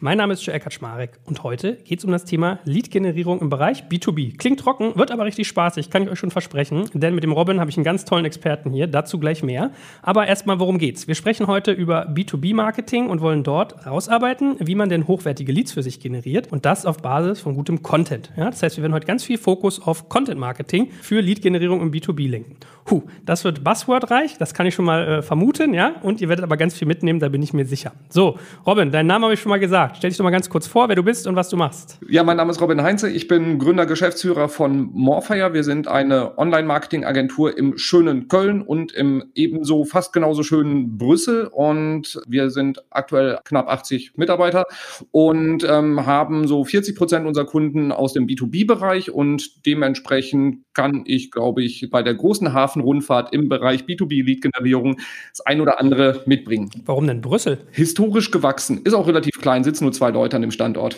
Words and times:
Mein 0.00 0.18
Name 0.18 0.34
ist 0.34 0.44
Joe 0.44 0.54
Eckert 0.54 0.74
Schmarek 0.74 1.12
und 1.24 1.42
heute 1.42 1.76
geht 1.76 2.00
es 2.00 2.04
um 2.04 2.12
das 2.12 2.26
Thema 2.26 2.58
Lead-Generierung 2.64 3.40
im 3.40 3.48
Bereich 3.48 3.84
B2B. 3.84 4.36
Klingt 4.36 4.60
trocken, 4.60 4.94
wird 4.94 5.10
aber 5.10 5.24
richtig 5.24 5.48
spaßig, 5.48 5.88
kann 5.88 6.02
ich 6.02 6.10
euch 6.10 6.18
schon 6.18 6.30
versprechen, 6.30 6.90
denn 6.92 7.14
mit 7.14 7.24
dem 7.24 7.32
Robin 7.32 7.60
habe 7.60 7.70
ich 7.70 7.78
einen 7.78 7.84
ganz 7.84 8.04
tollen 8.04 8.26
Experten 8.26 8.72
hier, 8.72 8.88
dazu 8.88 9.18
gleich 9.18 9.42
mehr. 9.42 9.70
Aber 10.02 10.26
erstmal, 10.26 10.60
worum 10.60 10.76
geht's? 10.76 11.08
Wir 11.08 11.14
sprechen 11.14 11.46
heute 11.46 11.72
über 11.72 12.10
B2B-Marketing 12.10 13.08
und 13.08 13.22
wollen 13.22 13.42
dort 13.42 13.86
rausarbeiten, 13.86 14.56
wie 14.60 14.74
man 14.74 14.90
denn 14.90 15.08
hochwertige 15.08 15.50
Leads 15.50 15.72
für 15.72 15.82
sich 15.82 15.98
generiert 15.98 16.52
und 16.52 16.66
das 16.66 16.84
auf 16.84 16.98
Basis 16.98 17.40
von 17.40 17.54
gutem 17.54 17.82
Content. 17.82 18.30
Ja, 18.36 18.50
das 18.50 18.62
heißt, 18.62 18.76
wir 18.76 18.82
werden 18.82 18.92
heute 18.92 19.06
ganz 19.06 19.24
viel 19.24 19.38
Fokus 19.38 19.80
auf 19.80 20.10
Content-Marketing 20.10 20.90
für 21.00 21.22
Lead-Generierung 21.22 21.80
im 21.80 21.90
B2B 21.90 22.28
lenken. 22.28 22.56
Puh, 22.84 23.02
das 23.24 23.44
wird 23.44 23.64
buzzwordreich, 23.64 24.36
das 24.38 24.52
kann 24.52 24.66
ich 24.66 24.74
schon 24.74 24.84
mal 24.84 25.08
äh, 25.08 25.22
vermuten, 25.22 25.72
ja, 25.74 25.94
und 26.02 26.20
ihr 26.20 26.28
werdet 26.28 26.44
aber 26.44 26.58
ganz 26.58 26.74
viel 26.76 26.86
mitnehmen, 26.86 27.18
da 27.18 27.28
bin 27.28 27.42
ich 27.42 27.52
mir 27.52 27.64
sicher. 27.64 27.92
So, 28.10 28.38
Robin, 28.64 28.92
deinen 28.92 29.06
Namen 29.06 29.24
habe 29.24 29.34
ich 29.34 29.40
schon 29.40 29.50
mal 29.50 29.58
gesagt 29.58 29.85
gesagt. 29.86 29.98
Stell 29.98 30.10
dich 30.10 30.18
doch 30.18 30.24
mal 30.24 30.30
ganz 30.30 30.48
kurz 30.48 30.66
vor, 30.66 30.88
wer 30.88 30.96
du 30.96 31.02
bist 31.02 31.26
und 31.26 31.36
was 31.36 31.48
du 31.48 31.56
machst. 31.56 31.98
Ja, 32.08 32.22
mein 32.22 32.36
Name 32.36 32.50
ist 32.50 32.60
Robin 32.60 32.82
Heinze. 32.82 33.10
Ich 33.10 33.28
bin 33.28 33.58
Gründer, 33.58 33.86
Geschäftsführer 33.86 34.48
von 34.48 34.90
Morfire. 34.92 35.52
Wir 35.52 35.64
sind 35.64 35.88
eine 35.88 36.38
Online-Marketing-Agentur 36.38 37.56
im 37.56 37.78
schönen 37.78 38.28
Köln 38.28 38.62
und 38.62 38.92
im 38.92 39.24
ebenso 39.34 39.84
fast 39.84 40.12
genauso 40.12 40.42
schönen 40.42 40.98
Brüssel. 40.98 41.48
Und 41.52 42.20
wir 42.26 42.50
sind 42.50 42.82
aktuell 42.90 43.38
knapp 43.44 43.68
80 43.68 44.12
Mitarbeiter 44.16 44.64
und 45.10 45.64
ähm, 45.68 46.06
haben 46.06 46.48
so 46.48 46.64
40 46.64 46.96
Prozent 46.96 47.26
unserer 47.26 47.46
Kunden 47.46 47.92
aus 47.92 48.12
dem 48.12 48.26
B2B-Bereich 48.26 49.10
und 49.10 49.66
dementsprechend 49.66 50.64
kann 50.74 51.04
ich, 51.06 51.30
glaube 51.30 51.62
ich, 51.62 51.88
bei 51.90 52.02
der 52.02 52.14
großen 52.14 52.52
Hafenrundfahrt 52.52 53.32
im 53.32 53.48
Bereich 53.48 53.82
B2B-Lead-Generierung 53.82 54.98
das 55.30 55.44
ein 55.46 55.60
oder 55.60 55.80
andere 55.80 56.22
mitbringen. 56.26 56.70
Warum 56.84 57.06
denn 57.06 57.20
Brüssel? 57.20 57.58
Historisch 57.72 58.30
gewachsen. 58.30 58.82
Ist 58.84 58.94
auch 58.94 59.06
relativ 59.06 59.40
klein, 59.40 59.64
sitzen 59.76 59.84
nur 59.84 59.92
zwei 59.92 60.10
Leute 60.10 60.36
an 60.36 60.42
dem 60.42 60.50
Standort. 60.50 60.96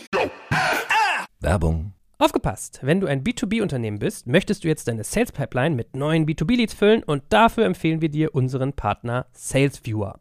Werbung. 1.41 1.95
Aufgepasst! 2.19 2.81
Wenn 2.83 3.01
du 3.01 3.09
ein 3.09 3.25
B2B-Unternehmen 3.25 3.99
bist, 3.99 4.29
möchtest 4.29 4.63
du 4.63 4.69
jetzt 4.69 4.87
deine 4.87 5.03
Sales 5.03 5.33
Pipeline 5.33 5.75
mit 5.75 5.97
neuen 5.97 6.27
B2B-Leads 6.27 6.75
füllen 6.75 7.03
und 7.03 7.25
dafür 7.29 7.65
empfehlen 7.65 8.01
wir 8.01 8.09
dir 8.09 8.35
unseren 8.35 8.73
Partner 8.73 9.27
SalesViewer. 9.33 10.21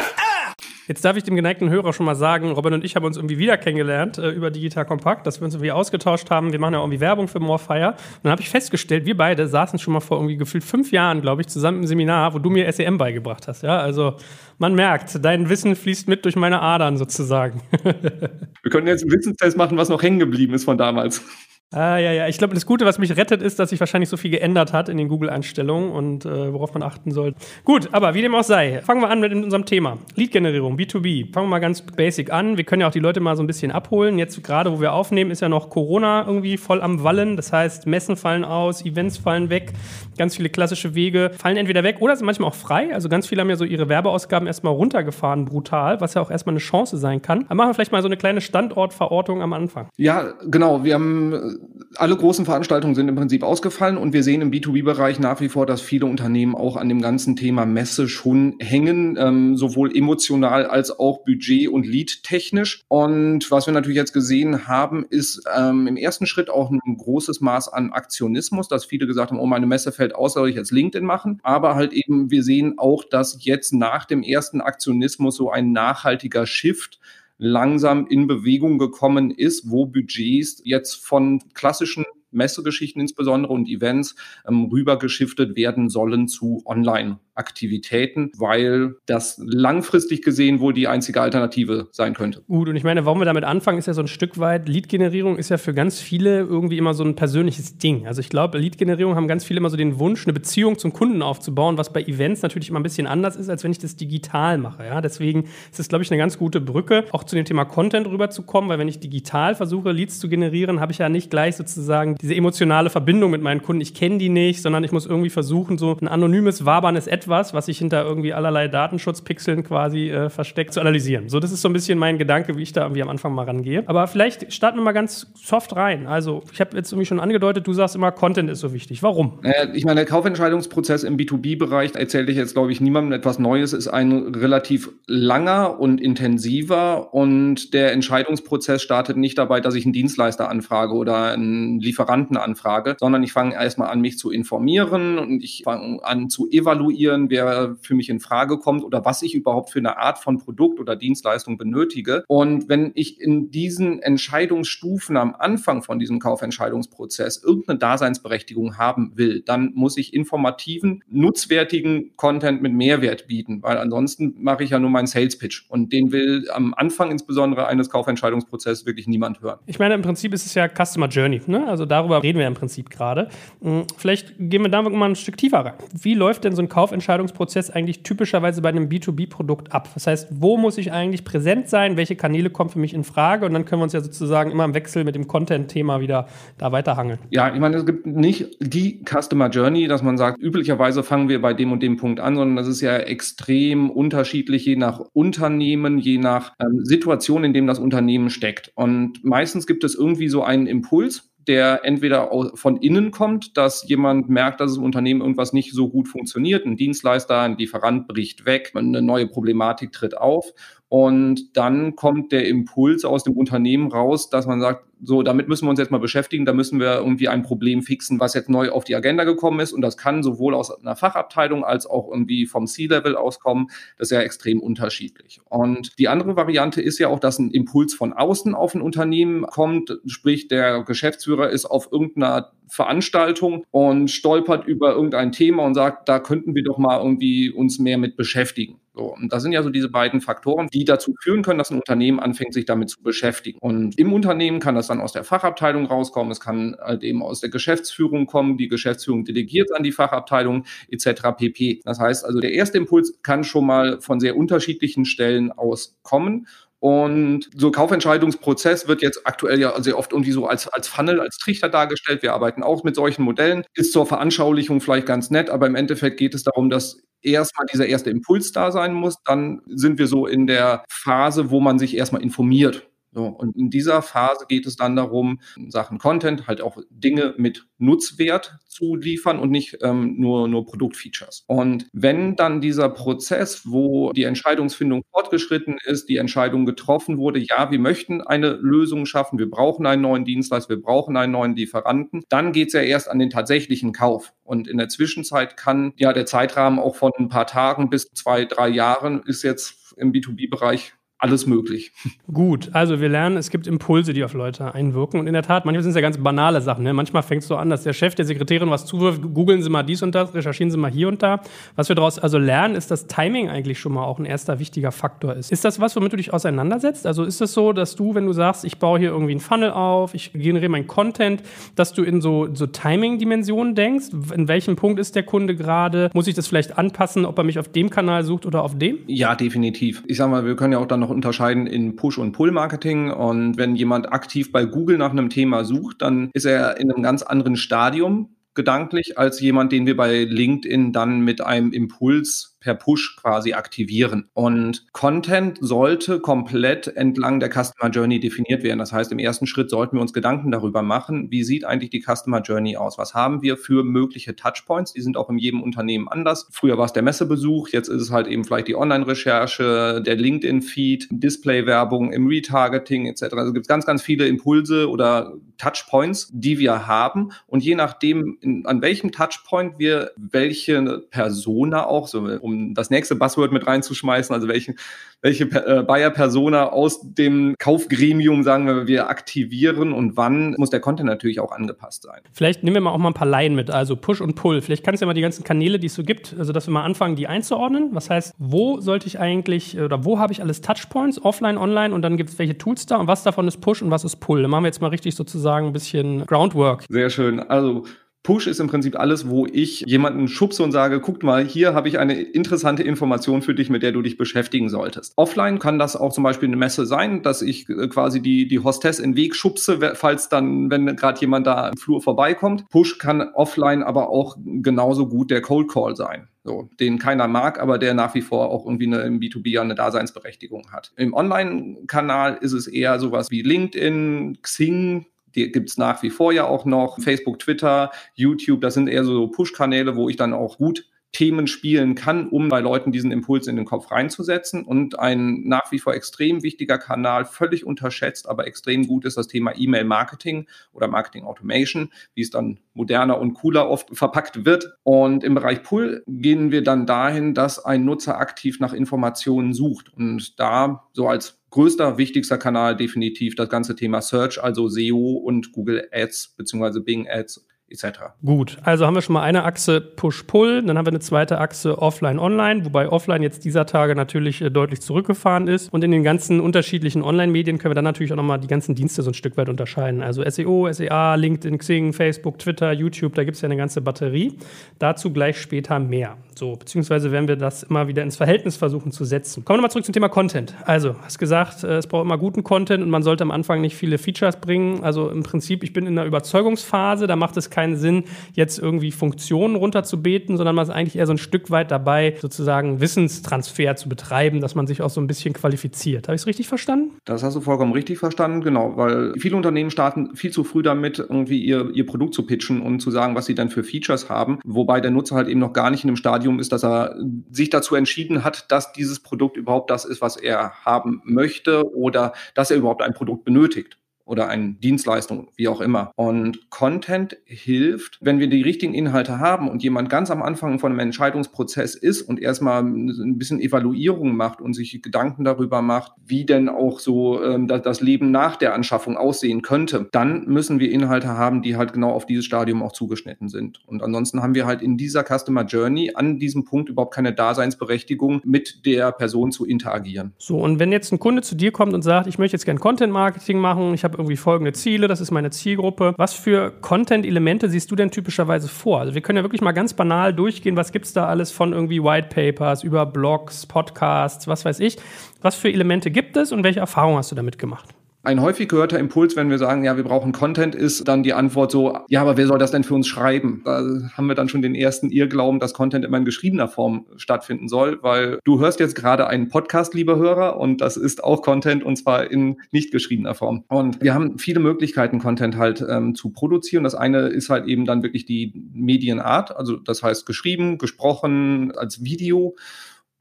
Jetzt 0.91 1.05
darf 1.05 1.15
ich 1.15 1.23
dem 1.23 1.37
geneigten 1.37 1.69
Hörer 1.69 1.93
schon 1.93 2.05
mal 2.05 2.15
sagen, 2.15 2.51
Robin 2.51 2.73
und 2.73 2.83
ich 2.83 2.97
haben 2.97 3.05
uns 3.05 3.15
irgendwie 3.15 3.37
wieder 3.37 3.55
kennengelernt 3.55 4.17
äh, 4.17 4.29
über 4.31 4.51
Digital 4.51 4.83
Kompakt, 4.83 5.25
dass 5.25 5.39
wir 5.39 5.45
uns 5.45 5.53
irgendwie 5.53 5.71
ausgetauscht 5.71 6.29
haben. 6.29 6.51
Wir 6.51 6.59
machen 6.59 6.73
ja 6.73 6.81
irgendwie 6.81 6.99
Werbung 6.99 7.29
für 7.29 7.39
Morefire. 7.39 7.91
Und 7.91 8.23
dann 8.23 8.33
habe 8.33 8.41
ich 8.41 8.49
festgestellt, 8.49 9.05
wir 9.05 9.15
beide 9.15 9.47
saßen 9.47 9.79
schon 9.79 9.93
mal 9.93 10.01
vor 10.01 10.17
irgendwie 10.17 10.35
gefühlt 10.35 10.65
fünf 10.65 10.91
Jahren, 10.91 11.21
glaube 11.21 11.43
ich, 11.43 11.47
zusammen 11.47 11.77
im 11.77 11.87
Seminar, 11.87 12.33
wo 12.33 12.39
du 12.39 12.49
mir 12.49 12.69
SEM 12.69 12.97
beigebracht 12.97 13.47
hast. 13.47 13.63
Ja, 13.63 13.79
also 13.79 14.17
man 14.57 14.75
merkt, 14.75 15.23
dein 15.23 15.47
Wissen 15.47 15.77
fließt 15.77 16.09
mit 16.09 16.25
durch 16.25 16.35
meine 16.35 16.61
Adern 16.61 16.97
sozusagen. 16.97 17.61
wir 17.83 18.69
können 18.69 18.87
jetzt 18.87 19.03
einen 19.03 19.13
Wissenstest 19.13 19.55
machen, 19.55 19.77
was 19.77 19.87
noch 19.87 20.03
hängen 20.03 20.19
geblieben 20.19 20.53
ist 20.55 20.65
von 20.65 20.77
damals. 20.77 21.23
Ah, 21.73 21.97
ja, 21.97 22.11
ja. 22.11 22.27
Ich 22.27 22.37
glaube, 22.37 22.53
das 22.53 22.65
Gute, 22.65 22.83
was 22.85 22.99
mich 22.99 23.15
rettet, 23.15 23.41
ist, 23.41 23.57
dass 23.57 23.69
sich 23.69 23.79
wahrscheinlich 23.79 24.09
so 24.09 24.17
viel 24.17 24.29
geändert 24.29 24.73
hat 24.73 24.89
in 24.89 24.97
den 24.97 25.07
Google-Einstellungen 25.07 25.91
und 25.91 26.25
äh, 26.25 26.51
worauf 26.51 26.73
man 26.73 26.83
achten 26.83 27.11
soll. 27.11 27.33
Gut, 27.63 27.87
aber 27.93 28.13
wie 28.13 28.21
dem 28.21 28.35
auch 28.35 28.43
sei, 28.43 28.81
fangen 28.81 28.99
wir 28.99 29.09
an 29.09 29.21
mit 29.21 29.31
unserem 29.33 29.65
Thema. 29.65 29.97
Lead-Generierung, 30.15 30.75
B2B. 30.75 31.31
Fangen 31.31 31.45
wir 31.45 31.51
mal 31.51 31.59
ganz 31.59 31.81
basic 31.81 32.29
an. 32.33 32.57
Wir 32.57 32.65
können 32.65 32.81
ja 32.81 32.89
auch 32.89 32.91
die 32.91 32.99
Leute 32.99 33.21
mal 33.21 33.37
so 33.37 33.43
ein 33.43 33.47
bisschen 33.47 33.71
abholen. 33.71 34.17
Jetzt 34.17 34.43
gerade, 34.43 34.69
wo 34.73 34.81
wir 34.81 34.91
aufnehmen, 34.91 35.31
ist 35.31 35.41
ja 35.41 35.47
noch 35.47 35.69
Corona 35.69 36.25
irgendwie 36.27 36.57
voll 36.57 36.81
am 36.81 37.03
Wallen. 37.05 37.37
Das 37.37 37.53
heißt, 37.53 37.87
Messen 37.87 38.17
fallen 38.17 38.43
aus, 38.43 38.85
Events 38.85 39.17
fallen 39.17 39.49
weg, 39.49 39.71
ganz 40.17 40.35
viele 40.35 40.49
klassische 40.49 40.93
Wege 40.93 41.31
fallen 41.37 41.55
entweder 41.55 41.83
weg 41.83 41.97
oder 42.01 42.17
sind 42.17 42.25
manchmal 42.25 42.49
auch 42.49 42.55
frei. 42.55 42.93
Also 42.93 43.07
ganz 43.07 43.27
viele 43.27 43.41
haben 43.41 43.49
ja 43.49 43.55
so 43.55 43.63
ihre 43.63 43.87
Werbeausgaben 43.87 44.45
erstmal 44.45 44.73
runtergefahren, 44.73 45.45
brutal, 45.45 46.01
was 46.01 46.15
ja 46.15 46.21
auch 46.21 46.31
erstmal 46.31 46.51
eine 46.51 46.59
Chance 46.59 46.97
sein 46.97 47.21
kann. 47.21 47.45
Aber 47.45 47.55
machen 47.55 47.69
wir 47.69 47.73
vielleicht 47.75 47.93
mal 47.93 48.01
so 48.01 48.09
eine 48.09 48.17
kleine 48.17 48.41
Standortverortung 48.41 49.41
am 49.41 49.53
Anfang. 49.53 49.87
Ja, 49.95 50.33
genau. 50.49 50.83
Wir 50.83 50.95
haben 50.95 51.60
alle 51.95 52.15
großen 52.15 52.45
Veranstaltungen 52.45 52.95
sind 52.95 53.09
im 53.09 53.15
Prinzip 53.15 53.43
ausgefallen 53.43 53.97
und 53.97 54.13
wir 54.13 54.23
sehen 54.23 54.41
im 54.41 54.51
B2B-Bereich 54.51 55.19
nach 55.19 55.41
wie 55.41 55.49
vor, 55.49 55.65
dass 55.65 55.81
viele 55.81 56.05
Unternehmen 56.05 56.55
auch 56.55 56.77
an 56.77 56.87
dem 56.89 57.01
ganzen 57.01 57.35
Thema 57.35 57.65
Messe 57.65 58.07
schon 58.07 58.55
hängen, 58.59 59.17
ähm, 59.19 59.57
sowohl 59.57 59.95
emotional 59.95 60.65
als 60.65 60.97
auch 60.97 61.23
budget- 61.25 61.69
und 61.69 61.85
lead-technisch. 61.85 62.83
Und 62.87 63.51
was 63.51 63.65
wir 63.65 63.73
natürlich 63.73 63.97
jetzt 63.97 64.13
gesehen 64.13 64.67
haben, 64.67 65.05
ist 65.09 65.43
ähm, 65.55 65.87
im 65.87 65.97
ersten 65.97 66.25
Schritt 66.25 66.49
auch 66.49 66.71
ein 66.71 66.97
großes 66.97 67.41
Maß 67.41 67.69
an 67.69 67.91
Aktionismus, 67.91 68.67
dass 68.67 68.85
viele 68.85 69.07
gesagt 69.07 69.31
haben, 69.31 69.39
oh, 69.39 69.45
meine 69.45 69.67
Messe 69.67 69.91
fällt 69.91 70.15
aus, 70.15 70.33
soll 70.33 70.49
ich 70.49 70.55
jetzt 70.55 70.71
LinkedIn 70.71 71.05
machen? 71.05 71.39
Aber 71.43 71.75
halt 71.75 71.93
eben, 71.93 72.31
wir 72.31 72.43
sehen 72.43 72.75
auch, 72.77 73.03
dass 73.03 73.43
jetzt 73.43 73.73
nach 73.73 74.05
dem 74.05 74.23
ersten 74.23 74.61
Aktionismus 74.61 75.35
so 75.35 75.51
ein 75.51 75.71
nachhaltiger 75.71 76.45
Shift 76.45 76.99
langsam 77.43 78.05
in 78.05 78.27
Bewegung 78.27 78.77
gekommen 78.77 79.31
ist, 79.31 79.71
wo 79.71 79.87
Budgets 79.87 80.61
jetzt 80.63 81.03
von 81.03 81.41
klassischen 81.55 82.05
Messegeschichten 82.29 83.01
insbesondere 83.01 83.51
und 83.51 83.67
Events 83.67 84.15
ähm, 84.47 84.65
rübergeschiftet 84.65 85.55
werden 85.55 85.89
sollen 85.89 86.27
zu 86.27 86.61
Online. 86.65 87.19
Aktivitäten, 87.41 88.31
weil 88.37 88.93
das 89.07 89.41
langfristig 89.43 90.21
gesehen 90.21 90.59
wohl 90.59 90.73
die 90.73 90.87
einzige 90.87 91.21
Alternative 91.21 91.87
sein 91.91 92.13
könnte. 92.13 92.43
Gut, 92.47 92.69
und 92.69 92.75
ich 92.75 92.83
meine, 92.83 93.03
warum 93.03 93.19
wir 93.19 93.25
damit 93.25 93.43
anfangen, 93.43 93.79
ist 93.79 93.87
ja 93.87 93.95
so 93.95 94.01
ein 94.01 94.07
Stück 94.07 94.37
weit, 94.37 94.69
Lead-Generierung 94.69 95.37
ist 95.37 95.49
ja 95.49 95.57
für 95.57 95.73
ganz 95.73 95.99
viele 95.99 96.41
irgendwie 96.41 96.77
immer 96.77 96.93
so 96.93 97.03
ein 97.03 97.15
persönliches 97.15 97.79
Ding. 97.79 98.05
Also 98.05 98.19
ich 98.21 98.29
glaube, 98.29 98.59
Lead-Generierung 98.59 99.15
haben 99.15 99.27
ganz 99.27 99.43
viele 99.43 99.57
immer 99.57 99.71
so 99.71 99.77
den 99.77 99.97
Wunsch, 99.97 100.27
eine 100.27 100.33
Beziehung 100.33 100.77
zum 100.77 100.93
Kunden 100.93 101.23
aufzubauen, 101.23 101.79
was 101.79 101.91
bei 101.91 102.03
Events 102.03 102.43
natürlich 102.43 102.69
immer 102.69 102.79
ein 102.79 102.83
bisschen 102.83 103.07
anders 103.07 103.35
ist, 103.35 103.49
als 103.49 103.63
wenn 103.63 103.71
ich 103.71 103.79
das 103.79 103.95
digital 103.95 104.59
mache. 104.59 104.85
Ja? 104.85 105.01
Deswegen 105.01 105.45
ist 105.71 105.79
es, 105.79 105.87
glaube 105.87 106.03
ich, 106.03 106.11
eine 106.11 106.19
ganz 106.19 106.37
gute 106.37 106.61
Brücke, 106.61 107.05
auch 107.11 107.23
zu 107.23 107.35
dem 107.35 107.45
Thema 107.45 107.65
Content 107.65 108.05
rüberzukommen, 108.05 108.69
weil 108.69 108.77
wenn 108.77 108.87
ich 108.87 108.99
digital 108.99 109.55
versuche, 109.55 109.91
Leads 109.91 110.19
zu 110.19 110.29
generieren, 110.29 110.79
habe 110.79 110.91
ich 110.91 110.99
ja 110.99 111.09
nicht 111.09 111.31
gleich 111.31 111.55
sozusagen 111.55 112.15
diese 112.21 112.35
emotionale 112.35 112.91
Verbindung 112.91 113.31
mit 113.31 113.41
meinen 113.41 113.63
Kunden. 113.63 113.81
Ich 113.81 113.95
kenne 113.95 114.19
die 114.19 114.29
nicht, 114.29 114.61
sondern 114.61 114.83
ich 114.83 114.91
muss 114.91 115.07
irgendwie 115.07 115.31
versuchen, 115.31 115.79
so 115.79 115.97
ein 115.99 116.07
anonymes, 116.07 116.65
wabernes 116.65 117.07
Etwas 117.07 117.30
etwas, 117.31 117.53
was 117.53 117.67
sich 117.67 117.77
hinter 117.77 118.03
irgendwie 118.03 118.33
allerlei 118.33 118.67
Datenschutzpixeln 118.67 119.63
quasi 119.63 120.09
äh, 120.09 120.29
versteckt, 120.29 120.73
zu 120.73 120.81
analysieren. 120.81 121.29
So, 121.29 121.39
das 121.39 121.53
ist 121.53 121.61
so 121.61 121.69
ein 121.69 121.73
bisschen 121.73 121.97
mein 121.97 122.17
Gedanke, 122.17 122.57
wie 122.57 122.61
ich 122.61 122.73
da 122.73 122.81
irgendwie 122.81 123.01
am 123.01 123.09
Anfang 123.09 123.33
mal 123.33 123.45
rangehe. 123.45 123.83
Aber 123.87 124.05
vielleicht 124.07 124.51
starten 124.51 124.77
wir 124.77 124.83
mal 124.83 124.91
ganz 124.91 125.27
soft 125.35 125.75
rein. 125.77 126.07
Also, 126.07 126.43
ich 126.51 126.59
habe 126.59 126.75
jetzt 126.75 126.91
irgendwie 126.91 127.05
schon 127.05 127.21
angedeutet, 127.21 127.65
du 127.65 127.73
sagst 127.73 127.95
immer, 127.95 128.11
Content 128.11 128.49
ist 128.49 128.59
so 128.59 128.73
wichtig. 128.73 129.01
Warum? 129.01 129.39
Äh, 129.43 129.67
ich 129.73 129.85
meine, 129.85 130.01
der 130.01 130.05
Kaufentscheidungsprozess 130.05 131.03
im 131.03 131.15
B2B-Bereich, 131.15 131.95
erzähle 131.95 132.29
ich 132.31 132.37
jetzt, 132.37 132.53
glaube 132.53 132.71
ich, 132.73 132.81
niemandem 132.81 133.13
etwas 133.13 133.39
Neues, 133.39 133.71
ist 133.71 133.87
ein 133.87 134.35
relativ 134.35 134.89
langer 135.07 135.79
und 135.79 136.01
intensiver 136.01 137.13
und 137.13 137.73
der 137.73 137.93
Entscheidungsprozess 137.93 138.81
startet 138.81 139.15
nicht 139.15 139.37
dabei, 139.37 139.61
dass 139.61 139.75
ich 139.75 139.85
einen 139.85 139.93
Dienstleister 139.93 140.49
anfrage 140.49 140.93
oder 140.93 141.31
einen 141.31 141.79
Lieferanten 141.79 142.35
anfrage, 142.35 142.97
sondern 142.99 143.23
ich 143.23 143.31
fange 143.31 143.53
erstmal 143.53 143.89
an, 143.89 144.01
mich 144.01 144.17
zu 144.17 144.31
informieren 144.31 145.17
und 145.17 145.43
ich 145.43 145.61
fange 145.63 146.03
an 146.03 146.29
zu 146.29 146.49
evaluieren 146.49 147.10
identifizieren, 147.11 147.29
wer 147.29 147.75
für 147.81 147.95
mich 147.95 148.09
in 148.09 148.19
Frage 148.19 148.57
kommt 148.57 148.83
oder 148.83 149.05
was 149.05 149.21
ich 149.21 149.35
überhaupt 149.35 149.71
für 149.71 149.79
eine 149.79 149.97
Art 149.97 150.19
von 150.19 150.37
Produkt 150.37 150.79
oder 150.79 150.95
Dienstleistung 150.95 151.57
benötige. 151.57 152.23
Und 152.27 152.69
wenn 152.69 152.91
ich 152.95 153.19
in 153.19 153.51
diesen 153.51 154.01
Entscheidungsstufen 154.01 155.17
am 155.17 155.35
Anfang 155.37 155.83
von 155.83 155.99
diesem 155.99 156.19
Kaufentscheidungsprozess 156.19 157.43
irgendeine 157.43 157.79
Daseinsberechtigung 157.79 158.77
haben 158.77 159.13
will, 159.15 159.41
dann 159.41 159.71
muss 159.73 159.97
ich 159.97 160.13
informativen, 160.13 161.03
nutzwertigen 161.09 162.15
Content 162.15 162.61
mit 162.61 162.73
Mehrwert 162.73 163.27
bieten, 163.27 163.61
weil 163.61 163.77
ansonsten 163.77 164.35
mache 164.37 164.63
ich 164.63 164.71
ja 164.71 164.79
nur 164.79 164.89
meinen 164.89 165.07
Sales 165.07 165.37
Pitch 165.37 165.65
und 165.69 165.91
den 165.91 166.11
will 166.11 166.49
am 166.51 166.73
Anfang 166.73 167.11
insbesondere 167.11 167.67
eines 167.67 167.89
Kaufentscheidungsprozesses 167.89 168.85
wirklich 168.85 169.07
niemand 169.07 169.41
hören. 169.41 169.59
Ich 169.65 169.79
meine, 169.79 169.93
im 169.93 170.01
Prinzip 170.01 170.33
ist 170.33 170.45
es 170.45 170.53
ja 170.53 170.67
Customer 170.67 171.07
Journey, 171.07 171.41
ne? 171.47 171.67
also 171.67 171.85
darüber 171.85 172.23
reden 172.23 172.39
wir 172.39 172.47
im 172.47 172.53
Prinzip 172.53 172.89
gerade. 172.89 173.29
Hm, 173.61 173.85
vielleicht 173.97 174.33
gehen 174.37 174.63
wir 174.63 174.69
da 174.69 174.81
mal 174.81 175.09
ein 175.09 175.15
Stück 175.15 175.37
tiefer 175.37 175.59
rein. 175.59 175.73
Wie 175.93 176.13
läuft 176.13 176.43
denn 176.43 176.55
so 176.55 176.61
ein 176.61 176.69
Kaufentscheidungsprozess 176.69 177.00
eigentlich 177.09 178.03
typischerweise 178.03 178.61
bei 178.61 178.69
einem 178.69 178.87
B2B-Produkt 178.87 179.71
ab? 179.71 179.89
Das 179.93 180.07
heißt, 180.07 180.27
wo 180.31 180.57
muss 180.57 180.77
ich 180.77 180.91
eigentlich 180.91 181.23
präsent 181.23 181.69
sein? 181.69 181.97
Welche 181.97 182.15
Kanäle 182.15 182.49
kommen 182.49 182.69
für 182.69 182.79
mich 182.79 182.93
in 182.93 183.03
Frage? 183.03 183.45
Und 183.45 183.53
dann 183.53 183.65
können 183.65 183.81
wir 183.81 183.83
uns 183.83 183.93
ja 183.93 184.01
sozusagen 184.01 184.51
immer 184.51 184.65
im 184.65 184.73
Wechsel 184.73 185.03
mit 185.03 185.15
dem 185.15 185.27
Content-Thema 185.27 185.99
wieder 185.99 186.27
da 186.57 186.71
weiterhangeln. 186.71 187.19
Ja, 187.29 187.53
ich 187.53 187.59
meine, 187.59 187.77
es 187.77 187.85
gibt 187.85 188.05
nicht 188.05 188.57
die 188.59 189.01
Customer 189.05 189.49
Journey, 189.49 189.87
dass 189.87 190.03
man 190.03 190.17
sagt, 190.17 190.41
üblicherweise 190.41 191.03
fangen 191.03 191.29
wir 191.29 191.41
bei 191.41 191.53
dem 191.53 191.71
und 191.71 191.81
dem 191.81 191.97
Punkt 191.97 192.19
an, 192.19 192.35
sondern 192.35 192.55
das 192.55 192.67
ist 192.67 192.81
ja 192.81 192.97
extrem 192.97 193.89
unterschiedlich, 193.89 194.65
je 194.65 194.75
nach 194.75 194.99
Unternehmen, 195.13 195.97
je 195.97 196.17
nach 196.17 196.53
ähm, 196.59 196.83
Situation, 196.83 197.43
in 197.43 197.53
dem 197.53 197.67
das 197.67 197.79
Unternehmen 197.79 198.29
steckt. 198.29 198.71
Und 198.75 199.23
meistens 199.23 199.67
gibt 199.67 199.83
es 199.83 199.95
irgendwie 199.95 200.29
so 200.29 200.43
einen 200.43 200.67
Impuls, 200.67 201.30
der 201.47 201.83
entweder 201.83 202.29
von 202.55 202.77
innen 202.77 203.11
kommt, 203.11 203.57
dass 203.57 203.87
jemand 203.87 204.29
merkt, 204.29 204.59
dass 204.59 204.77
im 204.77 204.83
Unternehmen 204.83 205.21
irgendwas 205.21 205.53
nicht 205.53 205.73
so 205.73 205.89
gut 205.89 206.07
funktioniert, 206.07 206.65
ein 206.65 206.77
Dienstleister, 206.77 207.41
ein 207.41 207.57
Lieferant 207.57 208.07
bricht 208.07 208.45
weg, 208.45 208.71
eine 208.75 209.01
neue 209.01 209.27
Problematik 209.27 209.91
tritt 209.91 210.17
auf 210.17 210.53
und 210.91 211.55
dann 211.55 211.95
kommt 211.95 212.33
der 212.33 212.49
Impuls 212.49 213.05
aus 213.05 213.23
dem 213.23 213.37
Unternehmen 213.37 213.89
raus, 213.89 214.29
dass 214.29 214.45
man 214.45 214.59
sagt, 214.59 214.83
so, 215.01 215.23
damit 215.23 215.47
müssen 215.47 215.65
wir 215.65 215.69
uns 215.69 215.79
jetzt 215.79 215.89
mal 215.89 215.99
beschäftigen, 215.99 216.43
da 216.43 216.51
müssen 216.51 216.81
wir 216.81 216.95
irgendwie 216.95 217.29
ein 217.29 217.43
Problem 217.43 217.81
fixen, 217.81 218.19
was 218.19 218.33
jetzt 218.33 218.49
neu 218.49 218.71
auf 218.71 218.83
die 218.83 218.93
Agenda 218.93 219.23
gekommen 219.23 219.61
ist. 219.61 219.71
Und 219.71 219.79
das 219.79 219.95
kann 219.95 220.21
sowohl 220.21 220.53
aus 220.53 220.69
einer 220.69 220.97
Fachabteilung 220.97 221.63
als 221.63 221.85
auch 221.85 222.09
irgendwie 222.11 222.45
vom 222.45 222.67
C-Level 222.67 223.15
auskommen. 223.15 223.67
Das 223.97 224.09
ist 224.09 224.11
ja 224.11 224.19
extrem 224.19 224.59
unterschiedlich. 224.59 225.39
Und 225.45 225.97
die 225.97 226.09
andere 226.09 226.35
Variante 226.35 226.81
ist 226.81 226.99
ja 226.99 227.07
auch, 227.07 227.21
dass 227.21 227.39
ein 227.39 227.51
Impuls 227.51 227.93
von 227.93 228.11
außen 228.11 228.53
auf 228.53 228.75
ein 228.75 228.81
Unternehmen 228.81 229.43
kommt. 229.43 229.97
Sprich, 230.07 230.49
der 230.49 230.83
Geschäftsführer 230.83 231.51
ist 231.51 231.63
auf 231.63 231.87
irgendeiner 231.89 232.51
Veranstaltung 232.67 233.63
und 233.71 234.11
stolpert 234.11 234.67
über 234.67 234.91
irgendein 234.91 235.31
Thema 235.31 235.63
und 235.63 235.73
sagt, 235.73 236.09
da 236.09 236.19
könnten 236.19 236.53
wir 236.53 236.63
doch 236.65 236.77
mal 236.77 236.97
irgendwie 236.97 237.49
uns 237.49 237.79
mehr 237.79 237.97
mit 237.97 238.17
beschäftigen. 238.17 238.80
So, 238.93 239.13
und 239.13 239.31
das 239.31 239.41
sind 239.41 239.53
ja 239.53 239.63
so 239.63 239.69
diese 239.69 239.87
beiden 239.89 240.19
Faktoren, 240.19 240.67
die 240.67 240.83
dazu 240.83 241.13
führen 241.21 241.43
können, 241.43 241.57
dass 241.57 241.71
ein 241.71 241.77
Unternehmen 241.77 242.19
anfängt, 242.19 242.53
sich 242.53 242.65
damit 242.65 242.89
zu 242.89 243.01
beschäftigen. 243.01 243.57
Und 243.61 243.97
im 243.97 244.11
Unternehmen 244.11 244.59
kann 244.59 244.75
das 244.75 244.87
dann 244.87 244.99
aus 244.99 245.13
der 245.13 245.23
Fachabteilung 245.23 245.85
rauskommen, 245.85 246.31
es 246.31 246.41
kann 246.41 246.75
halt 246.79 247.03
eben 247.03 247.23
aus 247.23 247.39
der 247.39 247.49
Geschäftsführung 247.49 248.25
kommen, 248.25 248.57
die 248.57 248.67
Geschäftsführung 248.67 249.23
delegiert 249.23 249.73
an 249.73 249.83
die 249.83 249.93
Fachabteilung 249.93 250.65
etc. 250.89 251.21
pp. 251.37 251.79
Das 251.85 251.99
heißt 251.99 252.25
also, 252.25 252.41
der 252.41 252.51
erste 252.51 252.77
Impuls 252.77 253.17
kann 253.23 253.45
schon 253.45 253.65
mal 253.65 254.01
von 254.01 254.19
sehr 254.19 254.35
unterschiedlichen 254.35 255.05
Stellen 255.05 255.53
aus 255.53 255.97
kommen. 256.03 256.47
Und 256.81 257.47
so 257.55 257.69
Kaufentscheidungsprozess 257.69 258.87
wird 258.87 259.03
jetzt 259.03 259.27
aktuell 259.27 259.59
ja 259.59 259.79
sehr 259.83 259.99
oft 259.99 260.13
irgendwie 260.13 260.31
so 260.31 260.47
als, 260.47 260.67
als 260.67 260.87
Funnel, 260.87 261.21
als 261.21 261.37
Trichter 261.37 261.69
dargestellt. 261.69 262.23
Wir 262.23 262.33
arbeiten 262.33 262.63
auch 262.63 262.83
mit 262.83 262.95
solchen 262.95 263.21
Modellen. 263.21 263.63
Ist 263.75 263.93
zur 263.93 264.07
Veranschaulichung 264.07 264.81
vielleicht 264.81 265.05
ganz 265.05 265.29
nett, 265.29 265.51
aber 265.51 265.67
im 265.67 265.75
Endeffekt 265.75 266.17
geht 266.17 266.33
es 266.33 266.41
darum, 266.41 266.71
dass 266.71 267.03
erstmal 267.21 267.67
dieser 267.71 267.85
erste 267.85 268.09
Impuls 268.09 268.51
da 268.51 268.71
sein 268.71 268.95
muss. 268.95 269.15
Dann 269.25 269.61
sind 269.67 269.99
wir 269.99 270.07
so 270.07 270.25
in 270.25 270.47
der 270.47 270.83
Phase, 270.89 271.51
wo 271.51 271.59
man 271.59 271.77
sich 271.77 271.95
erstmal 271.95 272.23
informiert. 272.23 272.90
So, 273.13 273.25
und 273.25 273.57
in 273.57 273.69
dieser 273.69 274.01
Phase 274.01 274.45
geht 274.47 274.65
es 274.65 274.77
dann 274.77 274.95
darum, 274.95 275.41
Sachen 275.67 275.97
Content 275.97 276.47
halt 276.47 276.61
auch 276.61 276.77
Dinge 276.89 277.33
mit 277.37 277.65
Nutzwert 277.77 278.57
zu 278.67 278.95
liefern 278.95 279.37
und 279.37 279.51
nicht 279.51 279.79
ähm, 279.81 280.15
nur, 280.17 280.47
nur 280.47 280.65
Produktfeatures. 280.65 281.43
Und 281.47 281.87
wenn 281.91 282.37
dann 282.37 282.61
dieser 282.61 282.87
Prozess, 282.87 283.63
wo 283.65 284.13
die 284.13 284.23
Entscheidungsfindung 284.23 285.03
fortgeschritten 285.11 285.77
ist, 285.83 286.07
die 286.07 286.17
Entscheidung 286.17 286.65
getroffen 286.65 287.17
wurde, 287.17 287.39
ja, 287.39 287.69
wir 287.69 287.79
möchten 287.79 288.21
eine 288.21 288.51
Lösung 288.51 289.05
schaffen, 289.05 289.39
wir 289.39 289.49
brauchen 289.49 289.85
einen 289.85 290.03
neuen 290.03 290.23
Dienstleister, 290.23 290.69
wir 290.69 290.81
brauchen 290.81 291.17
einen 291.17 291.33
neuen 291.33 291.55
Lieferanten, 291.55 292.23
dann 292.29 292.53
geht 292.53 292.67
es 292.67 292.73
ja 292.73 292.81
erst 292.81 293.09
an 293.09 293.19
den 293.19 293.29
tatsächlichen 293.29 293.91
Kauf. 293.91 294.33
Und 294.43 294.69
in 294.69 294.77
der 294.77 294.87
Zwischenzeit 294.87 295.57
kann 295.57 295.93
ja 295.97 296.13
der 296.13 296.25
Zeitrahmen 296.25 296.79
auch 296.79 296.95
von 296.95 297.11
ein 297.17 297.29
paar 297.29 297.47
Tagen 297.47 297.89
bis 297.89 298.07
zwei, 298.13 298.45
drei 298.45 298.69
Jahren 298.69 299.23
ist 299.23 299.43
jetzt 299.43 299.93
im 299.97 300.13
B2B-Bereich 300.13 300.93
alles 301.21 301.45
möglich. 301.45 301.91
Gut, 302.33 302.69
also 302.73 302.99
wir 302.99 303.07
lernen, 303.07 303.37
es 303.37 303.51
gibt 303.51 303.67
Impulse, 303.67 304.11
die 304.11 304.23
auf 304.23 304.33
Leute 304.33 304.73
einwirken. 304.73 305.19
Und 305.19 305.27
in 305.27 305.33
der 305.33 305.43
Tat, 305.43 305.65
manchmal 305.65 305.83
sind 305.83 305.91
es 305.91 305.95
ja 305.95 306.01
ganz 306.01 306.17
banale 306.17 306.61
Sachen. 306.61 306.83
Ne? 306.83 306.93
Manchmal 306.93 307.21
fängt 307.21 307.43
es 307.43 307.47
so 307.47 307.55
an, 307.55 307.69
dass 307.69 307.83
der 307.83 307.93
Chef 307.93 308.15
der 308.15 308.25
Sekretärin 308.25 308.71
was 308.71 308.87
zuwirft, 308.87 309.21
googeln 309.21 309.61
Sie 309.61 309.69
mal 309.69 309.83
dies 309.83 310.01
und 310.01 310.15
das, 310.15 310.33
recherchieren 310.33 310.71
Sie 310.71 310.77
mal 310.77 310.89
hier 310.89 311.07
und 311.07 311.21
da. 311.21 311.41
Was 311.75 311.89
wir 311.89 311.95
daraus 311.95 312.17
also 312.17 312.39
lernen, 312.39 312.73
ist, 312.73 312.89
dass 312.89 313.05
Timing 313.05 313.49
eigentlich 313.49 313.79
schon 313.79 313.93
mal 313.93 314.03
auch 314.03 314.17
ein 314.17 314.25
erster 314.25 314.57
wichtiger 314.57 314.91
Faktor 314.91 315.35
ist. 315.35 315.51
Ist 315.51 315.63
das 315.63 315.79
was, 315.79 315.95
womit 315.95 316.11
du 316.11 316.17
dich 316.17 316.33
auseinandersetzt? 316.33 317.05
Also 317.05 317.23
ist 317.23 317.35
es 317.35 317.39
das 317.39 317.53
so, 317.53 317.71
dass 317.71 317.95
du, 317.95 318.15
wenn 318.15 318.25
du 318.25 318.33
sagst, 318.33 318.65
ich 318.65 318.79
baue 318.79 318.97
hier 318.97 319.09
irgendwie 319.09 319.31
einen 319.31 319.41
Funnel 319.41 319.71
auf, 319.71 320.15
ich 320.15 320.33
generiere 320.33 320.69
meinen 320.69 320.87
Content, 320.87 321.43
dass 321.75 321.93
du 321.93 322.01
in 322.01 322.21
so, 322.21 322.47
so 322.53 322.65
Timing-Dimensionen 322.65 323.75
denkst? 323.75 324.07
In 324.33 324.47
welchem 324.47 324.75
Punkt 324.75 324.99
ist 324.99 325.15
der 325.15 325.23
Kunde 325.23 325.55
gerade? 325.55 326.09
Muss 326.15 326.25
ich 326.25 326.33
das 326.33 326.47
vielleicht 326.47 326.79
anpassen, 326.79 327.25
ob 327.25 327.37
er 327.37 327.43
mich 327.43 327.59
auf 327.59 327.67
dem 327.67 327.91
Kanal 327.91 328.23
sucht 328.23 328.47
oder 328.47 328.63
auf 328.63 328.75
dem? 328.75 328.97
Ja, 329.05 329.35
definitiv. 329.35 330.03
Ich 330.07 330.17
sag 330.17 330.31
mal, 330.31 330.45
wir 330.45 330.55
können 330.55 330.73
ja 330.73 330.79
auch 330.79 330.87
dann 330.87 330.99
noch 330.99 331.10
unterscheiden 331.11 331.67
in 331.67 331.95
Push- 331.95 332.17
und 332.17 332.31
Pull-Marketing. 332.31 333.11
Und 333.11 333.57
wenn 333.57 333.75
jemand 333.75 334.11
aktiv 334.11 334.51
bei 334.51 334.65
Google 334.65 334.97
nach 334.97 335.11
einem 335.11 335.29
Thema 335.29 335.63
sucht, 335.63 336.01
dann 336.01 336.29
ist 336.33 336.45
er 336.45 336.79
in 336.79 336.91
einem 336.91 337.03
ganz 337.03 337.23
anderen 337.23 337.55
Stadium 337.55 338.35
gedanklich 338.53 339.17
als 339.17 339.39
jemand, 339.39 339.71
den 339.71 339.85
wir 339.85 339.95
bei 339.95 340.23
LinkedIn 340.23 340.91
dann 340.91 341.21
mit 341.21 341.41
einem 341.41 341.71
Impuls 341.71 342.50
per 342.61 342.75
Push 342.75 343.17
quasi 343.17 343.53
aktivieren. 343.53 344.29
Und 344.33 344.85
Content 344.93 345.57
sollte 345.59 346.19
komplett 346.19 346.87
entlang 346.87 347.39
der 347.39 347.49
Customer 347.49 347.91
Journey 347.91 348.19
definiert 348.19 348.63
werden. 348.63 348.79
Das 348.79 348.93
heißt, 348.93 349.11
im 349.11 349.19
ersten 349.19 349.47
Schritt 349.47 349.69
sollten 349.69 349.97
wir 349.97 350.01
uns 350.01 350.13
Gedanken 350.13 350.51
darüber 350.51 350.81
machen, 350.81 351.29
wie 351.31 351.43
sieht 351.43 351.65
eigentlich 351.65 351.89
die 351.89 352.01
Customer 352.01 352.41
Journey 352.41 352.77
aus? 352.77 352.97
Was 352.97 353.13
haben 353.13 353.41
wir 353.41 353.57
für 353.57 353.83
mögliche 353.83 354.35
Touchpoints? 354.35 354.93
Die 354.93 355.01
sind 355.01 355.17
auch 355.17 355.29
in 355.29 355.37
jedem 355.37 355.61
Unternehmen 355.61 356.07
anders. 356.07 356.47
Früher 356.51 356.77
war 356.77 356.85
es 356.85 356.93
der 356.93 357.03
Messebesuch, 357.03 357.69
jetzt 357.69 357.89
ist 357.89 358.01
es 358.01 358.11
halt 358.11 358.27
eben 358.27 358.45
vielleicht 358.45 358.67
die 358.67 358.75
Online-Recherche, 358.75 360.01
der 360.05 360.15
LinkedIn-Feed, 360.15 361.07
Display-Werbung 361.11 362.13
im 362.13 362.27
Retargeting 362.27 363.07
etc. 363.07 363.33
Also 363.33 363.53
gibt 363.53 363.67
ganz, 363.67 363.85
ganz 363.85 364.01
viele 364.01 364.27
Impulse 364.27 364.89
oder 364.89 365.33
Touchpoints, 365.57 366.29
die 366.31 366.59
wir 366.59 366.87
haben. 366.87 367.31
Und 367.47 367.63
je 367.63 367.75
nachdem, 367.75 368.63
an 368.65 368.81
welchem 368.81 369.11
Touchpoint 369.11 369.79
wir 369.79 370.11
welche 370.15 371.03
Persona 371.09 371.85
auch, 371.85 372.07
so 372.07 372.19
um 372.19 372.50
um 372.51 372.73
das 372.73 372.89
nächste 372.89 373.15
Buzzword 373.15 373.51
mit 373.51 373.65
reinzuschmeißen, 373.65 374.33
also 374.33 374.47
welche, 374.47 374.75
welche 375.21 375.45
äh, 375.45 375.83
Buyer-Persona 375.83 376.69
aus 376.69 377.01
dem 377.01 377.55
Kaufgremium, 377.57 378.43
sagen 378.43 378.65
wir, 378.67 378.87
wir 378.87 379.09
aktivieren 379.09 379.93
und 379.93 380.17
wann, 380.17 380.55
muss 380.57 380.69
der 380.69 380.79
Content 380.79 381.07
natürlich 381.07 381.39
auch 381.39 381.51
angepasst 381.51 382.03
sein. 382.03 382.21
Vielleicht 382.33 382.63
nehmen 382.63 382.75
wir 382.75 382.81
mal 382.81 382.91
auch 382.91 382.97
mal 382.97 383.09
ein 383.09 383.13
paar 383.13 383.27
Laien 383.27 383.55
mit, 383.55 383.69
also 383.69 383.95
Push 383.95 384.21
und 384.21 384.35
Pull. 384.35 384.61
Vielleicht 384.61 384.83
kannst 384.83 385.01
du 385.01 385.05
ja 385.05 385.07
mal 385.07 385.13
die 385.13 385.21
ganzen 385.21 385.43
Kanäle, 385.43 385.79
die 385.79 385.87
es 385.87 385.95
so 385.95 386.03
gibt, 386.03 386.35
also 386.37 386.53
dass 386.53 386.67
wir 386.67 386.73
mal 386.73 386.83
anfangen, 386.83 387.15
die 387.15 387.27
einzuordnen. 387.27 387.89
Was 387.93 388.09
heißt, 388.09 388.35
wo 388.37 388.79
sollte 388.79 389.07
ich 389.07 389.19
eigentlich 389.19 389.79
oder 389.79 390.05
wo 390.05 390.19
habe 390.19 390.33
ich 390.33 390.41
alles 390.41 390.61
Touchpoints, 390.61 391.23
offline, 391.23 391.57
online 391.57 391.93
und 391.93 392.01
dann 392.01 392.17
gibt 392.17 392.29
es 392.29 392.39
welche 392.39 392.57
Tools 392.57 392.85
da 392.85 392.97
und 392.97 393.07
was 393.07 393.23
davon 393.23 393.47
ist 393.47 393.61
Push 393.61 393.81
und 393.81 393.91
was 393.91 394.03
ist 394.03 394.17
Pull? 394.17 394.41
Dann 394.41 394.51
machen 394.51 394.63
wir 394.63 394.67
jetzt 394.67 394.81
mal 394.81 394.89
richtig 394.89 395.15
sozusagen 395.15 395.67
ein 395.67 395.73
bisschen 395.73 396.25
Groundwork. 396.25 396.85
Sehr 396.89 397.09
schön. 397.09 397.39
Also 397.39 397.85
Push 398.23 398.47
ist 398.47 398.59
im 398.59 398.67
Prinzip 398.67 398.99
alles, 398.99 399.27
wo 399.29 399.47
ich 399.47 399.81
jemanden 399.81 400.27
schubse 400.27 400.61
und 400.63 400.71
sage, 400.71 400.99
guck 400.99 401.23
mal, 401.23 401.43
hier 401.43 401.73
habe 401.73 401.87
ich 401.87 401.97
eine 401.97 402.21
interessante 402.21 402.83
Information 402.83 403.41
für 403.41 403.55
dich, 403.55 403.69
mit 403.69 403.81
der 403.81 403.91
du 403.91 404.01
dich 404.01 404.17
beschäftigen 404.17 404.69
solltest. 404.69 405.13
Offline 405.15 405.57
kann 405.57 405.79
das 405.79 405.95
auch 405.95 406.13
zum 406.13 406.23
Beispiel 406.23 406.49
eine 406.49 406.57
Messe 406.57 406.85
sein, 406.85 407.23
dass 407.23 407.41
ich 407.41 407.67
äh, 407.69 407.87
quasi 407.87 408.21
die, 408.21 408.47
die 408.47 408.59
Hostess 408.59 408.99
in 408.99 409.11
den 409.11 409.17
Weg 409.17 409.35
schubse, 409.35 409.95
falls 409.95 410.29
dann, 410.29 410.69
wenn 410.69 410.95
gerade 410.95 411.19
jemand 411.19 411.47
da 411.47 411.69
im 411.69 411.77
Flur 411.77 412.01
vorbeikommt. 412.01 412.69
Push 412.69 412.99
kann 412.99 413.21
offline 413.33 413.81
aber 413.81 414.09
auch 414.09 414.37
genauso 414.45 415.07
gut 415.07 415.31
der 415.31 415.41
Cold 415.41 415.69
Call 415.69 415.95
sein. 415.95 416.27
So, 416.43 416.69
den 416.79 416.97
keiner 416.97 417.27
mag, 417.27 417.59
aber 417.59 417.77
der 417.77 417.93
nach 417.93 418.15
wie 418.15 418.21
vor 418.21 418.49
auch 418.49 418.65
irgendwie 418.65 418.87
eine, 418.87 419.01
im 419.01 419.19
B2B 419.19 419.59
eine 419.59 419.75
Daseinsberechtigung 419.75 420.71
hat. 420.71 420.91
Im 420.95 421.13
Online-Kanal 421.13 422.39
ist 422.41 422.53
es 422.53 422.65
eher 422.65 422.99
sowas 422.99 423.29
wie 423.29 423.43
LinkedIn, 423.43 424.39
Xing, 424.41 425.05
die 425.35 425.51
gibt's 425.51 425.77
nach 425.77 426.03
wie 426.03 426.09
vor 426.09 426.31
ja 426.31 426.45
auch 426.45 426.65
noch. 426.65 426.99
Facebook, 426.99 427.39
Twitter, 427.39 427.91
YouTube, 428.13 428.61
das 428.61 428.73
sind 428.73 428.87
eher 428.87 429.03
so 429.03 429.27
Push-Kanäle, 429.27 429.95
wo 429.95 430.09
ich 430.09 430.15
dann 430.15 430.33
auch 430.33 430.57
gut 430.57 430.85
Themen 431.11 431.47
spielen 431.47 431.95
kann, 431.95 432.29
um 432.29 432.47
bei 432.47 432.61
Leuten 432.61 432.91
diesen 432.93 433.11
Impuls 433.11 433.47
in 433.47 433.57
den 433.57 433.65
Kopf 433.65 433.91
reinzusetzen. 433.91 434.63
Und 434.63 434.97
ein 434.97 435.41
nach 435.43 435.71
wie 435.71 435.79
vor 435.79 435.93
extrem 435.93 436.41
wichtiger 436.41 436.77
Kanal, 436.77 437.25
völlig 437.25 437.65
unterschätzt, 437.65 438.29
aber 438.29 438.47
extrem 438.47 438.87
gut 438.87 439.03
ist 439.03 439.17
das 439.17 439.27
Thema 439.27 439.53
E-Mail-Marketing 439.55 440.47
oder 440.71 440.87
Marketing 440.87 441.25
Automation, 441.25 441.91
wie 442.13 442.21
es 442.21 442.29
dann 442.29 442.59
moderner 442.73 443.19
und 443.19 443.33
cooler 443.33 443.69
oft 443.69 443.89
verpackt 443.95 444.45
wird. 444.45 444.73
Und 444.83 445.23
im 445.25 445.35
Bereich 445.35 445.63
Pull 445.63 446.03
gehen 446.07 446.51
wir 446.51 446.63
dann 446.63 446.85
dahin, 446.85 447.33
dass 447.33 447.63
ein 447.63 447.83
Nutzer 447.83 448.17
aktiv 448.17 448.61
nach 448.61 448.73
Informationen 448.73 449.53
sucht. 449.53 449.91
Und 449.93 450.39
da 450.39 450.87
so 450.93 451.09
als 451.09 451.40
größter, 451.51 451.97
wichtigster 451.97 452.37
Kanal 452.37 452.75
definitiv 452.75 453.35
das 453.35 453.49
ganze 453.49 453.75
Thema 453.75 454.01
Search, 454.01 454.43
also 454.43 454.67
SEO 454.67 455.21
und 455.23 455.51
Google 455.51 455.87
Ads 455.91 456.33
beziehungsweise 456.35 456.81
Bing 456.81 457.07
Ads 457.07 457.45
etc. 457.71 457.99
Gut, 458.23 458.57
also 458.63 458.85
haben 458.85 458.95
wir 458.95 459.01
schon 459.01 459.13
mal 459.13 459.23
eine 459.23 459.43
Achse 459.43 459.81
Push-Pull, 459.81 460.63
dann 460.63 460.77
haben 460.77 460.85
wir 460.85 460.91
eine 460.91 460.99
zweite 460.99 461.39
Achse 461.39 461.77
Offline-Online, 461.77 462.65
wobei 462.65 462.89
Offline 462.89 463.23
jetzt 463.23 463.45
dieser 463.45 463.65
Tage 463.65 463.95
natürlich 463.95 464.41
äh, 464.41 464.49
deutlich 464.49 464.81
zurückgefahren 464.81 465.47
ist. 465.47 465.71
Und 465.71 465.83
in 465.83 465.91
den 465.91 466.03
ganzen 466.03 466.39
unterschiedlichen 466.39 467.01
Online-Medien 467.01 467.57
können 467.57 467.71
wir 467.71 467.75
dann 467.75 467.85
natürlich 467.85 468.11
auch 468.11 468.17
nochmal 468.17 468.39
die 468.39 468.47
ganzen 468.47 468.75
Dienste 468.75 469.01
so 469.03 469.11
ein 469.11 469.13
Stück 469.13 469.37
weit 469.37 469.49
unterscheiden. 469.49 470.01
Also 470.01 470.29
SEO, 470.29 470.71
SEA, 470.71 471.15
LinkedIn, 471.15 471.57
Xing, 471.57 471.93
Facebook, 471.93 472.39
Twitter, 472.39 472.71
YouTube, 472.73 473.15
da 473.15 473.23
gibt 473.23 473.35
es 473.35 473.41
ja 473.41 473.47
eine 473.47 473.57
ganze 473.57 473.81
Batterie. 473.81 474.37
Dazu 474.79 475.11
gleich 475.11 475.39
später 475.39 475.79
mehr. 475.79 476.17
So, 476.37 476.55
beziehungsweise 476.55 477.11
werden 477.11 477.27
wir 477.27 477.35
das 477.35 477.63
immer 477.63 477.87
wieder 477.87 478.03
ins 478.03 478.17
Verhältnis 478.17 478.57
versuchen 478.57 478.91
zu 478.91 479.05
setzen. 479.05 479.45
Kommen 479.45 479.55
wir 479.55 479.57
nochmal 479.57 479.71
zurück 479.71 479.85
zum 479.85 479.93
Thema 479.93 480.09
Content. 480.09 480.55
Also, 480.65 480.95
hast 481.01 481.19
gesagt, 481.19 481.63
äh, 481.63 481.77
es 481.77 481.87
braucht 481.87 482.05
immer 482.05 482.17
guten 482.17 482.43
Content 482.43 482.83
und 482.83 482.89
man 482.89 483.03
sollte 483.03 483.23
am 483.23 483.31
Anfang 483.31 483.61
nicht 483.61 483.75
viele 483.75 483.97
Features 483.97 484.37
bringen. 484.37 484.83
Also 484.83 485.09
im 485.09 485.23
Prinzip, 485.23 485.63
ich 485.63 485.73
bin 485.73 485.85
in 485.85 485.97
einer 485.97 486.07
Überzeugungsphase, 486.07 487.07
da 487.07 487.15
macht 487.15 487.37
es 487.37 487.49
keinen 487.49 487.75
Sinn, 487.75 488.05
jetzt 488.33 488.59
irgendwie 488.59 488.91
Funktionen 488.91 489.55
runterzubeten, 489.55 490.37
sondern 490.37 490.55
man 490.55 490.63
ist 490.63 490.71
eigentlich 490.71 490.95
eher 490.95 491.05
so 491.05 491.13
ein 491.13 491.17
Stück 491.17 491.51
weit 491.51 491.69
dabei, 491.69 492.15
sozusagen 492.19 492.81
Wissenstransfer 492.81 493.75
zu 493.75 493.89
betreiben, 493.89 494.41
dass 494.41 494.55
man 494.55 494.67
sich 494.67 494.81
auch 494.81 494.89
so 494.89 495.01
ein 495.01 495.07
bisschen 495.07 495.33
qualifiziert. 495.33 496.07
Habe 496.07 496.15
ich 496.15 496.21
es 496.21 496.27
richtig 496.27 496.47
verstanden? 496.47 496.91
Das 497.05 497.23
hast 497.23 497.35
du 497.35 497.41
vollkommen 497.41 497.73
richtig 497.73 497.99
verstanden, 497.99 498.41
genau, 498.41 498.77
weil 498.77 499.13
viele 499.17 499.35
Unternehmen 499.35 499.69
starten 499.69 500.15
viel 500.15 500.31
zu 500.31 500.43
früh 500.43 500.63
damit, 500.63 500.99
irgendwie 500.99 501.43
ihr, 501.43 501.69
ihr 501.73 501.85
Produkt 501.85 502.13
zu 502.13 502.25
pitchen 502.25 502.61
und 502.61 502.79
zu 502.79 502.89
sagen, 502.89 503.15
was 503.15 503.25
sie 503.25 503.35
dann 503.35 503.49
für 503.49 503.63
Features 503.63 504.09
haben, 504.09 504.39
wobei 504.45 504.81
der 504.81 504.91
Nutzer 504.91 505.15
halt 505.15 505.27
eben 505.27 505.39
noch 505.39 505.53
gar 505.53 505.69
nicht 505.69 505.83
in 505.83 505.87
dem 505.87 505.97
Stadium 505.97 506.20
ist, 506.39 506.51
dass 506.51 506.63
er 506.63 506.95
sich 507.29 507.49
dazu 507.49 507.75
entschieden 507.75 508.23
hat, 508.23 508.51
dass 508.51 508.73
dieses 508.73 508.99
Produkt 508.99 509.37
überhaupt 509.37 509.69
das 509.69 509.85
ist, 509.85 510.01
was 510.01 510.17
er 510.17 510.53
haben 510.65 511.01
möchte 511.03 511.73
oder 511.75 512.13
dass 512.35 512.51
er 512.51 512.57
überhaupt 512.57 512.81
ein 512.81 512.93
Produkt 512.93 513.25
benötigt 513.25 513.77
oder 514.05 514.27
eine 514.27 514.53
Dienstleistung, 514.53 515.29
wie 515.35 515.47
auch 515.47 515.61
immer. 515.61 515.91
Und 515.95 516.49
Content 516.49 517.17
hilft, 517.25 517.97
wenn 518.01 518.19
wir 518.19 518.27
die 518.27 518.41
richtigen 518.41 518.73
Inhalte 518.73 519.19
haben 519.19 519.49
und 519.49 519.63
jemand 519.63 519.89
ganz 519.89 520.11
am 520.11 520.21
Anfang 520.21 520.59
von 520.59 520.71
einem 520.71 520.79
Entscheidungsprozess 520.79 521.75
ist 521.75 522.01
und 522.01 522.19
erstmal 522.19 522.63
ein 522.63 523.17
bisschen 523.17 523.39
Evaluierung 523.39 524.15
macht 524.15 524.41
und 524.41 524.53
sich 524.53 524.81
Gedanken 524.81 525.23
darüber 525.23 525.61
macht, 525.61 525.93
wie 526.05 526.25
denn 526.25 526.49
auch 526.49 526.79
so 526.79 527.23
ähm, 527.23 527.47
das 527.47 527.81
Leben 527.81 528.11
nach 528.11 528.35
der 528.35 528.53
Anschaffung 528.53 528.97
aussehen 528.97 529.41
könnte, 529.41 529.87
dann 529.91 530.25
müssen 530.25 530.59
wir 530.59 530.71
Inhalte 530.71 531.09
haben, 531.09 531.41
die 531.41 531.55
halt 531.55 531.73
genau 531.73 531.91
auf 531.91 532.05
dieses 532.05 532.25
Stadium 532.25 532.63
auch 532.63 532.71
zugeschnitten 532.71 533.29
sind. 533.29 533.59
Und 533.67 533.83
ansonsten 533.83 534.21
haben 534.21 534.35
wir 534.35 534.45
halt 534.45 534.61
in 534.61 534.77
dieser 534.77 535.03
Customer 535.03 535.43
Journey 535.43 535.91
an 535.95 536.19
diesem 536.19 536.45
Punkt 536.45 536.69
überhaupt 536.69 536.93
keine 536.93 537.13
Daseinsberechtigung, 537.13 538.21
mit 538.23 538.65
der 538.65 538.91
Person 538.91 539.31
zu 539.31 539.45
interagieren. 539.45 540.13
So, 540.17 540.37
und 540.39 540.59
wenn 540.59 540.71
jetzt 540.71 540.91
ein 540.91 540.99
Kunde 540.99 541.21
zu 541.21 541.35
dir 541.35 541.51
kommt 541.51 541.73
und 541.73 541.81
sagt, 541.81 542.07
ich 542.07 542.17
möchte 542.17 542.35
jetzt 542.35 542.45
gerne 542.45 542.59
Content 542.59 542.91
Marketing 542.91 543.39
machen, 543.39 543.73
ich 543.73 543.83
habe 543.83 543.90
irgendwie 543.97 544.17
folgende 544.17 544.53
Ziele, 544.53 544.87
das 544.87 545.01
ist 545.01 545.11
meine 545.11 545.29
Zielgruppe. 545.29 545.93
Was 545.97 546.13
für 546.13 546.51
Content-Elemente 546.51 547.49
siehst 547.49 547.71
du 547.71 547.75
denn 547.75 547.91
typischerweise 547.91 548.47
vor? 548.47 548.79
Also 548.79 548.93
wir 548.93 549.01
können 549.01 549.17
ja 549.17 549.23
wirklich 549.23 549.41
mal 549.41 549.51
ganz 549.51 549.73
banal 549.73 550.13
durchgehen, 550.13 550.55
was 550.55 550.71
gibt 550.71 550.85
es 550.85 550.93
da 550.93 551.07
alles 551.07 551.31
von 551.31 551.53
irgendwie 551.53 551.83
White 551.83 552.09
Papers 552.13 552.63
über 552.63 552.85
Blogs, 552.85 553.45
Podcasts, 553.45 554.27
was 554.27 554.45
weiß 554.45 554.59
ich. 554.59 554.77
Was 555.21 555.35
für 555.35 555.51
Elemente 555.51 555.91
gibt 555.91 556.17
es 556.17 556.31
und 556.31 556.43
welche 556.43 556.59
Erfahrungen 556.59 556.97
hast 556.97 557.11
du 557.11 557.15
damit 557.15 557.37
gemacht? 557.37 557.69
Ein 558.03 558.19
häufig 558.19 558.49
gehörter 558.49 558.79
Impuls, 558.79 559.15
wenn 559.15 559.29
wir 559.29 559.37
sagen, 559.37 559.63
ja, 559.63 559.77
wir 559.77 559.83
brauchen 559.83 560.11
Content, 560.11 560.55
ist 560.55 560.87
dann 560.87 561.03
die 561.03 561.13
Antwort 561.13 561.51
so, 561.51 561.77
ja, 561.87 562.01
aber 562.01 562.17
wer 562.17 562.25
soll 562.25 562.39
das 562.39 562.49
denn 562.49 562.63
für 562.63 562.73
uns 562.73 562.87
schreiben? 562.87 563.43
Da 563.45 563.61
haben 563.93 564.07
wir 564.07 564.15
dann 564.15 564.27
schon 564.27 564.41
den 564.41 564.55
ersten 564.55 564.89
Irrglauben, 564.89 565.39
dass 565.39 565.53
Content 565.53 565.85
immer 565.85 565.97
in 565.97 566.05
geschriebener 566.05 566.47
Form 566.47 566.87
stattfinden 566.97 567.47
soll, 567.47 567.77
weil 567.83 568.17
du 568.23 568.39
hörst 568.39 568.59
jetzt 568.59 568.73
gerade 568.73 569.05
einen 569.05 569.29
Podcast, 569.29 569.75
lieber 569.75 569.97
Hörer, 569.97 570.39
und 570.39 570.61
das 570.61 570.77
ist 570.77 571.03
auch 571.03 571.21
Content 571.21 571.63
und 571.63 571.75
zwar 571.75 572.09
in 572.09 572.37
nicht 572.49 572.71
geschriebener 572.71 573.13
Form. 573.13 573.43
Und 573.49 573.83
wir 573.83 573.93
haben 573.93 574.17
viele 574.17 574.39
Möglichkeiten, 574.39 574.97
Content 574.97 575.37
halt 575.37 575.63
ähm, 575.69 575.93
zu 575.93 576.09
produzieren. 576.09 576.63
Das 576.63 576.73
eine 576.73 577.01
ist 577.09 577.29
halt 577.29 577.45
eben 577.45 577.65
dann 577.65 577.83
wirklich 577.83 578.05
die 578.05 578.33
Medienart, 578.51 579.35
also 579.35 579.57
das 579.57 579.83
heißt 579.83 580.07
geschrieben, 580.07 580.57
gesprochen, 580.57 581.51
als 581.55 581.83
Video 581.83 582.35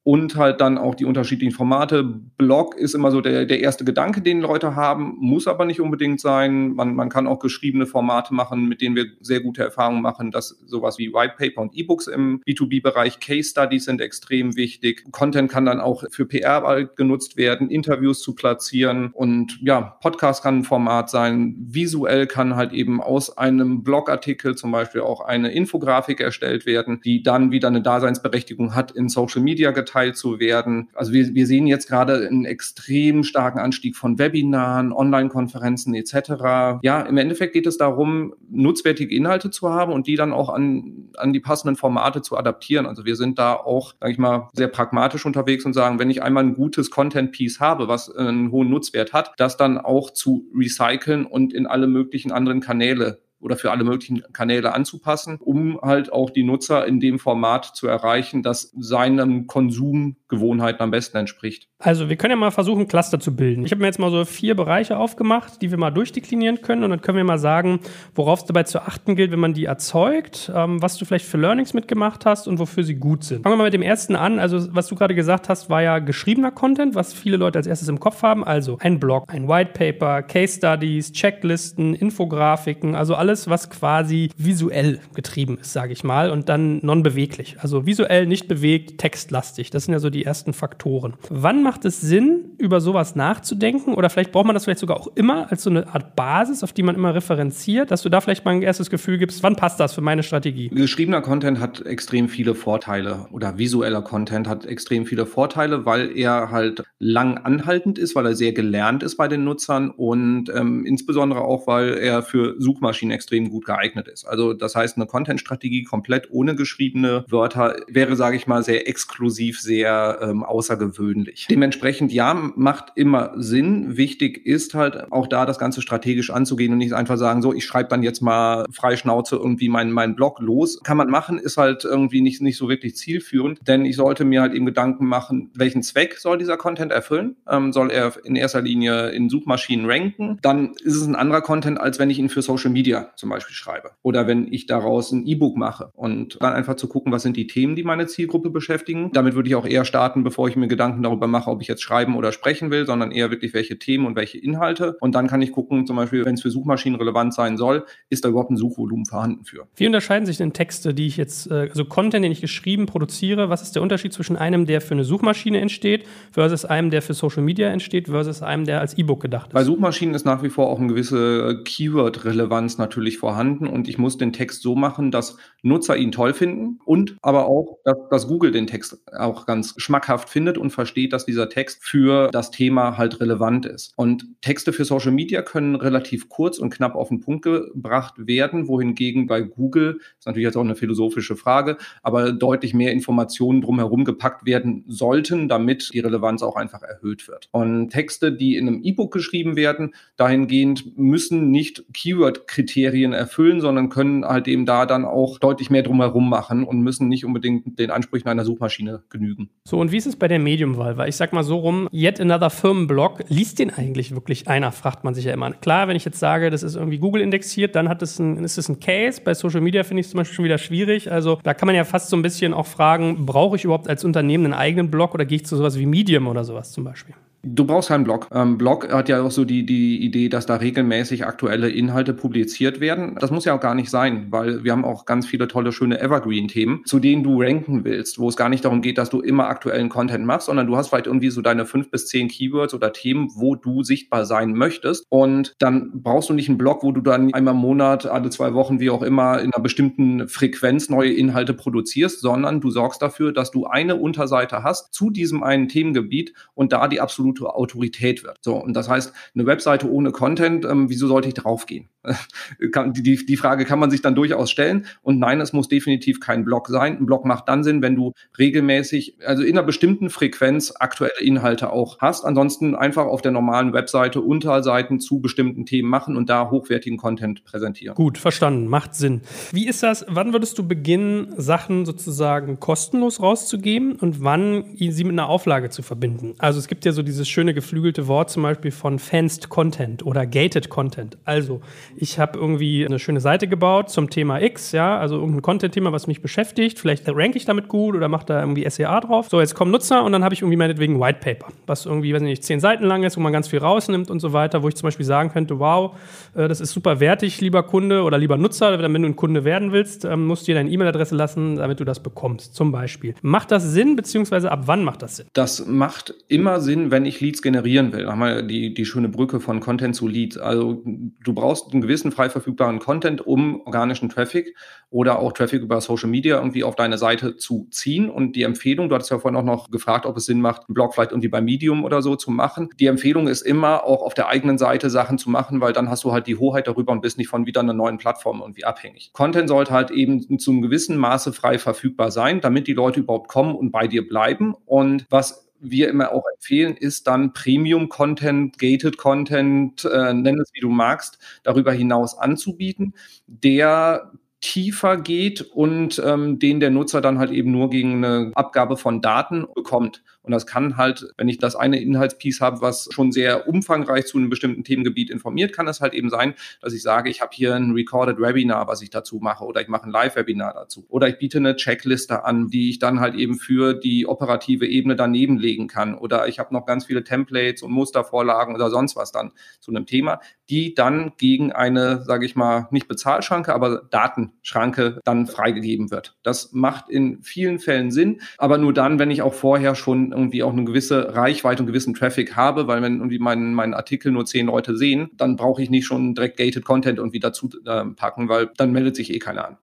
und 0.02 0.36
halt 0.36 0.60
dann 0.62 0.78
auch 0.78 0.94
die 0.94 1.04
unterschiedlichen 1.04 1.54
Formate. 1.54 2.02
Blog 2.02 2.74
ist 2.74 2.94
immer 2.94 3.10
so 3.10 3.20
der, 3.20 3.44
der 3.44 3.60
erste 3.60 3.84
Gedanke, 3.84 4.22
den 4.22 4.40
Leute 4.40 4.74
haben, 4.74 5.16
muss 5.18 5.46
aber 5.46 5.66
nicht 5.66 5.80
unbedingt 5.80 6.20
sein. 6.20 6.72
Man, 6.72 6.94
man 6.94 7.10
kann 7.10 7.26
auch 7.26 7.38
geschriebene 7.38 7.86
Formate 7.86 8.32
machen, 8.32 8.66
mit 8.66 8.80
denen 8.80 8.96
wir 8.96 9.06
sehr 9.20 9.40
gute 9.40 9.62
Erfahrungen 9.62 10.00
machen, 10.00 10.30
dass 10.30 10.58
sowas 10.64 10.96
wie 10.96 11.12
White 11.12 11.34
Paper 11.36 11.60
und 11.60 11.76
E-Books 11.76 12.06
im 12.06 12.40
B2B-Bereich, 12.46 13.20
Case 13.20 13.50
Studies 13.50 13.84
sind 13.84 14.00
extrem 14.00 14.56
wichtig. 14.56 15.04
Content 15.12 15.50
kann 15.50 15.66
dann 15.66 15.80
auch 15.80 16.04
für 16.10 16.24
PR 16.24 16.86
genutzt 16.96 17.36
werden, 17.36 17.68
Interviews 17.68 18.22
zu 18.22 18.34
platzieren 18.34 19.10
und 19.12 19.58
ja, 19.60 19.98
Podcast 20.00 20.42
kann 20.42 20.60
ein 20.60 20.64
Format 20.64 21.10
sein. 21.10 21.56
Visuell 21.58 22.26
kann 22.26 22.56
halt 22.56 22.72
eben 22.72 23.02
aus 23.02 23.36
einem 23.36 23.82
Blogartikel 23.82 24.54
zum 24.54 24.72
Beispiel 24.72 25.02
auch 25.02 25.20
eine 25.20 25.52
Infografik 25.52 26.20
erstellt 26.20 26.64
werden, 26.64 27.02
die 27.04 27.22
dann 27.22 27.50
wieder 27.50 27.68
eine 27.68 27.82
Daseinsberechtigung 27.82 28.74
hat 28.74 28.92
in 28.92 29.10
Social 29.10 29.42
Media 29.42 29.72
geteilt 29.72 29.89
werden. 29.94 30.88
Also 30.94 31.12
wir, 31.12 31.34
wir 31.34 31.46
sehen 31.46 31.66
jetzt 31.66 31.88
gerade 31.88 32.26
einen 32.26 32.44
extrem 32.44 33.24
starken 33.24 33.58
Anstieg 33.58 33.96
von 33.96 34.18
Webinaren, 34.18 34.92
Online-Konferenzen 34.92 35.94
etc. 35.94 36.82
Ja, 36.82 37.02
im 37.02 37.16
Endeffekt 37.16 37.52
geht 37.52 37.66
es 37.66 37.76
darum, 37.76 38.34
nutzwertige 38.50 39.14
Inhalte 39.14 39.50
zu 39.50 39.70
haben 39.70 39.92
und 39.92 40.06
die 40.06 40.16
dann 40.16 40.32
auch 40.32 40.48
an, 40.48 41.10
an 41.16 41.32
die 41.32 41.40
passenden 41.40 41.76
Formate 41.76 42.22
zu 42.22 42.36
adaptieren. 42.36 42.86
Also 42.86 43.04
wir 43.04 43.16
sind 43.16 43.38
da 43.38 43.54
auch, 43.54 43.94
sage 44.00 44.12
ich 44.12 44.18
mal, 44.18 44.48
sehr 44.52 44.68
pragmatisch 44.68 45.26
unterwegs 45.26 45.64
und 45.64 45.72
sagen, 45.72 45.98
wenn 45.98 46.10
ich 46.10 46.22
einmal 46.22 46.44
ein 46.44 46.54
gutes 46.54 46.90
Content-Piece 46.90 47.60
habe, 47.60 47.88
was 47.88 48.14
einen 48.14 48.50
hohen 48.50 48.70
Nutzwert 48.70 49.12
hat, 49.12 49.32
das 49.38 49.56
dann 49.56 49.78
auch 49.78 50.10
zu 50.10 50.46
recyceln 50.54 51.26
und 51.26 51.52
in 51.52 51.66
alle 51.66 51.86
möglichen 51.86 52.32
anderen 52.32 52.60
Kanäle 52.60 53.20
oder 53.40 53.56
für 53.56 53.70
alle 53.70 53.84
möglichen 53.84 54.22
Kanäle 54.32 54.74
anzupassen, 54.74 55.38
um 55.40 55.80
halt 55.80 56.12
auch 56.12 56.30
die 56.30 56.42
Nutzer 56.42 56.86
in 56.86 57.00
dem 57.00 57.18
Format 57.18 57.64
zu 57.64 57.88
erreichen, 57.88 58.42
das 58.42 58.72
seinem 58.78 59.46
Konsumgewohnheiten 59.46 60.80
am 60.82 60.90
besten 60.90 61.16
entspricht. 61.16 61.68
Also 61.78 62.10
wir 62.10 62.16
können 62.16 62.32
ja 62.32 62.36
mal 62.36 62.50
versuchen, 62.50 62.86
Cluster 62.86 63.18
zu 63.18 63.34
bilden. 63.34 63.64
Ich 63.64 63.72
habe 63.72 63.80
mir 63.80 63.86
jetzt 63.86 63.98
mal 63.98 64.10
so 64.10 64.24
vier 64.26 64.54
Bereiche 64.54 64.98
aufgemacht, 64.98 65.62
die 65.62 65.70
wir 65.70 65.78
mal 65.78 65.90
durchdeklinieren 65.90 66.60
können 66.60 66.84
und 66.84 66.90
dann 66.90 67.00
können 67.00 67.16
wir 67.16 67.24
mal 67.24 67.38
sagen, 67.38 67.80
worauf 68.14 68.40
es 68.40 68.44
dabei 68.44 68.64
zu 68.64 68.80
achten 68.82 69.16
gilt, 69.16 69.32
wenn 69.32 69.40
man 69.40 69.54
die 69.54 69.64
erzeugt, 69.64 70.52
ähm, 70.54 70.82
was 70.82 70.98
du 70.98 71.06
vielleicht 71.06 71.24
für 71.24 71.38
Learnings 71.38 71.72
mitgemacht 71.72 72.26
hast 72.26 72.46
und 72.46 72.58
wofür 72.58 72.84
sie 72.84 72.96
gut 72.96 73.24
sind. 73.24 73.42
Fangen 73.42 73.54
wir 73.54 73.58
mal 73.58 73.64
mit 73.64 73.74
dem 73.74 73.82
ersten 73.82 74.16
an. 74.16 74.38
Also 74.38 74.74
was 74.74 74.88
du 74.88 74.94
gerade 74.94 75.14
gesagt 75.14 75.48
hast, 75.48 75.70
war 75.70 75.82
ja 75.82 75.98
geschriebener 75.98 76.50
Content, 76.50 76.94
was 76.94 77.14
viele 77.14 77.38
Leute 77.38 77.58
als 77.58 77.66
erstes 77.66 77.88
im 77.88 77.98
Kopf 77.98 78.22
haben. 78.22 78.44
Also 78.44 78.76
ein 78.80 79.00
Blog, 79.00 79.24
ein 79.28 79.48
White 79.48 79.72
Paper, 79.72 80.22
Case 80.22 80.58
Studies, 80.58 81.12
Checklisten, 81.12 81.94
Infografiken, 81.94 82.94
also 82.94 83.14
alles 83.14 83.29
alles, 83.30 83.48
was 83.48 83.70
quasi 83.70 84.30
visuell 84.36 84.98
getrieben 85.14 85.58
ist, 85.60 85.72
sage 85.72 85.92
ich 85.92 86.02
mal, 86.02 86.30
und 86.30 86.48
dann 86.48 86.80
non-beweglich. 86.84 87.58
Also 87.60 87.86
visuell 87.86 88.26
nicht 88.26 88.48
bewegt, 88.48 88.98
textlastig. 88.98 89.70
Das 89.70 89.84
sind 89.84 89.92
ja 89.92 90.00
so 90.00 90.10
die 90.10 90.24
ersten 90.24 90.52
Faktoren. 90.52 91.14
Wann 91.28 91.62
macht 91.62 91.84
es 91.84 92.00
Sinn, 92.00 92.56
über 92.58 92.80
sowas 92.80 93.14
nachzudenken? 93.14 93.94
Oder 93.94 94.10
vielleicht 94.10 94.32
braucht 94.32 94.46
man 94.46 94.54
das 94.54 94.64
vielleicht 94.64 94.80
sogar 94.80 94.96
auch 94.96 95.06
immer 95.14 95.48
als 95.52 95.62
so 95.62 95.70
eine 95.70 95.86
Art 95.94 96.16
Basis, 96.16 96.64
auf 96.64 96.72
die 96.72 96.82
man 96.82 96.96
immer 96.96 97.14
referenziert, 97.14 97.92
dass 97.92 98.02
du 98.02 98.08
da 98.08 98.20
vielleicht 98.20 98.44
mal 98.44 98.50
ein 98.50 98.62
erstes 98.62 98.90
Gefühl 98.90 99.18
gibst, 99.18 99.44
wann 99.44 99.54
passt 99.54 99.78
das 99.78 99.94
für 99.94 100.00
meine 100.00 100.24
Strategie? 100.24 100.68
Geschriebener 100.70 101.20
Content 101.20 101.60
hat 101.60 101.86
extrem 101.86 102.28
viele 102.28 102.56
Vorteile 102.56 103.28
oder 103.30 103.58
visueller 103.58 104.02
Content 104.02 104.48
hat 104.48 104.66
extrem 104.66 105.06
viele 105.06 105.24
Vorteile, 105.24 105.86
weil 105.86 106.16
er 106.16 106.50
halt 106.50 106.82
lang 106.98 107.38
anhaltend 107.38 107.96
ist, 107.96 108.16
weil 108.16 108.26
er 108.26 108.34
sehr 108.34 108.52
gelernt 108.52 109.04
ist 109.04 109.16
bei 109.16 109.28
den 109.28 109.44
Nutzern 109.44 109.90
und 109.90 110.50
ähm, 110.52 110.84
insbesondere 110.84 111.42
auch, 111.42 111.68
weil 111.68 111.94
er 111.94 112.22
für 112.22 112.56
Suchmaschinen 112.58 113.12
extrem 113.20 113.50
gut 113.50 113.66
geeignet 113.66 114.08
ist. 114.08 114.24
Also 114.24 114.54
das 114.54 114.74
heißt, 114.74 114.96
eine 114.96 115.04
Content-Strategie 115.04 115.84
komplett 115.84 116.30
ohne 116.30 116.54
geschriebene 116.54 117.26
Wörter 117.28 117.76
wäre, 117.86 118.16
sage 118.16 118.36
ich 118.36 118.46
mal, 118.46 118.62
sehr 118.62 118.88
exklusiv, 118.88 119.60
sehr 119.60 120.20
ähm, 120.22 120.42
außergewöhnlich. 120.42 121.46
Dementsprechend, 121.50 122.12
ja, 122.12 122.32
macht 122.32 122.92
immer 122.94 123.34
Sinn. 123.36 123.98
Wichtig 123.98 124.46
ist 124.46 124.72
halt 124.72 125.12
auch 125.12 125.26
da 125.26 125.44
das 125.44 125.58
Ganze 125.58 125.82
strategisch 125.82 126.30
anzugehen 126.30 126.72
und 126.72 126.78
nicht 126.78 126.94
einfach 126.94 127.18
sagen, 127.18 127.42
so, 127.42 127.52
ich 127.52 127.66
schreibe 127.66 127.90
dann 127.90 128.02
jetzt 128.02 128.22
mal 128.22 128.64
frei 128.72 128.96
Schnauze 128.96 129.36
irgendwie 129.36 129.68
meinen 129.68 129.92
mein 129.92 130.16
Blog 130.16 130.40
los. 130.40 130.80
Kann 130.82 130.96
man 130.96 131.10
machen, 131.10 131.38
ist 131.38 131.58
halt 131.58 131.84
irgendwie 131.84 132.22
nicht, 132.22 132.40
nicht 132.40 132.56
so 132.56 132.70
wirklich 132.70 132.96
zielführend, 132.96 133.58
denn 133.68 133.84
ich 133.84 133.96
sollte 133.96 134.24
mir 134.24 134.40
halt 134.40 134.54
eben 134.54 134.64
Gedanken 134.64 135.04
machen, 135.04 135.50
welchen 135.54 135.82
Zweck 135.82 136.16
soll 136.16 136.38
dieser 136.38 136.56
Content 136.56 136.90
erfüllen? 136.90 137.36
Ähm, 137.46 137.74
soll 137.74 137.90
er 137.90 138.14
in 138.24 138.34
erster 138.34 138.62
Linie 138.62 139.10
in 139.10 139.28
Suchmaschinen 139.28 139.84
ranken? 139.84 140.38
Dann 140.40 140.72
ist 140.82 140.96
es 140.96 141.06
ein 141.06 141.16
anderer 141.16 141.42
Content, 141.42 141.78
als 141.78 141.98
wenn 141.98 142.08
ich 142.08 142.18
ihn 142.18 142.30
für 142.30 142.40
Social 142.40 142.70
Media 142.70 143.09
Zum 143.16 143.30
Beispiel 143.30 143.54
schreibe 143.54 143.90
oder 144.02 144.26
wenn 144.26 144.52
ich 144.52 144.66
daraus 144.66 145.12
ein 145.12 145.26
E-Book 145.26 145.56
mache 145.56 145.90
und 145.94 146.38
dann 146.40 146.52
einfach 146.52 146.76
zu 146.76 146.88
gucken, 146.88 147.12
was 147.12 147.22
sind 147.22 147.36
die 147.36 147.46
Themen, 147.46 147.76
die 147.76 147.82
meine 147.82 148.06
Zielgruppe 148.06 148.50
beschäftigen. 148.50 149.10
Damit 149.12 149.34
würde 149.34 149.48
ich 149.48 149.54
auch 149.54 149.66
eher 149.66 149.84
starten, 149.84 150.24
bevor 150.24 150.48
ich 150.48 150.56
mir 150.56 150.68
Gedanken 150.68 151.02
darüber 151.02 151.26
mache, 151.26 151.50
ob 151.50 151.62
ich 151.62 151.68
jetzt 151.68 151.82
schreiben 151.82 152.16
oder 152.16 152.32
sprechen 152.32 152.70
will, 152.70 152.86
sondern 152.86 153.12
eher 153.12 153.30
wirklich 153.30 153.54
welche 153.54 153.78
Themen 153.78 154.06
und 154.06 154.16
welche 154.16 154.38
Inhalte. 154.38 154.96
Und 155.00 155.14
dann 155.14 155.26
kann 155.26 155.42
ich 155.42 155.52
gucken, 155.52 155.86
zum 155.86 155.96
Beispiel, 155.96 156.24
wenn 156.24 156.34
es 156.34 156.42
für 156.42 156.50
Suchmaschinen 156.50 156.98
relevant 156.98 157.34
sein 157.34 157.56
soll, 157.56 157.84
ist 158.08 158.24
da 158.24 158.28
überhaupt 158.28 158.50
ein 158.50 158.56
Suchvolumen 158.56 159.06
vorhanden 159.06 159.44
für. 159.44 159.66
Wie 159.76 159.86
unterscheiden 159.86 160.26
sich 160.26 160.36
denn 160.36 160.52
Texte, 160.52 160.94
die 160.94 161.06
ich 161.06 161.16
jetzt, 161.16 161.50
äh, 161.50 161.68
also 161.70 161.84
Content, 161.84 162.24
den 162.24 162.32
ich 162.32 162.40
geschrieben, 162.40 162.86
produziere? 162.86 163.48
Was 163.48 163.62
ist 163.62 163.74
der 163.74 163.82
Unterschied 163.82 164.12
zwischen 164.12 164.36
einem, 164.36 164.66
der 164.66 164.80
für 164.80 164.94
eine 164.94 165.04
Suchmaschine 165.04 165.60
entsteht, 165.60 166.06
versus 166.32 166.64
einem, 166.64 166.90
der 166.90 167.02
für 167.02 167.14
Social 167.14 167.42
Media 167.42 167.68
entsteht, 167.68 168.08
versus 168.08 168.42
einem, 168.42 168.64
der 168.64 168.80
als 168.80 168.96
E-Book 168.96 169.20
gedacht 169.20 169.48
ist? 169.48 169.54
Bei 169.54 169.64
Suchmaschinen 169.64 170.14
ist 170.14 170.24
nach 170.24 170.42
wie 170.42 170.50
vor 170.50 170.68
auch 170.68 170.78
eine 170.78 170.88
gewisse 170.88 171.62
Keyword-Relevanz 171.64 172.78
natürlich 172.78 172.99
vorhanden 173.18 173.66
und 173.66 173.88
ich 173.88 173.98
muss 173.98 174.18
den 174.18 174.32
Text 174.32 174.62
so 174.62 174.74
machen, 174.74 175.10
dass 175.10 175.36
Nutzer 175.62 175.96
ihn 175.96 176.12
toll 176.12 176.34
finden 176.34 176.78
und 176.84 177.16
aber 177.22 177.46
auch, 177.46 177.78
dass, 177.84 177.96
dass 178.10 178.28
Google 178.28 178.52
den 178.52 178.66
Text 178.66 178.98
auch 179.16 179.46
ganz 179.46 179.74
schmackhaft 179.76 180.28
findet 180.28 180.58
und 180.58 180.70
versteht, 180.70 181.12
dass 181.12 181.26
dieser 181.26 181.48
Text 181.48 181.84
für 181.84 182.30
das 182.30 182.50
Thema 182.50 182.96
halt 182.96 183.20
relevant 183.20 183.66
ist. 183.66 183.92
Und 183.96 184.26
Texte 184.40 184.72
für 184.72 184.84
Social 184.84 185.12
Media 185.12 185.42
können 185.42 185.74
relativ 185.74 186.28
kurz 186.28 186.58
und 186.58 186.70
knapp 186.70 186.94
auf 186.94 187.08
den 187.08 187.20
Punkt 187.20 187.42
gebracht 187.42 188.14
werden, 188.16 188.68
wohingegen 188.68 189.26
bei 189.26 189.42
Google, 189.42 190.00
ist 190.18 190.26
natürlich 190.26 190.46
jetzt 190.46 190.56
auch 190.56 190.62
eine 190.62 190.76
philosophische 190.76 191.36
Frage, 191.36 191.76
aber 192.02 192.32
deutlich 192.32 192.74
mehr 192.74 192.92
Informationen 192.92 193.60
drumherum 193.60 194.04
gepackt 194.04 194.46
werden 194.46 194.84
sollten, 194.88 195.48
damit 195.48 195.90
die 195.92 196.00
Relevanz 196.00 196.42
auch 196.42 196.56
einfach 196.56 196.82
erhöht 196.82 197.28
wird. 197.28 197.48
Und 197.52 197.90
Texte, 197.90 198.32
die 198.32 198.56
in 198.56 198.68
einem 198.68 198.82
E-Book 198.82 199.12
geschrieben 199.12 199.56
werden, 199.56 199.94
dahingehend 200.16 200.96
müssen 200.96 201.50
nicht 201.50 201.84
Keyword-Kriterien 201.92 202.89
erfüllen, 203.12 203.60
sondern 203.60 203.88
können 203.88 204.24
halt 204.24 204.48
eben 204.48 204.66
da 204.66 204.86
dann 204.86 205.04
auch 205.04 205.38
deutlich 205.38 205.70
mehr 205.70 205.82
drumherum 205.82 206.28
machen 206.28 206.64
und 206.64 206.80
müssen 206.80 207.08
nicht 207.08 207.24
unbedingt 207.24 207.78
den 207.78 207.90
Ansprüchen 207.90 208.28
einer 208.28 208.44
Suchmaschine 208.44 209.02
genügen. 209.08 209.50
So, 209.64 209.78
und 209.78 209.92
wie 209.92 209.96
ist 209.96 210.06
es 210.06 210.16
bei 210.16 210.28
der 210.28 210.38
Medium-Wahl? 210.38 210.96
Weil 210.96 211.08
ich 211.08 211.16
sag 211.16 211.32
mal 211.32 211.44
so 211.44 211.58
rum, 211.58 211.88
yet 211.92 212.20
another 212.20 212.50
Firmenblog, 212.50 213.24
liest 213.28 213.58
den 213.58 213.70
eigentlich 213.70 214.14
wirklich 214.14 214.48
einer, 214.48 214.72
fragt 214.72 215.04
man 215.04 215.14
sich 215.14 215.24
ja 215.24 215.32
immer. 215.32 215.50
Klar, 215.52 215.88
wenn 215.88 215.96
ich 215.96 216.04
jetzt 216.04 216.18
sage, 216.18 216.50
das 216.50 216.62
ist 216.62 216.76
irgendwie 216.76 216.98
Google 216.98 217.22
indexiert, 217.22 217.74
dann 217.76 217.88
hat 217.88 218.02
es 218.02 218.18
ein, 218.18 218.44
ist 218.44 218.58
es 218.58 218.68
ein 218.68 218.80
Case. 218.80 219.20
Bei 219.24 219.34
Social 219.34 219.60
Media 219.60 219.84
finde 219.84 220.00
ich 220.00 220.06
es 220.06 220.10
zum 220.10 220.18
Beispiel 220.18 220.34
schon 220.34 220.44
wieder 220.44 220.58
schwierig. 220.58 221.10
Also 221.10 221.38
da 221.42 221.54
kann 221.54 221.66
man 221.66 221.76
ja 221.76 221.84
fast 221.84 222.10
so 222.10 222.16
ein 222.16 222.22
bisschen 222.22 222.54
auch 222.54 222.66
fragen, 222.66 223.26
brauche 223.26 223.56
ich 223.56 223.64
überhaupt 223.64 223.88
als 223.88 224.04
Unternehmen 224.04 224.46
einen 224.46 224.54
eigenen 224.54 224.90
Blog 224.90 225.14
oder 225.14 225.24
gehe 225.24 225.36
ich 225.36 225.46
zu 225.46 225.56
sowas 225.56 225.78
wie 225.78 225.86
Medium 225.86 226.26
oder 226.26 226.44
sowas 226.44 226.72
zum 226.72 226.84
Beispiel? 226.84 227.14
Du 227.42 227.64
brauchst 227.64 227.88
keinen 227.88 228.04
Blog. 228.04 228.28
Ähm, 228.32 228.58
Blog 228.58 228.92
hat 228.92 229.08
ja 229.08 229.22
auch 229.22 229.30
so 229.30 229.46
die, 229.46 229.64
die 229.64 230.04
Idee, 230.04 230.28
dass 230.28 230.44
da 230.44 230.56
regelmäßig 230.56 231.24
aktuelle 231.24 231.70
Inhalte 231.70 232.12
publiziert 232.12 232.80
werden. 232.80 233.16
Das 233.18 233.30
muss 233.30 233.46
ja 233.46 233.54
auch 233.54 233.60
gar 233.60 233.74
nicht 233.74 233.88
sein, 233.88 234.26
weil 234.30 234.62
wir 234.62 234.72
haben 234.72 234.84
auch 234.84 235.06
ganz 235.06 235.26
viele 235.26 235.48
tolle, 235.48 235.72
schöne 235.72 236.00
Evergreen-Themen, 236.00 236.82
zu 236.84 236.98
denen 236.98 237.22
du 237.22 237.40
ranken 237.40 237.82
willst, 237.84 238.18
wo 238.18 238.28
es 238.28 238.36
gar 238.36 238.50
nicht 238.50 238.66
darum 238.66 238.82
geht, 238.82 238.98
dass 238.98 239.08
du 239.08 239.20
immer 239.20 239.48
aktuellen 239.48 239.88
Content 239.88 240.26
machst, 240.26 240.46
sondern 240.46 240.66
du 240.66 240.76
hast 240.76 240.88
vielleicht 240.88 241.06
irgendwie 241.06 241.30
so 241.30 241.40
deine 241.40 241.64
fünf 241.64 241.90
bis 241.90 242.08
zehn 242.08 242.28
Keywords 242.28 242.74
oder 242.74 242.92
Themen, 242.92 243.30
wo 243.34 243.54
du 243.54 243.82
sichtbar 243.84 244.26
sein 244.26 244.52
möchtest. 244.52 245.06
Und 245.08 245.54
dann 245.60 246.02
brauchst 246.02 246.28
du 246.28 246.34
nicht 246.34 246.50
einen 246.50 246.58
Blog, 246.58 246.82
wo 246.82 246.92
du 246.92 247.00
dann 247.00 247.32
einmal 247.32 247.54
im 247.54 247.60
Monat, 247.60 248.04
alle 248.04 248.28
zwei 248.28 248.52
Wochen, 248.52 248.80
wie 248.80 248.90
auch 248.90 249.02
immer, 249.02 249.40
in 249.40 249.54
einer 249.54 249.62
bestimmten 249.62 250.28
Frequenz 250.28 250.90
neue 250.90 251.12
Inhalte 251.12 251.54
produzierst, 251.54 252.20
sondern 252.20 252.60
du 252.60 252.70
sorgst 252.70 253.00
dafür, 253.00 253.32
dass 253.32 253.50
du 253.50 253.64
eine 253.64 253.96
Unterseite 253.96 254.62
hast 254.62 254.92
zu 254.92 255.08
diesem 255.08 255.42
einen 255.42 255.68
Themengebiet 255.68 256.34
und 256.54 256.74
da 256.74 256.86
die 256.86 257.00
absolute 257.00 257.29
absolute 257.30 257.54
Autorität 257.54 258.24
wird. 258.24 258.38
So, 258.42 258.56
und 258.56 258.74
das 258.74 258.88
heißt, 258.88 259.12
eine 259.34 259.46
Webseite 259.46 259.90
ohne 259.90 260.12
Content, 260.12 260.64
ähm, 260.64 260.88
wieso 260.88 261.06
sollte 261.06 261.28
ich 261.28 261.34
draufgehen? 261.34 261.88
die, 262.94 263.26
die 263.26 263.36
Frage 263.36 263.64
kann 263.64 263.78
man 263.78 263.90
sich 263.90 264.02
dann 264.02 264.14
durchaus 264.14 264.50
stellen. 264.50 264.86
Und 265.02 265.18
nein, 265.18 265.40
es 265.40 265.52
muss 265.52 265.68
definitiv 265.68 266.20
kein 266.20 266.44
Blog 266.44 266.68
sein. 266.68 266.96
Ein 266.96 267.06
Blog 267.06 267.24
macht 267.24 267.48
dann 267.48 267.62
Sinn, 267.62 267.82
wenn 267.82 267.94
du 267.94 268.12
regelmäßig, 268.38 269.18
also 269.24 269.42
in 269.42 269.56
einer 269.56 269.66
bestimmten 269.66 270.10
Frequenz 270.10 270.72
aktuelle 270.78 271.20
Inhalte 271.20 271.72
auch 271.72 271.98
hast. 271.98 272.24
Ansonsten 272.24 272.74
einfach 272.74 273.04
auf 273.04 273.22
der 273.22 273.32
normalen 273.32 273.72
Webseite 273.72 274.20
Unterseiten 274.20 275.00
zu 275.00 275.20
bestimmten 275.20 275.66
Themen 275.66 275.88
machen 275.88 276.16
und 276.16 276.30
da 276.30 276.50
hochwertigen 276.50 276.98
Content 276.98 277.44
präsentieren. 277.44 277.94
Gut, 277.94 278.18
verstanden. 278.18 278.66
Macht 278.66 278.94
Sinn. 278.94 279.20
Wie 279.52 279.68
ist 279.68 279.82
das? 279.82 280.04
Wann 280.08 280.32
würdest 280.32 280.58
du 280.58 280.66
beginnen, 280.66 281.34
Sachen 281.36 281.84
sozusagen 281.84 282.60
kostenlos 282.60 283.20
rauszugeben 283.20 283.96
und 283.96 284.22
wann 284.22 284.64
sie 284.76 285.04
mit 285.04 285.12
einer 285.12 285.28
Auflage 285.28 285.70
zu 285.70 285.82
verbinden? 285.82 286.34
Also 286.38 286.58
es 286.58 286.68
gibt 286.68 286.84
ja 286.84 286.92
so 286.92 287.02
dieses 287.20 287.28
schöne 287.28 287.52
geflügelte 287.52 288.08
Wort 288.08 288.30
zum 288.30 288.42
Beispiel 288.42 288.70
von 288.70 288.98
Fenced 288.98 289.50
Content 289.50 290.06
oder 290.06 290.24
Gated 290.24 290.70
Content. 290.70 291.18
Also 291.26 291.60
ich 291.96 292.18
habe 292.18 292.38
irgendwie 292.38 292.86
eine 292.86 292.98
schöne 292.98 293.20
Seite 293.20 293.46
gebaut 293.46 293.90
zum 293.90 294.08
Thema 294.08 294.40
X, 294.40 294.72
ja, 294.72 294.98
also 294.98 295.16
irgendein 295.16 295.42
Content-Thema, 295.42 295.92
was 295.92 296.06
mich 296.06 296.22
beschäftigt. 296.22 296.78
Vielleicht 296.78 297.06
ranke 297.06 297.36
ich 297.36 297.44
damit 297.44 297.68
gut 297.68 297.94
oder 297.94 298.08
mache 298.08 298.24
da 298.24 298.40
irgendwie 298.40 298.68
SEA 298.70 299.00
drauf. 299.00 299.28
So, 299.30 299.38
jetzt 299.38 299.54
kommen 299.54 299.70
Nutzer 299.70 300.02
und 300.02 300.12
dann 300.12 300.24
habe 300.24 300.32
ich 300.32 300.40
irgendwie 300.40 300.56
meinetwegen 300.56 300.98
White 300.98 301.18
Paper, 301.20 301.52
was 301.66 301.84
irgendwie, 301.84 302.14
weiß 302.14 302.22
nicht, 302.22 302.42
zehn 302.42 302.58
Seiten 302.58 302.84
lang 302.84 303.02
ist, 303.02 303.18
wo 303.18 303.20
man 303.20 303.34
ganz 303.34 303.48
viel 303.48 303.58
rausnimmt 303.58 304.10
und 304.10 304.20
so 304.20 304.32
weiter, 304.32 304.62
wo 304.62 304.68
ich 304.68 304.76
zum 304.76 304.86
Beispiel 304.86 305.04
sagen 305.04 305.30
könnte, 305.30 305.58
wow, 305.58 305.94
äh, 306.34 306.48
das 306.48 306.62
ist 306.62 306.70
super 306.70 307.00
wertig, 307.00 307.38
lieber 307.42 307.62
Kunde 307.64 308.02
oder 308.02 308.16
lieber 308.16 308.38
Nutzer, 308.38 308.80
wenn 308.80 309.02
du 309.02 309.08
ein 309.08 309.16
Kunde 309.16 309.44
werden 309.44 309.72
willst, 309.72 310.06
ähm, 310.06 310.24
musst 310.24 310.42
du 310.42 310.52
dir 310.52 310.54
deine 310.54 310.70
E-Mail-Adresse 310.70 311.14
lassen, 311.14 311.56
damit 311.56 311.80
du 311.80 311.84
das 311.84 312.00
bekommst, 312.00 312.54
zum 312.54 312.72
Beispiel. 312.72 313.14
Macht 313.20 313.50
das 313.50 313.64
Sinn, 313.64 313.94
beziehungsweise 313.94 314.50
ab 314.50 314.62
wann 314.64 314.84
macht 314.84 315.02
das 315.02 315.16
Sinn? 315.16 315.26
Das 315.34 315.66
macht 315.66 316.14
immer 316.28 316.60
Sinn, 316.60 316.90
wenn 316.90 317.04
ich 317.04 317.09
Leads 317.18 317.42
generieren 317.42 317.92
will. 317.92 318.04
Nochmal 318.04 318.46
die, 318.46 318.72
die 318.72 318.84
schöne 318.84 319.08
Brücke 319.08 319.40
von 319.40 319.58
Content 319.58 319.96
zu 319.96 320.06
Leads. 320.06 320.38
Also 320.38 320.84
du 320.84 321.32
brauchst 321.32 321.72
einen 321.72 321.80
gewissen 321.80 322.12
frei 322.12 322.30
verfügbaren 322.30 322.78
Content, 322.78 323.26
um 323.26 323.62
organischen 323.62 324.08
Traffic 324.08 324.54
oder 324.90 325.18
auch 325.18 325.32
Traffic 325.32 325.62
über 325.62 325.80
Social 325.80 326.08
Media 326.08 326.36
irgendwie 326.36 326.62
auf 326.62 326.76
deine 326.76 326.98
Seite 326.98 327.36
zu 327.36 327.66
ziehen. 327.72 328.08
Und 328.08 328.36
die 328.36 328.44
Empfehlung, 328.44 328.88
du 328.88 328.94
hattest 328.94 329.10
ja 329.10 329.18
vorhin 329.18 329.36
auch 329.36 329.44
noch 329.44 329.70
gefragt, 329.70 330.06
ob 330.06 330.16
es 330.16 330.26
Sinn 330.26 330.40
macht, 330.40 330.68
einen 330.68 330.74
Blog 330.74 330.94
vielleicht 330.94 331.10
irgendwie 331.10 331.28
bei 331.28 331.40
Medium 331.40 331.84
oder 331.84 332.02
so 332.02 332.14
zu 332.14 332.30
machen. 332.30 332.68
Die 332.78 332.86
Empfehlung 332.86 333.26
ist 333.26 333.42
immer, 333.42 333.84
auch 333.84 334.02
auf 334.02 334.14
der 334.14 334.28
eigenen 334.28 334.58
Seite 334.58 334.90
Sachen 334.90 335.18
zu 335.18 335.30
machen, 335.30 335.60
weil 335.60 335.72
dann 335.72 335.88
hast 335.88 336.04
du 336.04 336.12
halt 336.12 336.26
die 336.26 336.36
Hoheit 336.36 336.68
darüber 336.68 336.92
und 336.92 337.00
bist 337.00 337.18
nicht 337.18 337.28
von 337.28 337.46
wieder 337.46 337.60
einer 337.60 337.72
neuen 337.72 337.98
Plattform 337.98 338.40
irgendwie 338.40 338.64
abhängig. 338.64 339.10
Content 339.12 339.48
sollte 339.48 339.72
halt 339.72 339.90
eben 339.90 340.38
zu 340.38 340.50
einem 340.50 340.62
gewissen 340.62 340.96
Maße 340.96 341.32
frei 341.32 341.58
verfügbar 341.58 342.10
sein, 342.10 342.40
damit 342.40 342.66
die 342.66 342.74
Leute 342.74 343.00
überhaupt 343.00 343.28
kommen 343.28 343.54
und 343.54 343.70
bei 343.70 343.86
dir 343.86 344.06
bleiben. 344.06 344.54
Und 344.66 345.06
was 345.10 345.49
wir 345.60 345.88
immer 345.88 346.12
auch 346.12 346.24
empfehlen, 346.34 346.76
ist 346.76 347.06
dann 347.06 347.32
Premium-Content, 347.32 348.58
Gated 348.58 348.96
Content, 348.96 349.84
äh, 349.84 350.12
nenn 350.14 350.40
es 350.40 350.50
wie 350.54 350.60
du 350.60 350.70
magst, 350.70 351.18
darüber 351.42 351.72
hinaus 351.72 352.16
anzubieten, 352.18 352.94
der 353.26 354.12
tiefer 354.40 354.96
geht 354.96 355.42
und 355.42 356.00
ähm, 356.04 356.38
den 356.38 356.60
der 356.60 356.70
Nutzer 356.70 357.00
dann 357.00 357.18
halt 357.18 357.30
eben 357.30 357.52
nur 357.52 357.68
gegen 357.68 358.02
eine 358.02 358.32
Abgabe 358.34 358.76
von 358.76 359.02
Daten 359.02 359.46
bekommt. 359.54 360.02
Und 360.22 360.32
das 360.32 360.46
kann 360.46 360.76
halt, 360.76 361.06
wenn 361.16 361.28
ich 361.28 361.38
das 361.38 361.56
eine 361.56 361.80
Inhaltspiece 361.80 362.40
habe, 362.40 362.60
was 362.60 362.88
schon 362.90 363.10
sehr 363.10 363.48
umfangreich 363.48 364.06
zu 364.06 364.18
einem 364.18 364.30
bestimmten 364.30 364.64
Themengebiet 364.64 365.10
informiert, 365.10 365.52
kann 365.52 365.66
es 365.66 365.80
halt 365.80 365.94
eben 365.94 366.10
sein, 366.10 366.34
dass 366.60 366.72
ich 366.72 366.82
sage, 366.82 367.10
ich 367.10 367.20
habe 367.20 367.30
hier 367.34 367.54
ein 367.54 367.72
Recorded 367.72 368.18
Webinar, 368.18 368.66
was 368.66 368.82
ich 368.82 368.90
dazu 368.90 369.18
mache, 369.20 369.44
oder 369.44 369.60
ich 369.60 369.68
mache 369.68 369.84
ein 369.84 369.90
Live-Webinar 369.90 370.54
dazu. 370.54 370.86
Oder 370.88 371.08
ich 371.08 371.18
biete 371.18 371.38
eine 371.38 371.56
Checkliste 371.56 372.24
an, 372.24 372.48
die 372.48 372.70
ich 372.70 372.78
dann 372.78 373.00
halt 373.00 373.14
eben 373.14 373.36
für 373.38 373.74
die 373.74 374.06
operative 374.06 374.66
Ebene 374.66 374.94
daneben 374.94 375.38
legen 375.38 375.68
kann. 375.68 375.94
Oder 375.94 376.28
ich 376.28 376.38
habe 376.38 376.54
noch 376.54 376.66
ganz 376.66 376.86
viele 376.86 377.02
Templates 377.02 377.62
und 377.62 377.72
Mustervorlagen 377.72 378.54
oder 378.54 378.70
sonst 378.70 378.96
was 378.96 379.12
dann 379.12 379.32
zu 379.60 379.70
einem 379.70 379.86
Thema, 379.86 380.20
die 380.48 380.74
dann 380.74 381.12
gegen 381.16 381.52
eine, 381.52 382.02
sage 382.04 382.26
ich 382.26 382.36
mal, 382.36 382.68
nicht 382.70 382.88
Bezahlschranke, 382.88 383.54
aber 383.54 383.82
Datenschranke 384.30 385.00
dann 385.04 385.26
freigegeben 385.26 385.90
wird. 385.90 386.16
Das 386.22 386.52
macht 386.52 386.88
in 386.88 387.22
vielen 387.22 387.58
Fällen 387.58 387.90
Sinn, 387.90 388.20
aber 388.38 388.58
nur 388.58 388.72
dann, 388.72 388.98
wenn 388.98 389.10
ich 389.10 389.22
auch 389.22 389.34
vorher 389.34 389.74
schon 389.74 390.12
irgendwie 390.12 390.42
auch 390.42 390.52
eine 390.52 390.64
gewisse 390.64 391.14
Reichweite 391.14 391.62
und 391.62 391.66
gewissen 391.66 391.94
Traffic 391.94 392.36
habe, 392.36 392.66
weil 392.66 392.82
wenn 392.82 392.96
irgendwie 392.96 393.18
mein, 393.18 393.54
mein 393.54 393.74
Artikel 393.74 394.12
nur 394.12 394.26
zehn 394.26 394.46
Leute 394.46 394.76
sehen, 394.76 395.10
dann 395.16 395.36
brauche 395.36 395.62
ich 395.62 395.70
nicht 395.70 395.86
schon 395.86 396.14
direkt 396.14 396.36
gated 396.36 396.64
Content 396.64 396.98
irgendwie 396.98 397.20
dazu 397.20 397.50
äh, 397.64 397.84
packen, 397.84 398.28
weil 398.28 398.50
dann 398.56 398.72
meldet 398.72 398.96
sich 398.96 399.12
eh 399.12 399.18
keiner 399.18 399.48
an. 399.48 399.56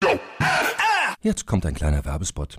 Jetzt 1.22 1.46
kommt 1.46 1.64
ein 1.66 1.74
kleiner 1.74 2.04
Werbespot. 2.04 2.58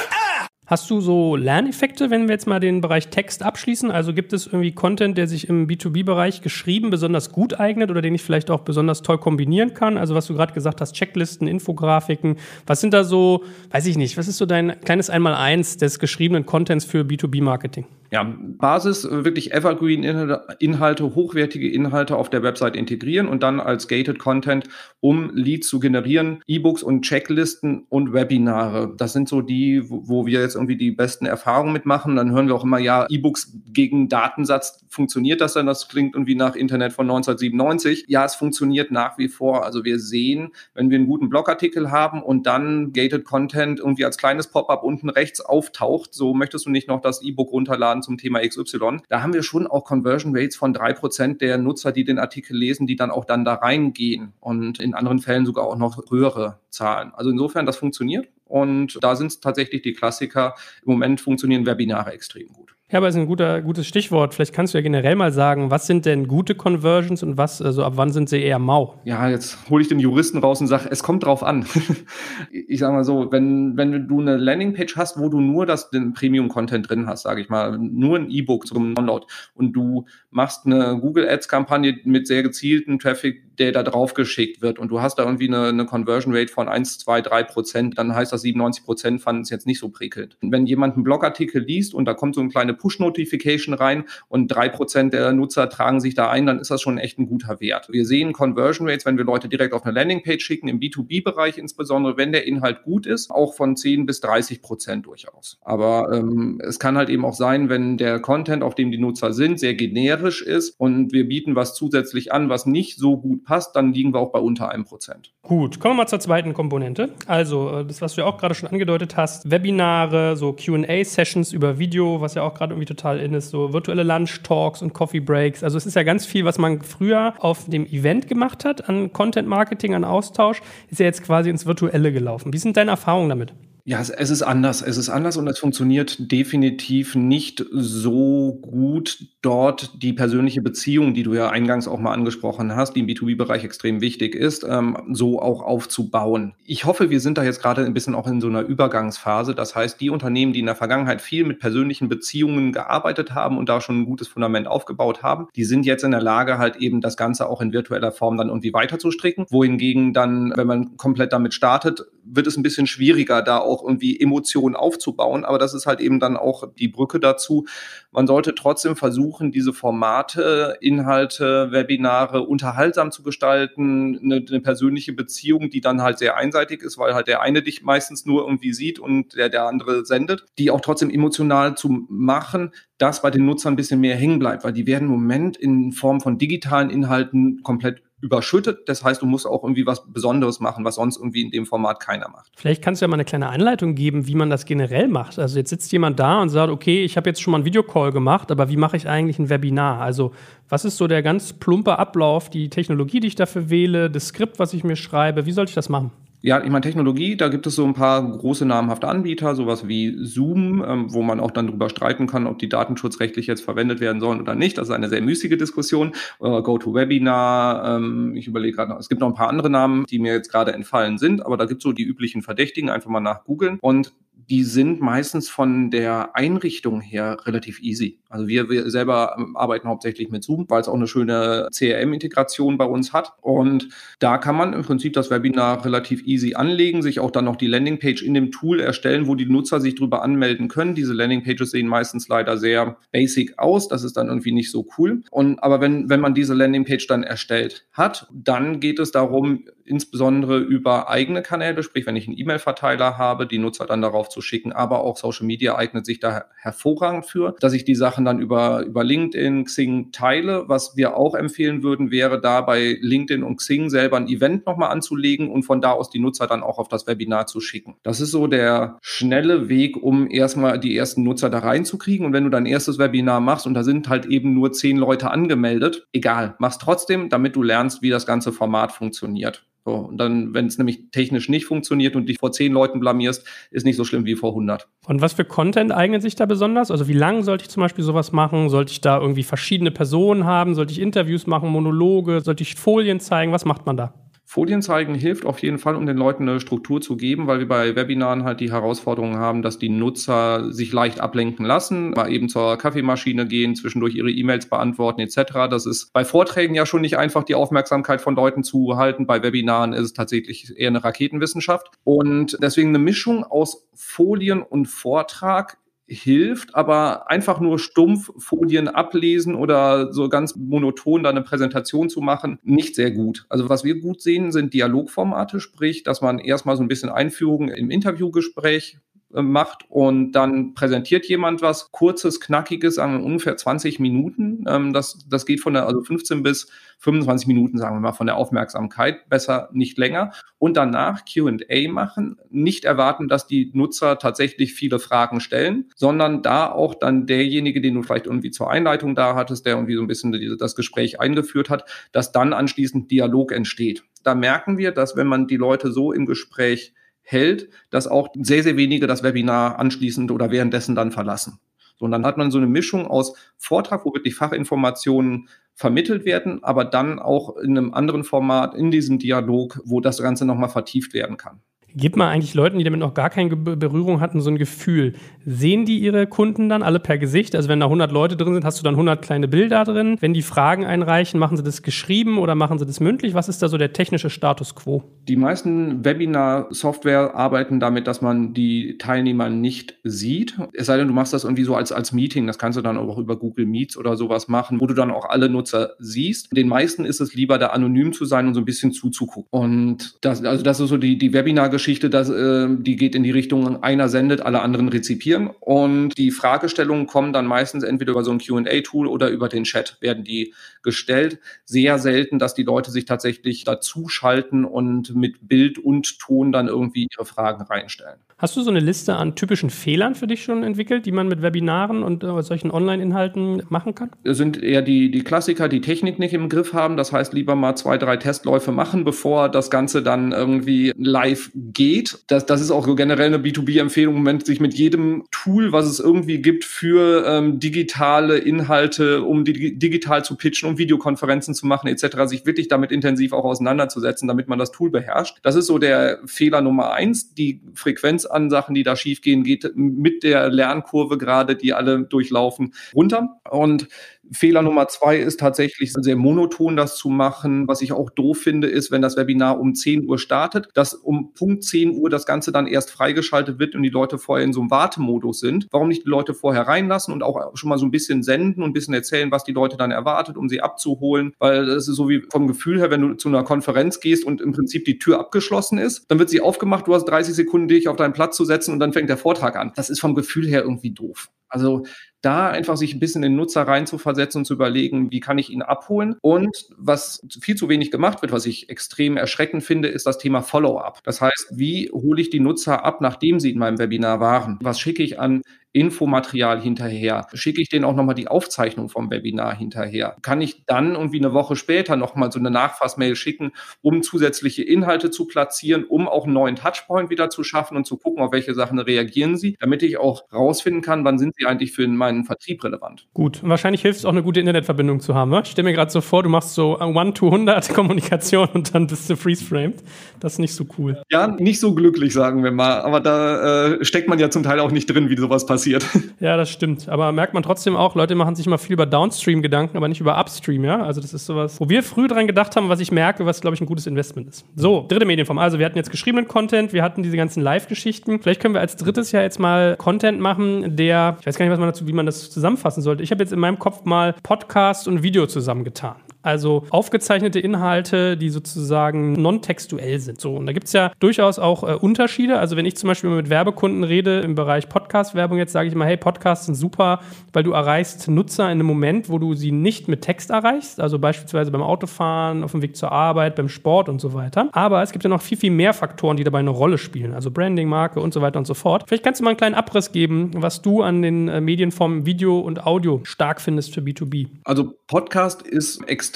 Hast 0.71 0.89
du 0.89 1.01
so 1.01 1.35
Lerneffekte, 1.35 2.11
wenn 2.11 2.29
wir 2.29 2.33
jetzt 2.33 2.47
mal 2.47 2.61
den 2.61 2.79
Bereich 2.79 3.09
Text 3.09 3.43
abschließen? 3.43 3.91
Also 3.91 4.13
gibt 4.13 4.31
es 4.31 4.47
irgendwie 4.47 4.71
Content, 4.71 5.17
der 5.17 5.27
sich 5.27 5.49
im 5.49 5.67
B2B-Bereich 5.67 6.41
geschrieben 6.41 6.91
besonders 6.91 7.33
gut 7.33 7.59
eignet 7.59 7.91
oder 7.91 8.01
den 8.01 8.15
ich 8.15 8.21
vielleicht 8.23 8.49
auch 8.49 8.61
besonders 8.61 9.01
toll 9.01 9.17
kombinieren 9.17 9.73
kann? 9.73 9.97
Also 9.97 10.15
was 10.15 10.27
du 10.27 10.33
gerade 10.33 10.53
gesagt 10.53 10.79
hast, 10.79 10.93
Checklisten, 10.93 11.45
Infografiken. 11.45 12.37
Was 12.67 12.79
sind 12.79 12.93
da 12.93 13.03
so, 13.03 13.43
weiß 13.71 13.85
ich 13.85 13.97
nicht, 13.97 14.15
was 14.15 14.29
ist 14.29 14.37
so 14.37 14.45
dein 14.45 14.79
kleines 14.79 15.09
Einmaleins 15.09 15.75
des 15.75 15.99
geschriebenen 15.99 16.45
Contents 16.45 16.85
für 16.85 17.01
B2B-Marketing? 17.01 17.85
Ja, 18.13 18.23
Basis, 18.23 19.05
äh, 19.05 19.23
wirklich 19.23 19.53
Evergreen-Inhalte, 19.53 21.15
hochwertige 21.15 21.71
Inhalte 21.71 22.17
auf 22.17 22.29
der 22.29 22.43
Website 22.43 22.75
integrieren 22.75 23.29
und 23.29 23.41
dann 23.41 23.61
als 23.61 23.87
Gated 23.87 24.19
Content, 24.19 24.67
um 24.99 25.31
Leads 25.33 25.69
zu 25.69 25.79
generieren, 25.79 26.43
E-Books 26.45 26.83
und 26.83 27.03
Checklisten 27.03 27.85
und 27.87 28.11
Webinare. 28.11 28.93
Das 28.97 29.13
sind 29.13 29.29
so 29.29 29.41
die, 29.41 29.89
wo 29.89 30.25
wir 30.25 30.41
jetzt 30.41 30.55
irgendwie 30.55 30.75
die 30.75 30.91
besten 30.91 31.25
Erfahrungen 31.25 31.71
mitmachen. 31.71 32.17
Dann 32.17 32.33
hören 32.33 32.47
wir 32.47 32.55
auch 32.55 32.65
immer, 32.65 32.79
ja, 32.79 33.05
E-Books 33.09 33.53
gegen 33.71 34.09
Datensatz, 34.09 34.83
funktioniert 34.89 35.39
das 35.39 35.53
dann? 35.53 35.65
Das 35.65 35.87
klingt 35.87 36.13
irgendwie 36.13 36.35
nach 36.35 36.57
Internet 36.57 36.91
von 36.91 37.05
1997. 37.05 38.07
Ja, 38.09 38.25
es 38.25 38.35
funktioniert 38.35 38.91
nach 38.91 39.17
wie 39.19 39.29
vor. 39.29 39.63
Also 39.63 39.85
wir 39.85 39.99
sehen, 39.99 40.51
wenn 40.73 40.89
wir 40.89 40.97
einen 40.97 41.07
guten 41.07 41.29
Blogartikel 41.29 41.91
haben 41.91 42.21
und 42.21 42.45
dann 42.45 42.91
Gated 42.91 43.23
Content 43.23 43.79
irgendwie 43.79 44.03
als 44.03 44.17
kleines 44.17 44.47
Pop-up 44.47 44.83
unten 44.83 45.09
rechts 45.09 45.39
auftaucht, 45.39 46.13
so 46.13 46.33
möchtest 46.33 46.65
du 46.65 46.71
nicht 46.71 46.89
noch 46.89 46.99
das 46.99 47.23
E-Book 47.23 47.53
runterladen 47.53 48.00
zum 48.01 48.17
Thema 48.17 48.39
XY, 48.39 49.01
da 49.09 49.21
haben 49.21 49.33
wir 49.33 49.43
schon 49.43 49.67
auch 49.67 49.83
Conversion 49.83 50.35
Rates 50.35 50.55
von 50.55 50.73
drei 50.73 50.93
Prozent 50.93 51.41
der 51.41 51.57
Nutzer, 51.57 51.91
die 51.91 52.03
den 52.03 52.19
Artikel 52.19 52.55
lesen, 52.55 52.87
die 52.87 52.95
dann 52.95 53.11
auch 53.11 53.25
dann 53.25 53.45
da 53.45 53.55
reingehen 53.55 54.33
und 54.39 54.79
in 54.79 54.93
anderen 54.93 55.19
Fällen 55.19 55.45
sogar 55.45 55.65
auch 55.65 55.77
noch 55.77 56.09
höhere 56.09 56.59
Zahlen. 56.69 57.11
Also 57.13 57.29
insofern, 57.29 57.65
das 57.65 57.77
funktioniert 57.77 58.27
und 58.45 58.97
da 59.01 59.15
sind 59.15 59.27
es 59.27 59.39
tatsächlich 59.39 59.81
die 59.81 59.93
Klassiker. 59.93 60.55
Im 60.85 60.91
Moment 60.91 61.21
funktionieren 61.21 61.65
Webinare 61.65 62.11
extrem 62.11 62.47
gut. 62.49 62.70
Ja, 62.91 62.97
aber 62.97 63.07
es 63.07 63.15
ist 63.15 63.21
ein 63.21 63.27
guter, 63.27 63.61
gutes 63.61 63.87
Stichwort. 63.87 64.33
Vielleicht 64.33 64.53
kannst 64.53 64.73
du 64.73 64.77
ja 64.77 64.81
generell 64.81 65.15
mal 65.15 65.31
sagen, 65.31 65.71
was 65.71 65.87
sind 65.87 66.05
denn 66.05 66.27
gute 66.27 66.55
Conversions 66.55 67.23
und 67.23 67.37
was, 67.37 67.61
also 67.61 67.85
ab 67.85 67.93
wann 67.95 68.11
sind 68.11 68.27
sie 68.27 68.41
eher 68.41 68.59
mau? 68.59 68.99
Ja, 69.05 69.29
jetzt 69.29 69.69
hole 69.69 69.81
ich 69.81 69.87
den 69.87 69.99
Juristen 69.99 70.39
raus 70.39 70.59
und 70.59 70.67
sage, 70.67 70.89
es 70.91 71.01
kommt 71.01 71.23
drauf 71.23 71.41
an. 71.41 71.65
ich 72.51 72.79
sage 72.79 72.91
mal 72.91 73.05
so, 73.05 73.31
wenn, 73.31 73.77
wenn 73.77 74.09
du 74.09 74.19
eine 74.19 74.35
Landingpage 74.35 74.97
hast, 74.97 75.17
wo 75.17 75.29
du 75.29 75.39
nur 75.39 75.65
das, 75.65 75.89
den 75.89 76.11
Premium-Content 76.11 76.89
drin 76.89 77.07
hast, 77.07 77.21
sage 77.21 77.39
ich 77.39 77.47
mal, 77.47 77.77
nur 77.77 78.17
ein 78.17 78.29
E-Book 78.29 78.67
zum 78.67 78.93
Download 78.93 79.25
und 79.53 79.71
du 79.71 80.03
machst 80.29 80.65
eine 80.65 80.99
Google 80.99 81.29
Ads-Kampagne 81.29 81.97
mit 82.03 82.27
sehr 82.27 82.43
gezielten 82.43 82.99
Traffic, 82.99 83.57
der 83.57 83.71
da 83.71 83.83
drauf 83.83 84.15
geschickt 84.15 84.61
wird 84.61 84.79
und 84.79 84.89
du 84.89 85.01
hast 85.01 85.15
da 85.15 85.23
irgendwie 85.23 85.47
eine, 85.47 85.67
eine 85.67 85.85
Conversion 85.85 86.35
Rate 86.35 86.51
von 86.51 86.67
1, 86.67 86.97
2, 86.99 87.21
3 87.21 87.43
Prozent, 87.43 87.97
dann 87.97 88.13
heißt 88.13 88.33
das 88.33 88.41
97 88.41 88.83
Prozent 88.83 89.21
fanden 89.21 89.43
es 89.43 89.49
jetzt 89.49 89.65
nicht 89.65 89.79
so 89.79 89.87
prickelnd. 89.87 90.37
Wenn 90.41 90.65
jemand 90.65 90.95
einen 90.95 91.03
Blogartikel 91.05 91.61
liest 91.63 91.93
und 91.93 92.03
da 92.03 92.13
kommt 92.13 92.35
so 92.35 92.41
eine 92.41 92.49
kleine 92.49 92.73
Push-Notification 92.81 93.73
rein 93.73 94.05
und 94.27 94.47
drei 94.47 94.69
Prozent 94.69 95.13
der 95.13 95.31
Nutzer 95.33 95.69
tragen 95.69 96.01
sich 96.01 96.15
da 96.15 96.29
ein, 96.29 96.45
dann 96.45 96.59
ist 96.59 96.71
das 96.71 96.81
schon 96.81 96.97
echt 96.97 97.19
ein 97.19 97.27
guter 97.27 97.59
Wert. 97.59 97.87
Wir 97.91 98.05
sehen 98.05 98.33
Conversion 98.33 98.89
Rates, 98.89 99.05
wenn 99.05 99.17
wir 99.17 99.25
Leute 99.25 99.47
direkt 99.49 99.73
auf 99.73 99.85
eine 99.85 99.93
Landingpage 99.93 100.43
schicken, 100.43 100.67
im 100.67 100.79
B2B-Bereich 100.79 101.57
insbesondere, 101.57 102.17
wenn 102.17 102.31
der 102.31 102.47
Inhalt 102.47 102.83
gut 102.83 103.05
ist, 103.05 103.31
auch 103.31 103.53
von 103.53 103.75
10 103.75 104.05
bis 104.05 104.21
30 104.21 104.61
Prozent 104.61 105.05
durchaus. 105.05 105.59
Aber 105.61 106.11
ähm, 106.13 106.59
es 106.63 106.79
kann 106.79 106.97
halt 106.97 107.09
eben 107.09 107.25
auch 107.25 107.35
sein, 107.35 107.69
wenn 107.69 107.97
der 107.97 108.19
Content, 108.19 108.63
auf 108.63 108.75
dem 108.75 108.91
die 108.91 108.97
Nutzer 108.97 109.33
sind, 109.33 109.59
sehr 109.59 109.75
generisch 109.75 110.41
ist 110.41 110.71
und 110.79 111.11
wir 111.13 111.27
bieten 111.27 111.55
was 111.55 111.75
zusätzlich 111.75 112.33
an, 112.33 112.49
was 112.49 112.65
nicht 112.65 112.97
so 112.97 113.17
gut 113.17 113.43
passt, 113.43 113.75
dann 113.75 113.93
liegen 113.93 114.13
wir 114.13 114.19
auch 114.19 114.31
bei 114.31 114.39
unter 114.39 114.69
einem 114.69 114.85
Prozent. 114.85 115.33
Gut, 115.43 115.79
kommen 115.79 115.95
wir 115.95 116.03
mal 116.03 116.07
zur 116.07 116.19
zweiten 116.19 116.53
Komponente. 116.53 117.09
Also 117.27 117.69
äh, 117.79 117.85
das, 117.85 118.01
was 118.01 118.15
du 118.15 118.21
ja 118.21 118.27
auch 118.27 118.37
gerade 118.37 118.55
schon 118.55 118.69
angedeutet 118.69 119.17
hast, 119.17 119.49
Webinare, 119.49 120.35
so 120.37 120.53
QA-Sessions 120.53 121.51
über 121.53 121.79
Video, 121.79 122.21
was 122.21 122.35
ja 122.35 122.43
auch 122.43 122.53
gerade 122.53 122.70
gerade 122.71 122.73
irgendwie 122.73 122.85
total 122.85 123.19
in 123.19 123.33
ist, 123.33 123.49
so 123.49 123.73
virtuelle 123.73 124.03
Lunch-Talks 124.03 124.81
und 124.81 124.93
Coffee-Breaks. 124.93 125.63
Also 125.63 125.77
es 125.77 125.85
ist 125.85 125.95
ja 125.95 126.03
ganz 126.03 126.25
viel, 126.25 126.45
was 126.45 126.57
man 126.57 126.81
früher 126.81 127.33
auf 127.39 127.65
dem 127.67 127.85
Event 127.85 128.27
gemacht 128.27 128.65
hat, 128.65 128.87
an 128.89 129.11
Content-Marketing, 129.13 129.93
an 129.93 130.03
Austausch, 130.03 130.61
ist 130.89 130.99
ja 130.99 131.05
jetzt 131.05 131.23
quasi 131.23 131.49
ins 131.49 131.65
Virtuelle 131.65 132.11
gelaufen. 132.11 132.53
Wie 132.53 132.57
sind 132.57 132.77
deine 132.77 132.91
Erfahrungen 132.91 133.29
damit? 133.29 133.53
Ja, 133.83 133.99
es, 133.99 134.09
es 134.09 134.29
ist 134.29 134.41
anders. 134.43 134.81
Es 134.81 134.97
ist 134.97 135.09
anders 135.09 135.37
und 135.37 135.47
es 135.47 135.59
funktioniert 135.59 136.31
definitiv 136.31 137.15
nicht 137.15 137.65
so 137.71 138.59
gut 138.61 139.19
dort 139.41 140.01
die 140.03 140.13
persönliche 140.13 140.61
Beziehung, 140.61 141.13
die 141.13 141.23
du 141.23 141.33
ja 141.33 141.49
eingangs 141.49 141.87
auch 141.87 141.99
mal 141.99 142.13
angesprochen 142.13 142.75
hast, 142.75 142.93
die 142.93 142.99
im 142.99 143.07
B2B-Bereich 143.07 143.63
extrem 143.63 144.01
wichtig 144.01 144.35
ist, 144.35 144.63
ähm, 144.67 144.97
so 145.11 145.41
auch 145.41 145.61
aufzubauen. 145.61 146.53
Ich 146.65 146.85
hoffe, 146.85 147.09
wir 147.09 147.19
sind 147.19 147.37
da 147.37 147.43
jetzt 147.43 147.61
gerade 147.61 147.83
ein 147.85 147.93
bisschen 147.93 148.13
auch 148.13 148.27
in 148.27 148.39
so 148.41 148.47
einer 148.47 148.61
Übergangsphase. 148.61 149.55
Das 149.55 149.75
heißt, 149.75 149.99
die 149.99 150.09
Unternehmen, 150.09 150.53
die 150.53 150.59
in 150.59 150.67
der 150.67 150.75
Vergangenheit 150.75 151.21
viel 151.21 151.43
mit 151.43 151.59
persönlichen 151.59 152.07
Beziehungen 152.07 152.71
gearbeitet 152.71 153.33
haben 153.33 153.57
und 153.57 153.69
da 153.69 153.81
schon 153.81 154.01
ein 154.01 154.05
gutes 154.05 154.27
Fundament 154.27 154.67
aufgebaut 154.67 155.23
haben, 155.23 155.47
die 155.55 155.63
sind 155.63 155.85
jetzt 155.85 156.03
in 156.03 156.11
der 156.11 156.21
Lage, 156.21 156.57
halt 156.57 156.75
eben 156.75 157.01
das 157.01 157.17
Ganze 157.17 157.49
auch 157.49 157.61
in 157.61 157.73
virtueller 157.73 158.11
Form 158.11 158.37
dann 158.37 158.49
irgendwie 158.49 158.73
weiter 158.73 158.99
zu 158.99 159.09
stricken. 159.11 159.45
Wohingegen 159.49 160.13
dann, 160.13 160.53
wenn 160.55 160.67
man 160.67 160.97
komplett 160.97 161.33
damit 161.33 161.53
startet, 161.53 162.05
wird 162.23 162.47
es 162.47 162.57
ein 162.57 162.63
bisschen 162.63 162.87
schwieriger, 162.87 163.41
da 163.41 163.57
auch 163.57 163.70
irgendwie 163.83 164.19
Emotionen 164.19 164.75
aufzubauen. 164.75 165.45
Aber 165.45 165.57
das 165.57 165.73
ist 165.73 165.85
halt 165.85 165.99
eben 166.01 166.19
dann 166.19 166.37
auch 166.37 166.71
die 166.77 166.89
Brücke 166.89 167.19
dazu. 167.19 167.65
Man 168.11 168.27
sollte 168.27 168.53
trotzdem 168.53 168.95
versuchen, 168.95 169.51
diese 169.51 169.73
Formate, 169.73 170.77
Inhalte, 170.81 171.71
Webinare 171.71 172.41
unterhaltsam 172.41 173.11
zu 173.11 173.23
gestalten, 173.23 174.19
eine, 174.21 174.45
eine 174.47 174.59
persönliche 174.59 175.13
Beziehung, 175.13 175.69
die 175.69 175.81
dann 175.81 176.01
halt 176.01 176.19
sehr 176.19 176.35
einseitig 176.35 176.83
ist, 176.83 176.97
weil 176.97 177.13
halt 177.13 177.27
der 177.27 177.41
eine 177.41 177.61
dich 177.61 177.83
meistens 177.83 178.25
nur 178.25 178.41
irgendwie 178.41 178.73
sieht 178.73 178.99
und 178.99 179.35
der, 179.35 179.49
der 179.49 179.65
andere 179.65 180.05
sendet, 180.05 180.45
die 180.57 180.71
auch 180.71 180.81
trotzdem 180.81 181.09
emotional 181.09 181.75
zu 181.77 182.05
machen, 182.09 182.73
dass 182.97 183.21
bei 183.21 183.31
den 183.31 183.45
Nutzern 183.45 183.73
ein 183.73 183.77
bisschen 183.77 183.99
mehr 183.99 184.15
hängen 184.15 184.39
bleibt, 184.39 184.63
weil 184.63 184.73
die 184.73 184.85
werden 184.85 185.07
im 185.07 185.13
Moment 185.13 185.57
in 185.57 185.91
Form 185.91 186.21
von 186.21 186.37
digitalen 186.37 186.89
Inhalten 186.89 187.63
komplett 187.63 188.03
überschüttet. 188.21 188.87
Das 188.87 189.03
heißt, 189.03 189.21
du 189.21 189.25
musst 189.25 189.45
auch 189.45 189.63
irgendwie 189.63 189.85
was 189.85 190.05
Besonderes 190.11 190.59
machen, 190.59 190.85
was 190.85 190.95
sonst 190.95 191.17
irgendwie 191.17 191.41
in 191.41 191.51
dem 191.51 191.65
Format 191.65 191.99
keiner 191.99 192.29
macht. 192.29 192.51
Vielleicht 192.55 192.83
kannst 192.83 193.01
du 193.01 193.05
ja 193.05 193.07
mal 193.07 193.15
eine 193.15 193.25
kleine 193.25 193.49
Anleitung 193.49 193.95
geben, 193.95 194.27
wie 194.27 194.35
man 194.35 194.49
das 194.49 194.65
generell 194.65 195.07
macht. 195.07 195.39
Also 195.39 195.57
jetzt 195.57 195.69
sitzt 195.69 195.91
jemand 195.91 196.19
da 196.19 196.41
und 196.41 196.49
sagt, 196.49 196.71
okay, 196.71 197.03
ich 197.03 197.17
habe 197.17 197.29
jetzt 197.29 197.41
schon 197.41 197.51
mal 197.51 197.57
einen 197.57 197.65
Videocall 197.65 198.11
gemacht, 198.11 198.51
aber 198.51 198.69
wie 198.69 198.77
mache 198.77 198.97
ich 198.97 199.07
eigentlich 199.09 199.39
ein 199.39 199.49
Webinar? 199.49 200.01
Also 200.01 200.31
was 200.69 200.85
ist 200.85 200.97
so 200.97 201.07
der 201.07 201.21
ganz 201.23 201.53
plumpe 201.53 201.97
Ablauf, 201.97 202.49
die 202.49 202.69
Technologie, 202.69 203.19
die 203.19 203.27
ich 203.27 203.35
dafür 203.35 203.69
wähle, 203.69 204.09
das 204.09 204.27
Skript, 204.27 204.59
was 204.59 204.73
ich 204.73 204.83
mir 204.83 204.95
schreibe? 204.95 205.45
Wie 205.45 205.51
soll 205.51 205.65
ich 205.65 205.73
das 205.73 205.89
machen? 205.89 206.11
Ja, 206.43 206.63
ich 206.63 206.71
meine, 206.71 206.81
Technologie, 206.81 207.37
da 207.37 207.49
gibt 207.49 207.67
es 207.67 207.75
so 207.75 207.85
ein 207.85 207.93
paar 207.93 208.27
große 208.37 208.65
namhafte 208.65 209.07
Anbieter, 209.07 209.53
sowas 209.53 209.87
wie 209.87 210.17
Zoom, 210.25 210.83
ähm, 210.83 211.13
wo 211.13 211.21
man 211.21 211.39
auch 211.39 211.51
dann 211.51 211.67
drüber 211.67 211.87
streiten 211.87 212.25
kann, 212.25 212.47
ob 212.47 212.57
die 212.57 212.67
datenschutzrechtlich 212.67 213.45
jetzt 213.45 213.61
verwendet 213.61 213.99
werden 213.99 214.19
sollen 214.19 214.41
oder 214.41 214.55
nicht. 214.55 214.79
Das 214.79 214.87
ist 214.87 214.93
eine 214.93 215.07
sehr 215.07 215.21
müßige 215.21 215.55
Diskussion. 215.55 216.13
Äh, 216.39 216.63
GoToWebinar, 216.63 217.97
ähm, 217.97 218.35
ich 218.35 218.47
überlege 218.47 218.75
gerade 218.75 218.91
noch, 218.91 218.99
es 218.99 219.07
gibt 219.07 219.21
noch 219.21 219.27
ein 219.27 219.35
paar 219.35 219.49
andere 219.49 219.69
Namen, 219.69 220.05
die 220.07 220.17
mir 220.17 220.33
jetzt 220.33 220.51
gerade 220.51 220.73
entfallen 220.73 221.19
sind, 221.19 221.45
aber 221.45 221.57
da 221.57 221.65
gibt 221.65 221.81
es 221.81 221.83
so 221.83 221.91
die 221.91 222.03
üblichen 222.03 222.41
Verdächtigen, 222.41 222.89
einfach 222.89 223.11
mal 223.11 223.19
nach 223.19 223.43
googeln. 223.43 223.77
Und 223.79 224.11
die 224.49 224.63
sind 224.63 225.01
meistens 225.01 225.49
von 225.49 225.91
der 225.91 226.35
Einrichtung 226.35 227.01
her 227.01 227.37
relativ 227.45 227.81
easy. 227.81 228.19
Also 228.29 228.47
wir, 228.47 228.69
wir 228.69 228.89
selber 228.89 229.35
ähm, 229.37 229.57
arbeiten 229.57 229.87
hauptsächlich 229.87 230.29
mit 230.29 230.43
Zoom, 230.43 230.65
weil 230.69 230.81
es 230.81 230.87
auch 230.87 230.95
eine 230.95 231.07
schöne 231.07 231.67
CRM-Integration 231.71 232.77
bei 232.77 232.85
uns 232.85 233.11
hat. 233.11 233.33
Und 233.41 233.89
da 234.19 234.37
kann 234.37 234.55
man 234.55 234.73
im 234.73 234.83
Prinzip 234.83 235.13
das 235.13 235.29
Webinar 235.29 235.83
relativ 235.83 236.25
easy 236.25 236.53
anlegen, 236.55 237.01
sich 237.01 237.19
auch 237.19 237.31
dann 237.31 237.45
noch 237.45 237.57
die 237.57 237.67
Landingpage 237.67 238.23
in 238.23 238.33
dem 238.33 238.51
Tool 238.51 238.79
erstellen, 238.79 239.27
wo 239.27 239.35
die 239.35 239.45
Nutzer 239.45 239.81
sich 239.81 239.95
drüber 239.95 240.21
anmelden 240.21 240.69
können. 240.69 240.95
Diese 240.95 241.13
Landingpages 241.13 241.71
sehen 241.71 241.87
meistens 241.87 242.29
leider 242.29 242.57
sehr 242.57 242.97
basic 243.11 243.59
aus. 243.59 243.89
Das 243.89 244.03
ist 244.03 244.15
dann 244.15 244.27
irgendwie 244.27 244.53
nicht 244.53 244.71
so 244.71 244.87
cool. 244.97 245.23
Und 245.29 245.61
aber 245.61 245.81
wenn, 245.81 246.09
wenn 246.09 246.21
man 246.21 246.33
diese 246.33 246.53
Landingpage 246.53 247.07
dann 247.07 247.23
erstellt 247.23 247.85
hat, 247.91 248.27
dann 248.33 248.79
geht 248.79 248.99
es 248.99 249.11
darum, 249.11 249.65
insbesondere 249.91 250.57
über 250.57 251.09
eigene 251.09 251.41
Kanäle, 251.41 251.83
sprich, 251.83 252.05
wenn 252.05 252.15
ich 252.15 252.27
einen 252.27 252.37
E-Mail-Verteiler 252.37 253.17
habe, 253.17 253.45
die 253.45 253.57
Nutzer 253.57 253.85
dann 253.85 254.01
darauf 254.01 254.29
zu 254.29 254.39
schicken, 254.41 254.71
aber 254.71 255.01
auch 255.01 255.17
Social 255.17 255.45
Media 255.45 255.75
eignet 255.75 256.05
sich 256.05 256.21
da 256.21 256.45
hervorragend 256.55 257.25
für, 257.25 257.55
dass 257.59 257.73
ich 257.73 257.83
die 257.83 257.95
Sachen 257.95 258.23
dann 258.23 258.39
über, 258.39 258.83
über 258.85 259.03
LinkedIn, 259.03 259.65
Xing 259.65 260.13
teile. 260.13 260.63
Was 260.67 260.95
wir 260.95 261.17
auch 261.17 261.35
empfehlen 261.35 261.83
würden, 261.83 262.09
wäre 262.09 262.39
da 262.39 262.61
bei 262.61 262.97
LinkedIn 263.01 263.43
und 263.43 263.57
Xing 263.57 263.89
selber 263.89 264.15
ein 264.15 264.29
Event 264.29 264.65
nochmal 264.65 264.91
anzulegen 264.91 265.49
und 265.49 265.63
von 265.63 265.81
da 265.81 265.91
aus 265.91 266.09
die 266.09 266.19
Nutzer 266.19 266.47
dann 266.47 266.63
auch 266.63 266.79
auf 266.79 266.87
das 266.87 267.05
Webinar 267.05 267.47
zu 267.47 267.59
schicken. 267.59 267.95
Das 268.03 268.21
ist 268.21 268.31
so 268.31 268.47
der 268.47 268.97
schnelle 269.01 269.67
Weg, 269.67 269.97
um 270.01 270.31
erstmal 270.31 270.79
die 270.79 270.95
ersten 270.95 271.23
Nutzer 271.23 271.49
da 271.49 271.59
reinzukriegen. 271.59 272.25
Und 272.25 272.31
wenn 272.31 272.45
du 272.45 272.49
dein 272.49 272.65
erstes 272.65 272.97
Webinar 272.97 273.41
machst 273.41 273.67
und 273.67 273.73
da 273.73 273.83
sind 273.83 274.07
halt 274.07 274.25
eben 274.25 274.53
nur 274.53 274.71
zehn 274.71 274.95
Leute 274.95 275.29
angemeldet, 275.31 276.07
egal, 276.13 276.55
mach's 276.59 276.77
trotzdem, 276.77 277.27
damit 277.27 277.57
du 277.57 277.63
lernst, 277.63 278.01
wie 278.01 278.09
das 278.09 278.25
ganze 278.25 278.53
Format 278.53 278.93
funktioniert. 278.93 279.65
So, 279.83 279.95
und 279.95 280.17
dann, 280.17 280.53
wenn 280.53 280.67
es 280.67 280.77
nämlich 280.77 281.09
technisch 281.11 281.49
nicht 281.49 281.65
funktioniert 281.65 282.15
und 282.15 282.29
dich 282.29 282.37
vor 282.37 282.51
zehn 282.51 282.71
Leuten 282.71 282.99
blamierst, 282.99 283.47
ist 283.71 283.83
nicht 283.83 283.95
so 283.95 284.03
schlimm 284.03 284.25
wie 284.25 284.35
vor 284.35 284.51
100. 284.51 284.87
Und 285.07 285.21
was 285.21 285.33
für 285.33 285.43
Content 285.45 285.91
eignet 285.91 286.21
sich 286.21 286.35
da 286.35 286.45
besonders? 286.45 286.91
Also 286.91 287.07
wie 287.07 287.13
lange 287.13 287.43
sollte 287.43 287.63
ich 287.63 287.69
zum 287.69 287.81
Beispiel 287.81 288.03
sowas 288.03 288.31
machen? 288.31 288.69
Sollte 288.69 288.91
ich 288.91 289.01
da 289.01 289.19
irgendwie 289.19 289.43
verschiedene 289.43 289.89
Personen 289.89 290.45
haben? 290.45 290.75
Sollte 290.75 290.93
ich 290.93 290.99
Interviews 290.99 291.47
machen, 291.47 291.69
Monologe? 291.69 292.41
Sollte 292.41 292.61
ich 292.61 292.75
Folien 292.75 293.19
zeigen? 293.19 293.51
Was 293.51 293.65
macht 293.65 293.87
man 293.87 293.97
da? 293.97 294.13
Folien 294.51 294.81
zeigen 294.81 295.15
hilft 295.15 295.45
auf 295.45 295.59
jeden 295.59 295.77
Fall, 295.77 295.95
um 295.95 296.05
den 296.05 296.17
Leuten 296.17 296.49
eine 296.49 296.59
Struktur 296.59 296.99
zu 296.99 297.15
geben, 297.15 297.47
weil 297.47 297.59
wir 297.59 297.69
bei 297.69 297.95
Webinaren 297.95 298.43
halt 298.43 298.59
die 298.59 298.69
Herausforderung 298.69 299.37
haben, 299.37 299.61
dass 299.61 299.79
die 299.79 299.87
Nutzer 299.87 300.73
sich 300.73 300.91
leicht 300.91 301.21
ablenken 301.21 301.65
lassen, 301.65 302.11
mal 302.11 302.29
eben 302.29 302.49
zur 302.49 302.77
Kaffeemaschine 302.77 303.47
gehen, 303.47 303.77
zwischendurch 303.77 304.13
ihre 304.13 304.29
E-Mails 304.29 304.65
beantworten 304.65 305.21
etc. 305.21 305.69
Das 305.69 305.85
ist 305.85 306.11
bei 306.11 306.25
Vorträgen 306.25 306.75
ja 306.75 306.85
schon 306.85 306.99
nicht 306.99 307.17
einfach, 307.17 307.45
die 307.45 307.55
Aufmerksamkeit 307.55 308.19
von 308.19 308.35
Leuten 308.35 308.65
zu 308.65 308.97
halten. 308.97 309.25
Bei 309.25 309.41
Webinaren 309.41 309.93
ist 309.93 310.03
es 310.03 310.11
tatsächlich 310.11 310.73
eher 310.75 310.89
eine 310.89 311.01
Raketenwissenschaft. 311.01 311.87
Und 312.03 312.57
deswegen 312.61 312.89
eine 312.89 312.99
Mischung 312.99 313.45
aus 313.45 313.87
Folien 313.93 314.63
und 314.63 314.87
Vortrag 314.87 315.77
hilft, 316.11 316.75
aber 316.75 317.29
einfach 317.29 317.59
nur 317.61 317.79
stumpf 317.79 318.31
Folien 318.37 318.87
ablesen 318.89 319.55
oder 319.55 320.11
so 320.11 320.27
ganz 320.27 320.55
monoton 320.55 321.23
da 321.23 321.29
eine 321.29 321.41
Präsentation 321.41 322.09
zu 322.09 322.19
machen, 322.21 322.59
nicht 322.63 322.95
sehr 322.95 323.11
gut. 323.11 323.45
Also 323.49 323.69
was 323.69 323.83
wir 323.83 323.99
gut 323.99 324.21
sehen, 324.21 324.51
sind 324.51 324.73
Dialogformate, 324.73 325.59
sprich, 325.59 326.03
dass 326.03 326.21
man 326.21 326.39
erstmal 326.39 326.75
so 326.75 326.83
ein 326.83 326.89
bisschen 326.89 327.09
Einführung 327.09 327.69
im 327.69 327.89
Interviewgespräch 327.89 328.99
macht 329.33 329.85
und 329.89 330.33
dann 330.33 330.73
präsentiert 330.73 331.25
jemand 331.25 331.61
was 331.61 331.91
kurzes, 331.91 332.39
knackiges, 332.39 332.95
sagen 332.95 333.23
ungefähr 333.23 333.57
20 333.57 333.99
Minuten. 333.99 334.65
Ähm, 334.67 334.93
das, 334.93 335.19
das 335.29 335.45
geht 335.45 335.61
von 335.61 335.73
der, 335.73 335.87
also 335.87 336.01
15 336.03 336.43
bis 336.43 336.69
25 336.99 337.47
Minuten, 337.47 337.77
sagen 337.77 337.95
wir 337.95 337.99
mal, 337.99 338.11
von 338.11 338.27
der 338.27 338.37
Aufmerksamkeit, 338.37 339.27
besser 339.27 339.69
nicht 339.73 339.97
länger. 339.97 340.31
Und 340.59 340.77
danach 340.77 341.25
QA 341.25 341.89
machen, 341.89 342.37
nicht 342.49 342.85
erwarten, 342.85 343.27
dass 343.27 343.47
die 343.47 343.71
Nutzer 343.73 344.19
tatsächlich 344.19 344.73
viele 344.73 344.99
Fragen 344.99 345.39
stellen, 345.39 345.89
sondern 345.95 346.43
da 346.43 346.71
auch 346.71 346.93
dann 346.93 347.25
derjenige, 347.25 347.81
den 347.81 347.95
du 347.95 348.03
vielleicht 348.03 348.27
irgendwie 348.27 348.51
zur 348.51 348.69
Einleitung 348.69 349.15
da 349.15 349.35
hattest, 349.35 349.65
der 349.65 349.73
irgendwie 349.73 349.95
so 349.95 350.01
ein 350.01 350.07
bisschen 350.07 350.57
das 350.59 350.75
Gespräch 350.75 351.19
eingeführt 351.19 351.69
hat, 351.69 351.85
dass 352.11 352.31
dann 352.31 352.53
anschließend 352.53 353.09
Dialog 353.09 353.51
entsteht. 353.51 354.03
Da 354.23 354.35
merken 354.35 354.77
wir, 354.77 354.91
dass 354.91 355.15
wenn 355.15 355.27
man 355.27 355.47
die 355.47 355.57
Leute 355.57 355.91
so 355.91 356.11
im 356.11 356.27
Gespräch 356.27 356.93
hält, 357.21 357.69
dass 357.89 358.07
auch 358.07 358.29
sehr, 358.41 358.63
sehr 358.63 358.77
wenige 358.77 359.07
das 359.07 359.23
Webinar 359.23 359.79
anschließend 359.79 360.31
oder 360.31 360.51
währenddessen 360.51 360.95
dann 360.95 361.11
verlassen. 361.11 361.59
So, 361.97 362.05
und 362.05 362.11
dann 362.11 362.25
hat 362.25 362.37
man 362.37 362.51
so 362.51 362.57
eine 362.57 362.67
Mischung 362.67 363.05
aus 363.05 363.35
Vortrag, 363.57 364.05
wo 364.05 364.13
wirklich 364.13 364.35
Fachinformationen 364.35 365.47
vermittelt 365.75 366.25
werden, 366.25 366.63
aber 366.63 366.83
dann 366.83 367.19
auch 367.19 367.57
in 367.57 367.77
einem 367.77 367.93
anderen 367.93 368.23
Format, 368.23 368.75
in 368.75 368.91
diesem 368.91 369.19
Dialog, 369.19 369.79
wo 369.85 370.01
das 370.01 370.21
Ganze 370.21 370.45
nochmal 370.45 370.69
vertieft 370.69 371.13
werden 371.13 371.37
kann. 371.37 371.61
Gibt 371.93 372.15
man 372.15 372.29
eigentlich 372.29 372.53
Leuten, 372.53 372.77
die 372.77 372.85
damit 372.85 373.01
noch 373.01 373.13
gar 373.13 373.29
keine 373.29 373.53
Berührung 373.55 374.21
hatten, 374.21 374.39
so 374.39 374.49
ein 374.49 374.57
Gefühl? 374.57 375.13
Sehen 375.45 375.85
die 375.85 375.99
ihre 375.99 376.25
Kunden 376.25 376.69
dann 376.69 376.83
alle 376.83 376.99
per 376.99 377.17
Gesicht? 377.17 377.53
Also 377.53 377.67
wenn 377.67 377.81
da 377.81 377.87
100 377.87 378.11
Leute 378.11 378.37
drin 378.37 378.53
sind, 378.53 378.63
hast 378.63 378.79
du 378.79 378.83
dann 378.83 378.93
100 378.93 379.21
kleine 379.21 379.49
Bilder 379.49 379.83
drin. 379.83 380.15
Wenn 380.21 380.33
die 380.33 380.41
Fragen 380.41 380.85
einreichen, 380.85 381.39
machen 381.39 381.57
sie 381.57 381.63
das 381.63 381.81
geschrieben 381.81 382.37
oder 382.37 382.55
machen 382.55 382.79
sie 382.79 382.85
das 382.85 383.01
mündlich? 383.01 383.33
Was 383.33 383.49
ist 383.49 383.61
da 383.61 383.67
so 383.67 383.77
der 383.77 383.91
technische 383.91 384.29
Status 384.29 384.73
quo? 384.73 385.03
Die 385.27 385.35
meisten 385.35 386.03
Webinar-Software 386.03 387.35
arbeiten 387.35 387.79
damit, 387.79 388.07
dass 388.07 388.21
man 388.21 388.53
die 388.53 388.97
Teilnehmer 388.97 389.49
nicht 389.49 389.97
sieht. 390.03 390.57
Es 390.73 390.87
sei 390.87 390.97
denn, 390.97 391.07
du 391.07 391.13
machst 391.13 391.33
das 391.33 391.43
irgendwie 391.43 391.63
so 391.63 391.75
als, 391.75 391.91
als 391.91 392.11
Meeting. 392.11 392.47
Das 392.47 392.57
kannst 392.57 392.77
du 392.77 392.81
dann 392.81 392.97
auch 392.97 393.17
über 393.17 393.37
Google 393.37 393.65
Meets 393.65 393.97
oder 393.97 394.17
sowas 394.17 394.47
machen, 394.47 394.79
wo 394.81 394.87
du 394.87 394.93
dann 394.93 395.11
auch 395.11 395.29
alle 395.29 395.49
Nutzer 395.49 395.91
siehst. 395.99 396.55
Den 396.55 396.67
meisten 396.67 397.05
ist 397.05 397.21
es 397.21 397.33
lieber, 397.33 397.57
da 397.57 397.67
anonym 397.67 398.13
zu 398.13 398.25
sein 398.25 398.47
und 398.47 398.53
so 398.53 398.61
ein 398.61 398.65
bisschen 398.65 398.91
zuzugucken. 398.91 399.47
Und 399.51 400.15
das, 400.21 400.43
also 400.43 400.63
das 400.63 400.79
ist 400.79 400.89
so 400.89 400.97
die, 400.97 401.17
die 401.17 401.33
Webinar- 401.33 401.71
Geschichte, 401.71 402.09
dass, 402.09 402.29
äh, 402.29 402.67
die 402.69 402.95
geht 402.95 403.15
in 403.15 403.23
die 403.23 403.31
Richtung, 403.31 403.81
einer 403.81 404.09
sendet, 404.09 404.41
alle 404.41 404.61
anderen 404.61 404.89
rezipieren. 404.89 405.49
Und 405.59 406.17
die 406.17 406.31
Fragestellungen 406.31 407.07
kommen 407.07 407.33
dann 407.33 407.47
meistens 407.47 407.83
entweder 407.83 408.11
über 408.11 408.23
so 408.23 408.31
ein 408.31 408.39
QA-Tool 408.39 409.07
oder 409.07 409.29
über 409.29 409.49
den 409.49 409.63
Chat 409.63 409.97
werden 410.01 410.23
die 410.23 410.53
gestellt. 410.83 411.39
Sehr 411.65 411.99
selten, 411.99 412.39
dass 412.39 412.53
die 412.53 412.63
Leute 412.63 412.91
sich 412.91 413.05
tatsächlich 413.05 413.63
dazuschalten 413.63 414.65
und 414.65 415.15
mit 415.15 415.47
Bild 415.47 415.77
und 415.79 416.19
Ton 416.19 416.51
dann 416.51 416.67
irgendwie 416.67 417.07
ihre 417.11 417.25
Fragen 417.25 417.63
reinstellen. 417.63 418.19
Hast 418.41 418.57
du 418.57 418.63
so 418.63 418.71
eine 418.71 418.79
Liste 418.79 419.17
an 419.17 419.35
typischen 419.35 419.69
Fehlern 419.69 420.15
für 420.15 420.25
dich 420.25 420.43
schon 420.43 420.63
entwickelt, 420.63 421.05
die 421.05 421.11
man 421.11 421.27
mit 421.27 421.43
Webinaren 421.43 422.01
und 422.01 422.23
äh, 422.23 422.41
solchen 422.41 422.71
Online-Inhalten 422.71 423.61
machen 423.69 423.93
kann? 423.93 424.09
Es 424.23 424.37
sind 424.37 424.63
eher 424.63 424.81
die, 424.81 425.11
die 425.11 425.23
Klassiker, 425.23 425.69
die 425.69 425.79
Technik 425.79 426.17
nicht 426.17 426.33
im 426.33 426.49
Griff 426.49 426.73
haben. 426.73 426.97
Das 426.97 427.11
heißt, 427.11 427.33
lieber 427.33 427.53
mal 427.53 427.75
zwei, 427.75 427.99
drei 427.99 428.17
Testläufe 428.17 428.71
machen, 428.71 429.03
bevor 429.03 429.47
das 429.47 429.69
Ganze 429.69 430.01
dann 430.01 430.31
irgendwie 430.31 430.91
live 430.97 431.51
geht. 431.53 432.17
Das, 432.25 432.47
das 432.47 432.61
ist 432.61 432.71
auch 432.71 432.95
generell 432.95 433.27
eine 433.27 433.37
B2B-Empfehlung, 433.37 434.15
im 434.15 434.23
Moment 434.23 434.47
sich 434.47 434.59
mit 434.59 434.73
jedem 434.73 435.23
Tool, 435.29 435.71
was 435.71 435.85
es 435.85 435.99
irgendwie 435.99 436.41
gibt 436.41 436.63
für 436.63 437.23
ähm, 437.27 437.59
digitale 437.59 438.39
Inhalte, 438.39 439.21
um 439.21 439.45
die 439.45 439.77
digital 439.77 440.25
zu 440.25 440.35
pitchen, 440.35 440.67
um 440.67 440.79
Videokonferenzen 440.79 441.53
zu 441.53 441.67
machen 441.67 441.89
etc., 441.89 442.23
sich 442.25 442.47
wirklich 442.47 442.69
damit 442.69 442.91
intensiv 442.91 443.33
auch 443.33 443.45
auseinanderzusetzen, 443.45 444.27
damit 444.27 444.47
man 444.47 444.57
das 444.57 444.71
Tool 444.71 444.89
beherrscht. 444.89 445.37
Das 445.43 445.53
ist 445.53 445.67
so 445.67 445.77
der 445.77 446.21
Fehler 446.25 446.61
Nummer 446.61 446.93
eins. 446.93 447.35
Die 447.35 447.61
Frequenz 447.75 448.30
an 448.31 448.49
Sachen, 448.49 448.75
die 448.75 448.83
da 448.83 448.95
schiefgehen, 448.95 449.43
geht 449.43 449.71
mit 449.75 450.23
der 450.23 450.49
Lernkurve 450.49 451.17
gerade, 451.17 451.55
die 451.55 451.73
alle 451.73 452.03
durchlaufen, 452.03 452.73
runter. 452.93 453.39
Und 453.49 453.87
Fehler 454.31 454.61
Nummer 454.61 454.87
zwei 454.87 455.17
ist 455.17 455.39
tatsächlich 455.39 455.93
sehr 455.93 456.15
monoton 456.15 456.75
das 456.75 456.95
zu 456.95 457.09
machen. 457.09 457.67
Was 457.67 457.81
ich 457.81 457.91
auch 457.91 458.09
doof 458.09 458.37
finde, 458.37 458.67
ist, 458.67 458.91
wenn 458.91 459.01
das 459.01 459.17
Webinar 459.17 459.59
um 459.59 459.75
10 459.75 460.07
Uhr 460.07 460.17
startet, 460.17 460.69
dass 460.73 460.93
um 460.93 461.33
Punkt 461.33 461.63
10 461.63 461.95
Uhr 461.95 462.09
das 462.09 462.25
Ganze 462.25 462.51
dann 462.51 462.67
erst 462.67 462.91
freigeschaltet 462.91 463.59
wird 463.59 463.75
und 463.75 463.83
die 463.83 463.89
Leute 463.89 464.17
vorher 464.17 464.45
in 464.45 464.53
so 464.53 464.61
einem 464.61 464.71
Wartemodus 464.71 465.39
sind. 465.39 465.67
Warum 465.71 465.89
nicht 465.89 466.05
die 466.05 466.09
Leute 466.09 466.33
vorher 466.33 466.67
reinlassen 466.67 467.13
und 467.13 467.23
auch 467.23 467.55
schon 467.55 467.69
mal 467.69 467.77
so 467.77 467.85
ein 467.85 467.91
bisschen 467.91 468.23
senden 468.23 468.63
und 468.63 468.69
ein 468.69 468.73
bisschen 468.73 468.93
erzählen, 468.93 469.31
was 469.31 469.43
die 469.43 469.51
Leute 469.51 469.77
dann 469.77 469.91
erwartet, 469.91 470.37
um 470.37 470.47
sie 470.47 470.61
abzuholen? 470.61 471.33
Weil 471.39 471.65
das 471.65 471.87
ist 471.87 471.95
so 471.95 472.07
wie 472.07 472.23
vom 472.31 472.47
Gefühl 472.47 472.79
her, 472.79 472.89
wenn 472.89 473.01
du 473.01 473.13
zu 473.15 473.29
einer 473.29 473.43
Konferenz 473.43 473.99
gehst 473.99 474.25
und 474.25 474.41
im 474.41 474.53
Prinzip 474.53 474.85
die 474.85 474.97
Tür 474.97 475.19
abgeschlossen 475.19 475.77
ist, 475.77 476.05
dann 476.09 476.19
wird 476.19 476.29
sie 476.29 476.41
aufgemacht, 476.41 476.87
du 476.87 476.93
hast 476.93 477.05
30 477.05 477.35
Sekunden, 477.35 477.67
dich 477.67 477.87
auf 477.87 477.97
deinen 477.97 478.13
Platz 478.13 478.37
zu 478.37 478.45
setzen 478.45 478.73
und 478.73 478.79
dann 478.79 478.93
fängt 478.93 479.09
der 479.09 479.17
Vortrag 479.17 479.55
an. 479.57 479.73
Das 479.75 479.89
ist 479.89 479.99
vom 479.99 480.15
Gefühl 480.15 480.47
her 480.47 480.61
irgendwie 480.61 480.91
doof. 480.91 481.29
Also 481.49 481.83
da 482.21 482.49
einfach 482.49 482.77
sich 482.77 482.93
ein 482.93 482.99
bisschen 482.99 483.23
in 483.23 483.31
den 483.31 483.37
Nutzer 483.37 483.63
reinzuversetzen 483.63 484.39
und 484.41 484.45
zu 484.45 484.53
überlegen, 484.53 485.11
wie 485.11 485.19
kann 485.19 485.37
ich 485.37 485.49
ihn 485.49 485.61
abholen. 485.61 486.15
Und 486.21 486.67
was 486.77 487.25
viel 487.41 487.55
zu 487.55 487.69
wenig 487.69 487.91
gemacht 487.91 488.21
wird, 488.21 488.31
was 488.31 488.45
ich 488.45 488.69
extrem 488.69 489.17
erschreckend 489.17 489.63
finde, 489.63 489.87
ist 489.87 490.05
das 490.05 490.17
Thema 490.17 490.41
Follow-up. 490.41 491.03
Das 491.03 491.21
heißt, 491.21 491.53
wie 491.53 491.89
hole 491.91 492.21
ich 492.21 492.29
die 492.29 492.39
Nutzer 492.39 492.85
ab, 492.85 493.01
nachdem 493.01 493.39
sie 493.39 493.51
in 493.51 493.59
meinem 493.59 493.79
Webinar 493.79 494.19
waren? 494.19 494.59
Was 494.61 494.79
schicke 494.79 495.03
ich 495.03 495.19
an 495.19 495.41
Infomaterial 495.73 496.61
hinterher? 496.61 497.27
Schicke 497.33 497.61
ich 497.61 497.69
denen 497.69 497.85
auch 497.85 497.95
nochmal 497.95 498.15
die 498.15 498.27
Aufzeichnung 498.27 498.89
vom 498.89 499.09
Webinar 499.09 499.55
hinterher? 499.55 500.17
Kann 500.21 500.41
ich 500.41 500.65
dann 500.65 500.95
irgendwie 500.95 501.19
eine 501.19 501.33
Woche 501.33 501.55
später 501.55 501.95
nochmal 501.95 502.31
so 502.31 502.39
eine 502.39 502.51
Nachfassmail 502.51 503.15
schicken, 503.15 503.53
um 503.81 504.03
zusätzliche 504.03 504.63
Inhalte 504.63 505.11
zu 505.11 505.27
platzieren, 505.27 505.85
um 505.85 506.07
auch 506.07 506.25
einen 506.25 506.33
neuen 506.33 506.55
Touchpoint 506.57 507.09
wieder 507.09 507.29
zu 507.29 507.43
schaffen 507.43 507.77
und 507.77 507.85
zu 507.85 507.97
gucken, 507.97 508.21
auf 508.21 508.31
welche 508.33 508.53
Sachen 508.53 508.79
reagieren 508.79 509.37
sie, 509.37 509.55
damit 509.59 509.81
ich 509.83 509.97
auch 509.97 510.23
rausfinden 510.33 510.81
kann, 510.81 511.05
wann 511.05 511.17
sind 511.17 511.35
sie 511.37 511.45
eigentlich 511.45 511.71
für 511.71 511.87
meinen 511.87 512.25
Vertrieb 512.25 512.63
relevant. 512.63 513.07
Gut, 513.13 513.41
und 513.41 513.49
wahrscheinlich 513.49 513.81
hilft 513.81 513.99
es 513.99 514.05
auch 514.05 514.11
eine 514.11 514.23
gute 514.23 514.41
Internetverbindung 514.41 514.99
zu 514.99 515.15
haben. 515.15 515.31
Ne? 515.31 515.41
Ich 515.43 515.51
stelle 515.51 515.69
mir 515.69 515.73
gerade 515.73 515.91
so 515.91 516.01
vor, 516.01 516.23
du 516.23 516.29
machst 516.29 516.53
so 516.53 516.79
One-to-100 516.79 517.73
Kommunikation 517.73 518.49
und 518.53 518.75
dann 518.75 518.87
bist 518.87 519.09
du 519.09 519.15
freeze-framed. 519.15 519.83
Das 520.19 520.33
ist 520.33 520.39
nicht 520.39 520.53
so 520.53 520.65
cool. 520.77 521.01
Ja, 521.09 521.27
nicht 521.27 521.59
so 521.59 521.73
glücklich, 521.73 522.13
sagen 522.13 522.43
wir 522.43 522.51
mal. 522.51 522.81
Aber 522.81 522.99
da 522.99 523.67
äh, 523.75 523.85
steckt 523.85 524.09
man 524.09 524.19
ja 524.19 524.29
zum 524.29 524.43
Teil 524.43 524.59
auch 524.59 524.71
nicht 524.71 524.87
drin, 524.87 525.09
wie 525.09 525.17
sowas 525.17 525.45
passiert 525.45 525.60
passiert. 525.61 525.85
Ja, 526.19 526.37
das 526.37 526.51
stimmt. 526.51 526.87
Aber 526.87 527.11
merkt 527.11 527.33
man 527.33 527.41
trotzdem 527.41 527.75
auch, 527.75 527.95
Leute 527.95 528.13
machen 528.13 528.35
sich 528.35 528.45
immer 528.45 528.59
viel 528.59 528.73
über 528.73 528.85
Downstream 528.85 529.41
Gedanken, 529.41 529.75
aber 529.75 529.87
nicht 529.87 530.01
über 530.01 530.19
Upstream, 530.19 530.63
ja? 530.63 530.83
Also 530.83 531.01
das 531.01 531.15
ist 531.15 531.25
sowas, 531.25 531.59
wo 531.59 531.67
wir 531.67 531.81
früh 531.81 532.07
dran 532.07 532.27
gedacht 532.27 532.55
haben, 532.55 532.69
was 532.69 532.79
ich 532.79 532.91
merke, 532.91 533.25
was, 533.25 533.41
glaube 533.41 533.55
ich, 533.55 533.61
ein 533.61 533.65
gutes 533.65 533.87
Investment 533.87 534.27
ist. 534.27 534.45
So, 534.55 534.85
dritte 534.87 535.05
Medienform. 535.05 535.39
Also 535.39 535.57
wir 535.57 535.65
hatten 535.65 535.77
jetzt 535.77 535.89
geschriebenen 535.89 536.27
Content, 536.27 536.73
wir 536.73 536.83
hatten 536.83 537.01
diese 537.01 537.17
ganzen 537.17 537.41
Live-Geschichten. 537.41 538.21
Vielleicht 538.21 538.39
können 538.39 538.53
wir 538.53 538.61
als 538.61 538.75
drittes 538.75 539.11
ja 539.11 539.21
jetzt 539.23 539.39
mal 539.39 539.75
Content 539.77 540.19
machen, 540.19 540.75
der, 540.75 541.17
ich 541.21 541.25
weiß 541.25 541.37
gar 541.37 541.45
nicht, 541.45 541.53
was 541.53 541.59
man 541.59 541.69
dazu, 541.69 541.87
wie 541.87 541.93
man 541.93 542.05
das 542.05 542.29
zusammenfassen 542.29 542.83
sollte. 542.83 543.01
Ich 543.01 543.09
habe 543.09 543.23
jetzt 543.23 543.33
in 543.33 543.39
meinem 543.39 543.57
Kopf 543.57 543.83
mal 543.83 544.13
Podcast 544.21 544.87
und 544.87 545.01
Video 545.01 545.25
zusammengetan. 545.25 545.95
Also 546.23 546.65
aufgezeichnete 546.69 547.39
Inhalte, 547.39 548.15
die 548.17 548.29
sozusagen 548.29 549.13
non-textuell 549.13 549.99
sind. 549.99 550.21
So, 550.21 550.35
und 550.35 550.45
da 550.45 550.53
gibt 550.53 550.67
es 550.67 550.73
ja 550.73 550.91
durchaus 550.99 551.39
auch 551.39 551.63
äh, 551.63 551.73
Unterschiede. 551.73 552.37
Also 552.39 552.55
wenn 552.55 552.65
ich 552.65 552.77
zum 552.77 552.87
Beispiel 552.87 553.09
mit 553.09 553.29
Werbekunden 553.29 553.83
rede 553.83 554.19
im 554.19 554.35
Bereich 554.35 554.69
Podcast-Werbung, 554.69 555.37
jetzt 555.37 555.51
sage 555.51 555.67
ich 555.67 555.73
immer, 555.73 555.85
hey, 555.85 555.97
Podcasts 555.97 556.45
sind 556.45 556.55
super, 556.55 556.99
weil 557.33 557.43
du 557.43 557.51
erreichst 557.51 558.07
Nutzer 558.07 558.45
in 558.45 558.51
einem 558.51 558.67
Moment, 558.67 559.09
wo 559.09 559.17
du 559.17 559.33
sie 559.33 559.51
nicht 559.51 559.87
mit 559.87 560.01
Text 560.01 560.29
erreichst. 560.29 560.79
Also 560.79 560.99
beispielsweise 560.99 561.51
beim 561.51 561.63
Autofahren, 561.63 562.43
auf 562.43 562.51
dem 562.51 562.61
Weg 562.61 562.75
zur 562.75 562.91
Arbeit, 562.91 563.35
beim 563.35 563.49
Sport 563.49 563.89
und 563.89 563.99
so 563.99 564.13
weiter. 564.13 564.49
Aber 564.51 564.83
es 564.83 564.91
gibt 564.91 565.03
ja 565.03 565.09
noch 565.09 565.21
viel, 565.21 565.37
viel 565.37 565.51
mehr 565.51 565.73
Faktoren, 565.73 566.17
die 566.17 566.23
dabei 566.23 566.39
eine 566.39 566.51
Rolle 566.51 566.77
spielen. 566.77 567.13
Also 567.13 567.31
Branding, 567.31 567.67
Marke 567.67 567.99
und 567.99 568.13
so 568.13 568.21
weiter 568.21 568.37
und 568.37 568.45
so 568.45 568.53
fort. 568.53 568.83
Vielleicht 568.87 569.03
kannst 569.03 569.19
du 569.19 569.23
mal 569.23 569.31
einen 569.31 569.37
kleinen 569.37 569.55
Abriss 569.55 569.91
geben, 569.91 570.31
was 570.35 570.61
du 570.61 570.83
an 570.83 571.01
den 571.01 571.27
äh, 571.27 571.41
Medienformen 571.41 572.05
Video 572.05 572.39
und 572.39 572.65
Audio 572.65 573.01
stark 573.03 573.41
findest 573.41 573.73
für 573.73 573.81
B2B. 573.81 574.27
Also 574.43 574.75
Podcast 574.87 575.41
ist 575.41 575.81
extrem 575.87 576.10